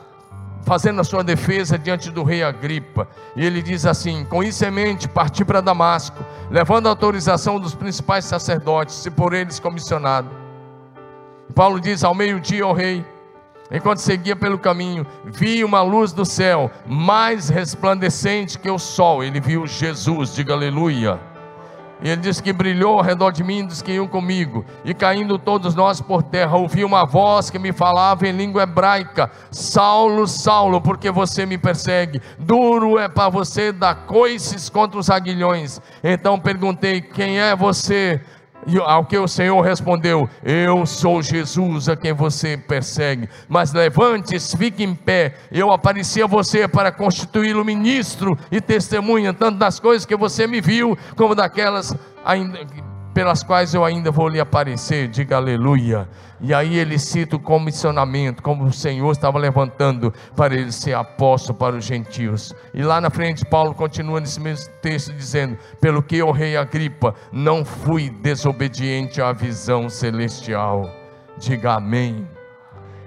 fazendo 0.67 1.01
a 1.01 1.05
sua 1.05 1.25
defesa 1.25 1.79
diante 1.79 2.11
do 2.11 2.23
rei 2.23 2.43
Agripa. 2.43 3.09
E 3.35 3.47
ele 3.47 3.63
diz 3.63 3.87
assim: 3.87 4.27
Com 4.27 4.43
isso 4.43 4.63
em 4.67 4.71
mente, 4.71 5.09
parti 5.09 5.47
para 5.47 5.63
Damasco, 5.63 6.23
levando 6.51 6.89
a 6.89 6.91
autorização 6.91 7.59
dos 7.59 7.75
principais 7.75 8.27
sacerdotes, 8.27 9.07
e 9.07 9.11
por 9.11 9.33
eles 9.33 9.59
comissionado 9.59 10.45
Paulo 11.55 11.81
diz: 11.81 12.05
Ao 12.05 12.15
meio-dia, 12.15 12.67
ó 12.67 12.73
rei, 12.75 13.03
enquanto 13.71 14.01
seguia 14.01 14.37
pelo 14.37 14.59
caminho, 14.59 15.07
vi 15.25 15.65
uma 15.65 15.81
luz 15.81 16.13
do 16.13 16.25
céu, 16.25 16.71
mais 16.87 17.49
resplandecente 17.49 18.59
que 18.59 18.69
o 18.69 18.79
sol. 18.79 19.25
Ele 19.25 19.41
viu 19.41 19.67
Jesus, 19.67 20.35
diga 20.35 20.53
aleluia. 20.53 21.19
E 22.03 22.11
ele 22.11 22.21
diz 22.21 22.41
que 22.41 22.53
brilhou 22.53 22.99
ao 22.99 23.05
redor 23.05 23.31
de 23.31 23.43
mim 23.43 23.65
dos 23.65 23.81
que 23.81 23.93
iam 23.93 24.07
comigo, 24.07 24.65
e 24.85 24.93
caindo 24.93 25.39
todos 25.39 25.75
nós 25.75 26.01
por 26.01 26.23
terra, 26.23 26.57
ouvi 26.57 26.85
uma 26.85 27.07
voz 27.07 27.49
que 27.49 27.59
me 27.59 27.73
falava 27.73 28.29
em 28.29 28.33
língua 28.33 28.65
hebraica: 28.65 29.31
Saulo, 29.51 30.27
Saulo, 30.27 30.81
porque 30.81 31.11
você 31.11 31.47
me 31.47 31.57
persegue? 31.57 32.21
Duro 32.39 32.99
é 32.99 33.09
para 33.09 33.31
você 33.31 33.73
dar 33.73 34.07
coices 34.07 34.69
contra 34.69 34.99
os 34.99 35.09
aguilhões. 35.09 35.81
Então 36.05 36.39
perguntei: 36.39 37.01
Quem 37.01 37.41
é 37.41 37.57
você? 37.57 38.21
Ao 38.85 39.05
que 39.05 39.17
o 39.17 39.29
Senhor 39.29 39.61
respondeu: 39.61 40.29
Eu 40.43 40.85
sou 40.87 41.23
Jesus 41.23 41.89
a 41.89 41.97
quem 41.97 42.13
você 42.13 42.57
persegue. 42.57 43.29
Mas 43.49 43.73
levante-se, 43.73 44.57
fique 44.57 44.83
em 44.83 44.95
pé. 44.95 45.35
Eu 45.53 45.71
apareci 45.71 46.23
a 46.23 46.27
você 46.27 46.67
para 46.67 46.91
constituí-lo 46.91 47.65
ministro 47.65 48.37
e 48.51 48.61
testemunha, 48.61 49.33
tanto 49.33 49.59
das 49.59 49.79
coisas 49.79 50.05
que 50.05 50.17
você 50.17 50.47
me 50.47 50.61
viu, 50.61 50.99
como 51.17 51.35
daquelas 51.35 51.95
ainda 52.25 52.59
pelas 53.17 53.43
quais 53.43 53.73
eu 53.73 53.83
ainda 53.83 54.11
vou 54.11 54.29
lhe 54.29 54.39
aparecer, 54.39 55.09
diga 55.09 55.37
aleluia. 55.37 56.07
E 56.39 56.53
aí 56.53 56.77
ele 56.77 56.99
cita 56.99 57.37
o 57.37 57.41
comissionamento, 57.41 58.43
como 58.43 58.65
o 58.65 58.73
Senhor 58.73 59.11
estava 59.11 59.39
levantando 59.39 60.13
para 60.37 60.55
ele 60.55 60.71
ser 60.71 60.93
apóstolo 60.93 61.59
para 61.59 61.77
os 61.77 61.85
gentios. 61.87 62.55
E 62.75 62.83
lá 62.83 63.01
na 63.01 63.09
frente, 63.09 63.43
Paulo 63.47 63.73
continua 63.73 64.21
nesse 64.21 64.39
mesmo 64.39 64.71
texto 64.83 65.15
dizendo: 65.15 65.57
Pelo 65.81 66.03
que 66.03 66.23
o 66.23 66.31
rei 66.31 66.59
Agripa, 66.59 67.15
não 67.33 67.65
fui 67.65 68.11
desobediente 68.11 69.23
à 69.23 69.33
visão 69.33 69.89
celestial. 69.89 70.87
Diga 71.39 71.77
amém. 71.77 72.29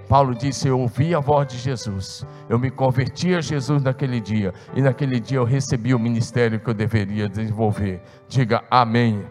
Paulo 0.08 0.34
disse: 0.34 0.66
Eu 0.66 0.80
ouvi 0.80 1.14
a 1.14 1.20
voz 1.20 1.46
de 1.46 1.56
Jesus, 1.56 2.26
eu 2.48 2.58
me 2.58 2.68
converti 2.68 3.32
a 3.32 3.40
Jesus 3.40 3.80
naquele 3.80 4.20
dia, 4.20 4.52
e 4.74 4.82
naquele 4.82 5.20
dia 5.20 5.38
eu 5.38 5.44
recebi 5.44 5.94
o 5.94 6.00
ministério 6.00 6.58
que 6.58 6.68
eu 6.68 6.74
deveria 6.74 7.28
desenvolver. 7.28 8.02
Diga 8.28 8.64
amém. 8.68 9.24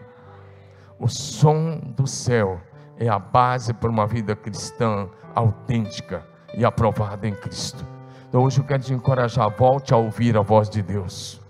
O 1.00 1.08
som 1.08 1.80
do 1.96 2.06
céu 2.06 2.60
é 2.98 3.08
a 3.08 3.18
base 3.18 3.72
para 3.72 3.88
uma 3.88 4.06
vida 4.06 4.36
cristã 4.36 5.08
autêntica 5.34 6.22
e 6.54 6.62
aprovada 6.62 7.26
em 7.26 7.34
Cristo. 7.34 7.86
Então 8.28 8.42
hoje 8.42 8.60
eu 8.60 8.64
quero 8.64 8.82
te 8.82 8.92
encorajar, 8.92 9.48
volte 9.56 9.94
a 9.94 9.96
ouvir 9.96 10.36
a 10.36 10.42
voz 10.42 10.68
de 10.68 10.82
Deus. 10.82 11.40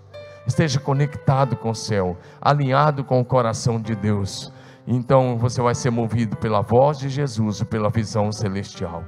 Esteja 0.47 0.79
conectado 0.79 1.57
com 1.57 1.71
o 1.71 1.75
céu, 1.75 2.17
alinhado 2.41 3.03
com 3.03 3.19
o 3.19 3.25
coração 3.25 3.77
de 3.77 3.93
Deus. 3.93 4.53
Então 4.87 5.37
você 5.37 5.61
vai 5.61 5.75
ser 5.75 5.89
movido 5.89 6.37
pela 6.37 6.61
voz 6.61 6.97
de 6.97 7.09
Jesus 7.09 7.59
e 7.59 7.65
pela 7.65 7.89
visão 7.89 8.31
celestial. 8.31 9.03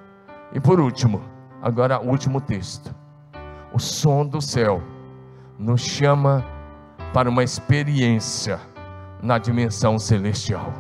E 0.52 0.60
por 0.60 0.78
último, 0.78 1.22
agora 1.62 2.02
o 2.02 2.10
último 2.10 2.42
texto. 2.42 2.94
O 3.74 3.80
som 3.80 4.26
do 4.26 4.42
céu 4.42 4.84
nos 5.58 5.80
chama 5.80 6.46
para 7.14 7.30
uma 7.30 7.46
experiência 7.46 8.60
na 9.24 9.38
dimensão 9.38 9.98
celestial. 9.98 10.74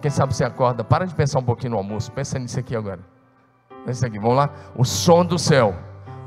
Quem 0.00 0.10
sabe 0.10 0.34
você 0.34 0.42
acorda, 0.42 0.82
para 0.82 1.06
de 1.06 1.14
pensar 1.14 1.38
um 1.38 1.44
pouquinho 1.44 1.72
no 1.72 1.76
almoço, 1.76 2.10
pensa 2.12 2.38
nisso 2.38 2.58
aqui 2.58 2.74
agora. 2.74 3.00
Pensa 3.84 4.06
aqui, 4.06 4.18
vamos 4.18 4.36
lá. 4.36 4.50
O 4.74 4.84
som 4.84 5.24
do 5.24 5.38
céu 5.38 5.74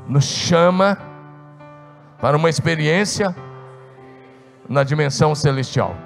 nos 0.06 0.24
chama 0.24 0.96
para 2.20 2.36
uma 2.36 2.48
experiência 2.48 3.34
na 4.68 4.84
dimensão 4.84 5.34
celestial. 5.34 5.96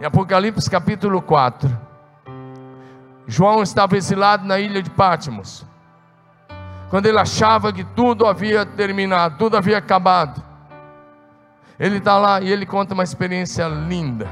Em 0.00 0.04
Apocalipse 0.04 0.70
capítulo 0.70 1.20
4, 1.20 1.68
João 3.26 3.62
estava 3.62 3.96
exilado 3.96 4.46
na 4.46 4.60
ilha 4.60 4.82
de 4.82 4.90
Pátimos 4.90 5.66
quando 6.94 7.06
ele 7.06 7.18
achava 7.18 7.72
que 7.72 7.82
tudo 7.82 8.24
havia 8.24 8.64
terminado, 8.64 9.36
tudo 9.36 9.56
havia 9.56 9.78
acabado. 9.78 10.40
Ele 11.76 11.96
está 11.96 12.16
lá 12.16 12.40
e 12.40 12.48
ele 12.48 12.64
conta 12.64 12.94
uma 12.94 13.02
experiência 13.02 13.66
linda. 13.66 14.28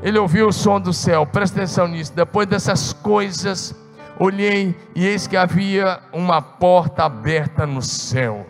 Ele 0.00 0.20
ouviu 0.20 0.46
o 0.46 0.52
som 0.52 0.80
do 0.80 0.92
céu, 0.92 1.26
presta 1.26 1.56
atenção 1.56 1.88
nisso. 1.88 2.12
Depois 2.14 2.46
dessas 2.46 2.92
coisas, 2.92 3.74
olhei 4.16 4.80
e 4.94 5.04
eis 5.04 5.26
que 5.26 5.36
havia 5.36 5.98
uma 6.12 6.40
porta 6.40 7.06
aberta 7.06 7.66
no 7.66 7.82
céu. 7.82 8.46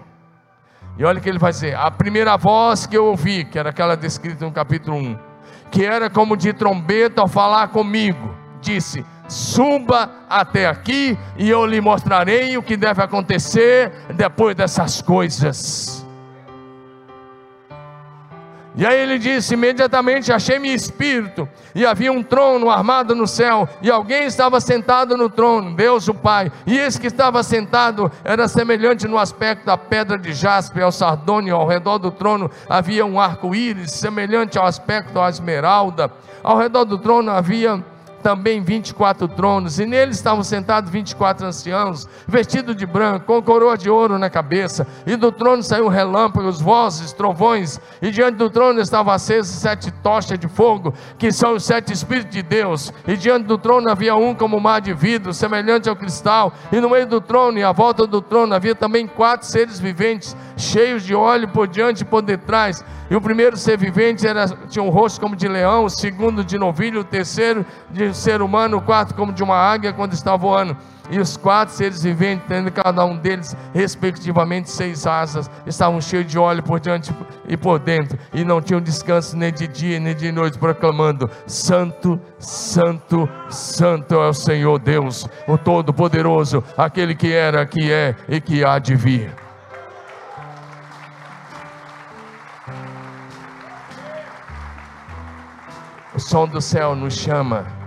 E 0.99 1.05
olha 1.07 1.19
o 1.19 1.23
que 1.23 1.31
ele 1.31 1.39
vai 1.39 1.53
dizer: 1.53 1.75
a 1.75 1.91
primeira 1.91 2.37
voz 2.37 2.85
que 2.85 2.95
eu 2.95 3.07
ouvi, 3.07 3.43
que 3.43 3.59
era 3.59 3.71
aquela 3.71 3.97
descrita 3.97 4.45
no 4.45 4.53
capítulo 4.53 4.99
1, 4.99 5.19
que 5.71 5.83
era 5.83 6.11
como 6.11 6.37
de 6.37 6.53
trombeta 6.53 7.23
ao 7.23 7.27
falar 7.27 7.69
comigo, 7.69 8.35
disse: 8.61 9.03
suba 9.33 10.11
até 10.29 10.67
aqui 10.67 11.19
e 11.37 11.49
eu 11.49 11.65
lhe 11.65 11.81
mostrarei 11.81 12.57
o 12.57 12.63
que 12.63 12.77
deve 12.77 13.03
acontecer 13.03 13.91
depois 14.15 14.55
dessas 14.55 15.01
coisas. 15.01 16.03
E 18.75 18.87
aí 18.87 19.01
ele 19.01 19.19
disse: 19.19 19.55
imediatamente 19.55 20.33
achei 20.33 20.59
meu 20.59 20.75
espírito, 20.75 21.47
e 21.75 21.85
havia 21.85 22.11
um 22.11 22.23
trono 22.23 22.71
armado 22.71 23.15
no 23.15 23.27
céu, 23.27 23.69
e 23.83 23.91
alguém 23.91 24.25
estava 24.25 24.61
sentado 24.61 25.17
no 25.17 25.29
trono, 25.29 25.75
Deus 25.75 26.09
o 26.09 26.15
Pai. 26.15 26.51
E 26.67 26.79
esse 26.79 26.99
que 26.99 27.07
estava 27.07 27.43
sentado 27.43 28.11
era 28.25 28.49
semelhante 28.49 29.07
no 29.07 29.19
aspecto 29.19 29.67
da 29.67 29.77
pedra 29.77 30.19
de 30.19 30.33
jaspe 30.33 30.81
ao 30.81 30.91
sardônio, 30.91 31.55
ao 31.55 31.67
redor 31.67 31.99
do 31.99 32.11
trono 32.11 32.51
havia 32.69 33.05
um 33.05 33.21
arco-íris, 33.21 33.93
semelhante 33.93 34.59
ao 34.59 34.65
aspecto 34.65 35.13
da 35.13 35.29
esmeralda. 35.29 36.11
Ao 36.43 36.57
redor 36.57 36.85
do 36.85 36.99
trono 36.99 37.31
havia 37.31 37.85
também 38.23 38.63
24 38.63 39.27
tronos, 39.29 39.79
e 39.79 39.85
neles 39.85 40.17
estavam 40.17 40.43
sentados 40.43 40.91
24 40.91 41.47
anciãos, 41.47 42.09
vestidos 42.27 42.77
de 42.77 42.87
branco, 42.87 43.27
com 43.27 43.43
coroa 43.43 43.77
de 43.77 43.91
ouro 43.91 44.19
na 44.19 44.31
cabeça, 44.31 44.87
e 45.07 45.17
do 45.17 45.33
trono 45.33 45.63
saiu 45.63 45.89
relâmpagos, 45.89 46.61
vozes, 46.61 47.13
trovões, 47.13 47.81
e 48.01 48.11
diante 48.11 48.37
do 48.37 48.49
trono 48.49 48.81
estavam 48.81 49.13
acesas 49.13 49.55
sete 49.55 49.91
tochas 49.91 50.39
de 50.39 50.49
fogo, 50.49 50.95
que 51.19 51.33
são 51.33 51.55
os 51.55 51.65
sete 51.65 51.93
Espíritos 51.93 52.33
de 52.33 52.43
Deus, 52.43 52.93
e 53.07 53.17
diante 53.17 53.47
do 53.47 53.59
trono 53.59 53.91
havia 53.91 54.15
um 54.15 54.35
como 54.35 54.61
mar 54.61 54.81
de 54.81 54.95
vidro, 54.95 55.35
semelhante 55.35 55.89
ao 55.89 55.97
cristal, 55.97 56.53
e 56.71 56.81
no 56.81 56.89
meio 56.89 57.07
do 57.07 57.21
trono 57.21 57.59
e 57.59 57.65
à 57.65 57.73
volta 57.73 58.07
do 58.07 58.23
trono 58.23 58.55
havia 58.55 58.75
também 58.75 59.07
quatro 59.07 59.47
seres 59.47 59.81
viventes, 59.81 60.37
cheios 60.57 61.03
de 61.03 61.15
óleo 61.15 61.49
por 61.49 61.67
diante 61.67 62.03
e 62.03 62.05
por 62.05 62.23
detrás, 62.23 62.85
e 63.11 63.17
o 63.17 63.21
primeiro 63.21 63.57
ser 63.57 63.77
vivente 63.77 64.27
era, 64.27 64.47
tinha 64.69 64.83
um 64.83 64.89
rosto 64.89 65.21
como 65.21 65.37
de 65.37 65.47
leão, 65.47 65.85
o 65.85 65.91
segundo 65.91 66.43
de 66.43 66.57
novilho, 66.57 67.01
o 67.01 67.05
terceiro 67.05 67.67
de 67.91 68.12
ser 68.15 68.43
humano, 68.43 68.79
o 68.79 68.83
quarto 68.83 69.15
como 69.15 69.33
de 69.33 69.43
uma 69.43 69.57
águia 69.57 69.93
quando 69.93 70.13
está 70.13 70.37
voando. 70.37 70.77
E 71.11 71.19
os 71.19 71.37
quatro 71.37 71.75
seres 71.75 72.03
viventes, 72.03 72.47
tendo 72.49 72.71
cada 72.71 73.05
um 73.05 73.17
deles, 73.17 73.57
respectivamente, 73.75 74.71
seis 74.71 75.07
asas, 75.07 75.51
estavam 75.67 76.01
cheios 76.01 76.27
de 76.27 76.39
óleo 76.39 76.63
por 76.63 76.81
diante 76.81 77.15
e 77.47 77.57
por 77.57 77.79
dentro, 77.79 78.19
e 78.33 78.45
não 78.45 78.63
tinham 78.63 78.81
descanso 78.81 79.37
nem 79.37 79.53
de 79.53 79.67
dia 79.67 80.01
nem 80.01 80.15
de 80.15 80.31
noite, 80.33 80.59
proclamando: 80.59 81.29
Santo, 81.47 82.21
Santo, 82.39 83.29
Santo 83.51 84.15
é 84.15 84.29
o 84.29 84.33
Senhor 84.33 84.79
Deus, 84.79 85.29
o 85.47 85.59
Todo-Poderoso, 85.59 86.65
aquele 86.79 87.15
que 87.15 87.33
era, 87.33 87.67
que 87.67 87.93
é 87.93 88.15
e 88.29 88.41
que 88.41 88.65
há 88.65 88.79
de 88.79 88.95
vir. 88.95 89.35
O 96.15 96.21
som 96.21 96.47
do 96.47 96.61
céu 96.61 96.95
nos 96.95 97.15
chama 97.15 97.82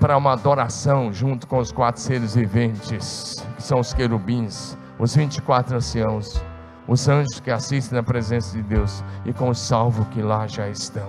para 0.00 0.16
uma 0.16 0.32
adoração 0.32 1.12
junto 1.12 1.46
com 1.46 1.58
os 1.58 1.72
quatro 1.72 2.00
seres 2.00 2.34
viventes, 2.34 3.44
que 3.56 3.62
são 3.62 3.80
os 3.80 3.92
querubins, 3.92 4.76
os 4.98 5.14
24 5.14 5.76
anciãos, 5.76 6.42
os 6.86 7.08
anjos 7.08 7.40
que 7.40 7.50
assistem 7.50 7.96
na 7.96 8.02
presença 8.02 8.56
de 8.56 8.62
Deus 8.62 9.04
e 9.24 9.32
com 9.32 9.48
os 9.50 9.58
salvos 9.58 10.06
que 10.08 10.22
lá 10.22 10.46
já 10.46 10.68
estão. 10.68 11.08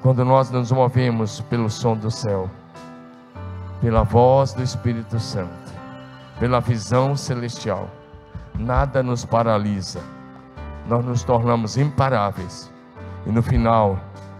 Quando 0.00 0.24
nós 0.24 0.48
nos 0.50 0.70
movemos 0.70 1.40
pelo 1.42 1.68
som 1.68 1.96
do 1.96 2.10
céu, 2.10 2.48
pela 3.80 4.04
voz 4.04 4.54
do 4.54 4.62
Espírito 4.62 5.18
Santo, 5.18 5.72
pela 6.38 6.60
visão 6.60 7.16
celestial, 7.16 7.90
nada 8.54 9.02
nos 9.02 9.24
paralisa, 9.24 10.00
nós 10.88 11.04
nos 11.04 11.24
tornamos 11.24 11.76
imparáveis 11.76 12.72
e 13.26 13.30
no 13.30 13.42
final 13.42 13.98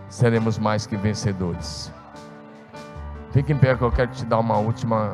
seremos 0.08 0.58
mais 0.58 0.86
que 0.86 0.96
vencedores. 0.96 1.92
Fique 3.32 3.52
em 3.52 3.58
pé 3.58 3.76
que 3.76 3.82
eu 3.82 3.92
quero 3.92 4.10
te 4.10 4.24
dar 4.24 4.38
uma 4.38 4.56
última, 4.58 5.12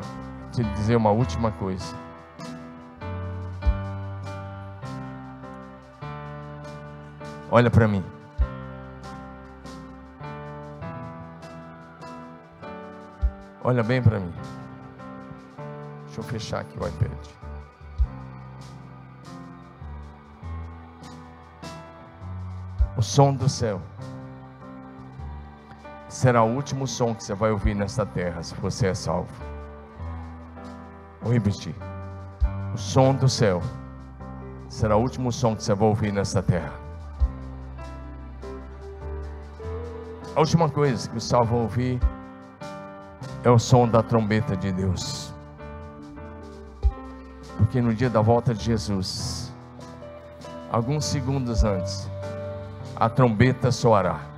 te 0.51 0.63
dizer 0.63 0.95
uma 0.95 1.11
última 1.11 1.51
coisa. 1.51 1.95
Olha 7.51 7.69
para 7.69 7.87
mim. 7.87 8.03
Olha 13.63 13.83
bem 13.83 14.01
para 14.01 14.19
mim. 14.19 14.33
Deixa 16.05 16.19
eu 16.19 16.23
fechar 16.23 16.61
aqui 16.61 16.77
o 16.79 16.87
iPad. 16.87 17.11
O 22.97 23.01
som 23.01 23.33
do 23.33 23.49
céu 23.49 23.81
será 26.15 26.41
o 26.43 26.55
último 26.55 26.87
som 26.87 27.13
que 27.13 27.21
você 27.21 27.33
vai 27.33 27.51
ouvir 27.51 27.75
nesta 27.75 28.05
terra, 28.05 28.41
se 28.41 28.55
você 28.55 28.87
é 28.87 28.93
salvo. 28.93 29.27
Vou 31.21 31.33
repetir. 31.33 31.75
O 32.73 32.77
som 32.77 33.13
do 33.13 33.27
céu 33.27 33.61
será 34.69 34.95
o 34.95 35.01
último 35.01 35.29
som 35.29 35.53
que 35.53 35.61
você 35.61 35.73
vai 35.73 35.89
ouvir 35.89 36.13
nesta 36.13 36.41
terra. 36.41 36.71
A 40.33 40.39
última 40.39 40.69
coisa 40.69 41.09
que 41.09 41.17
os 41.17 41.25
salvos 41.25 41.49
vão 41.49 41.63
ouvir 41.63 41.99
é 43.43 43.49
o 43.49 43.59
som 43.59 43.85
da 43.85 44.01
trombeta 44.01 44.55
de 44.55 44.71
Deus. 44.71 45.33
Porque 47.57 47.81
no 47.81 47.93
dia 47.93 48.09
da 48.09 48.21
volta 48.21 48.53
de 48.53 48.63
Jesus, 48.63 49.53
alguns 50.71 51.03
segundos 51.03 51.65
antes, 51.65 52.09
a 52.95 53.09
trombeta 53.09 53.69
soará. 53.69 54.34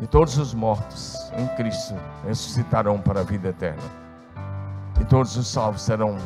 E 0.00 0.06
todos 0.06 0.38
os 0.38 0.54
mortos 0.54 1.30
em 1.36 1.46
Cristo 1.56 1.94
ressuscitarão 2.26 3.00
para 3.00 3.20
a 3.20 3.22
vida 3.22 3.48
eterna. 3.48 3.82
E 4.98 5.04
todos 5.04 5.36
os 5.36 5.46
salvos 5.46 5.82
serão 5.82 6.16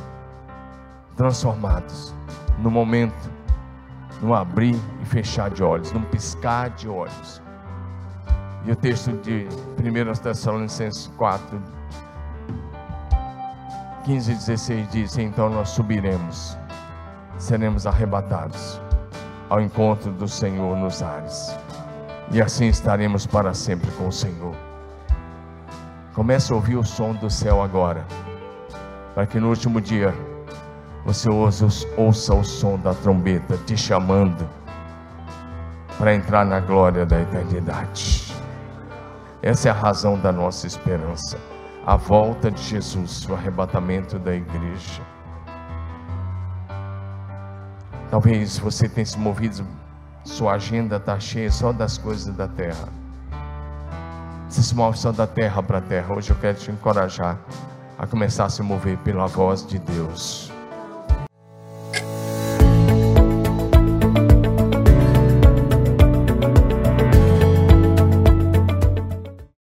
transformados 1.17 2.15
no 2.59 2.71
momento, 2.71 3.31
no 4.23 4.35
abrir 4.35 4.77
e 5.03 5.05
fechar 5.05 5.51
de 5.51 5.63
olhos, 5.63 5.93
num 5.93 6.03
piscar 6.03 6.71
de 6.71 6.89
olhos. 6.89 7.43
E 8.65 8.73
o 8.73 8.77
texto 8.77 9.13
de 9.19 9.47
1 9.79 10.23
Tessalonicenses 10.23 11.11
4, 11.17 11.63
15 14.05 14.33
e 14.33 14.35
16 14.35 14.89
diz: 14.91 15.19
Então 15.19 15.51
nós 15.51 15.71
subiremos, 15.71 16.57
seremos 17.39 17.87
arrebatados 17.87 18.81
ao 19.51 19.61
encontro 19.61 20.11
do 20.13 20.27
Senhor 20.27 20.77
nos 20.77 21.03
ares, 21.03 21.57
e 22.31 22.41
assim 22.41 22.67
estaremos 22.67 23.27
para 23.27 23.55
sempre 23.55 23.91
com 23.93 24.09
o 24.09 24.13
Senhor. 24.13 24.55
Comece 26.15 26.53
a 26.53 26.57
ouvir 26.57 26.77
o 26.77 26.85
som 26.85 27.13
do 27.13 27.29
céu 27.29 27.63
agora, 27.63 28.05
para 29.15 29.27
que 29.27 29.41
no 29.41 29.49
último 29.49 29.81
dia 29.81 30.15
você 31.05 31.29
ouça, 31.29 32.35
o 32.35 32.45
som 32.45 32.79
da 32.79 32.95
trombeta 32.95 33.59
te 33.67 33.77
chamando 33.77 34.49
para 35.99 36.15
entrar 36.15 36.45
na 36.47 36.61
glória 36.61 37.05
da 37.05 37.21
eternidade. 37.21 38.35
Essa 39.43 39.69
é 39.69 39.71
a 39.71 39.75
razão 39.75 40.19
da 40.19 40.33
nossa 40.33 40.67
esperança. 40.67 41.39
A 41.87 41.97
volta 41.97 42.51
de 42.51 42.63
Jesus, 42.63 43.29
o 43.29 43.35
arrebatamento 43.35 44.19
da 44.19 44.35
igreja. 44.35 45.03
Talvez 48.11 48.59
você 48.59 48.89
tenha 48.89 49.05
se 49.05 49.19
movido, 49.19 49.67
sua 50.25 50.55
agenda 50.55 50.97
está 50.97 51.21
cheia 51.21 51.51
só 51.51 51.73
das 51.73 51.99
coisas 51.99 52.35
da 52.35 52.49
terra. 52.49 52.89
Você 54.49 54.63
se 54.63 54.75
move 54.75 54.97
só 54.97 55.13
da 55.13 55.27
terra 55.27 55.63
para 55.63 55.79
a 55.79 55.83
terra. 55.83 56.15
Hoje 56.15 56.31
eu 56.31 56.37
quero 56.37 56.57
te 56.57 56.71
encorajar 56.71 57.39
a 57.99 58.07
começar 58.07 58.47
a 58.47 58.49
se 58.49 58.63
mover 58.63 58.97
pela 58.99 59.27
voz 59.27 59.67
de 59.67 59.79
Deus. 59.79 60.54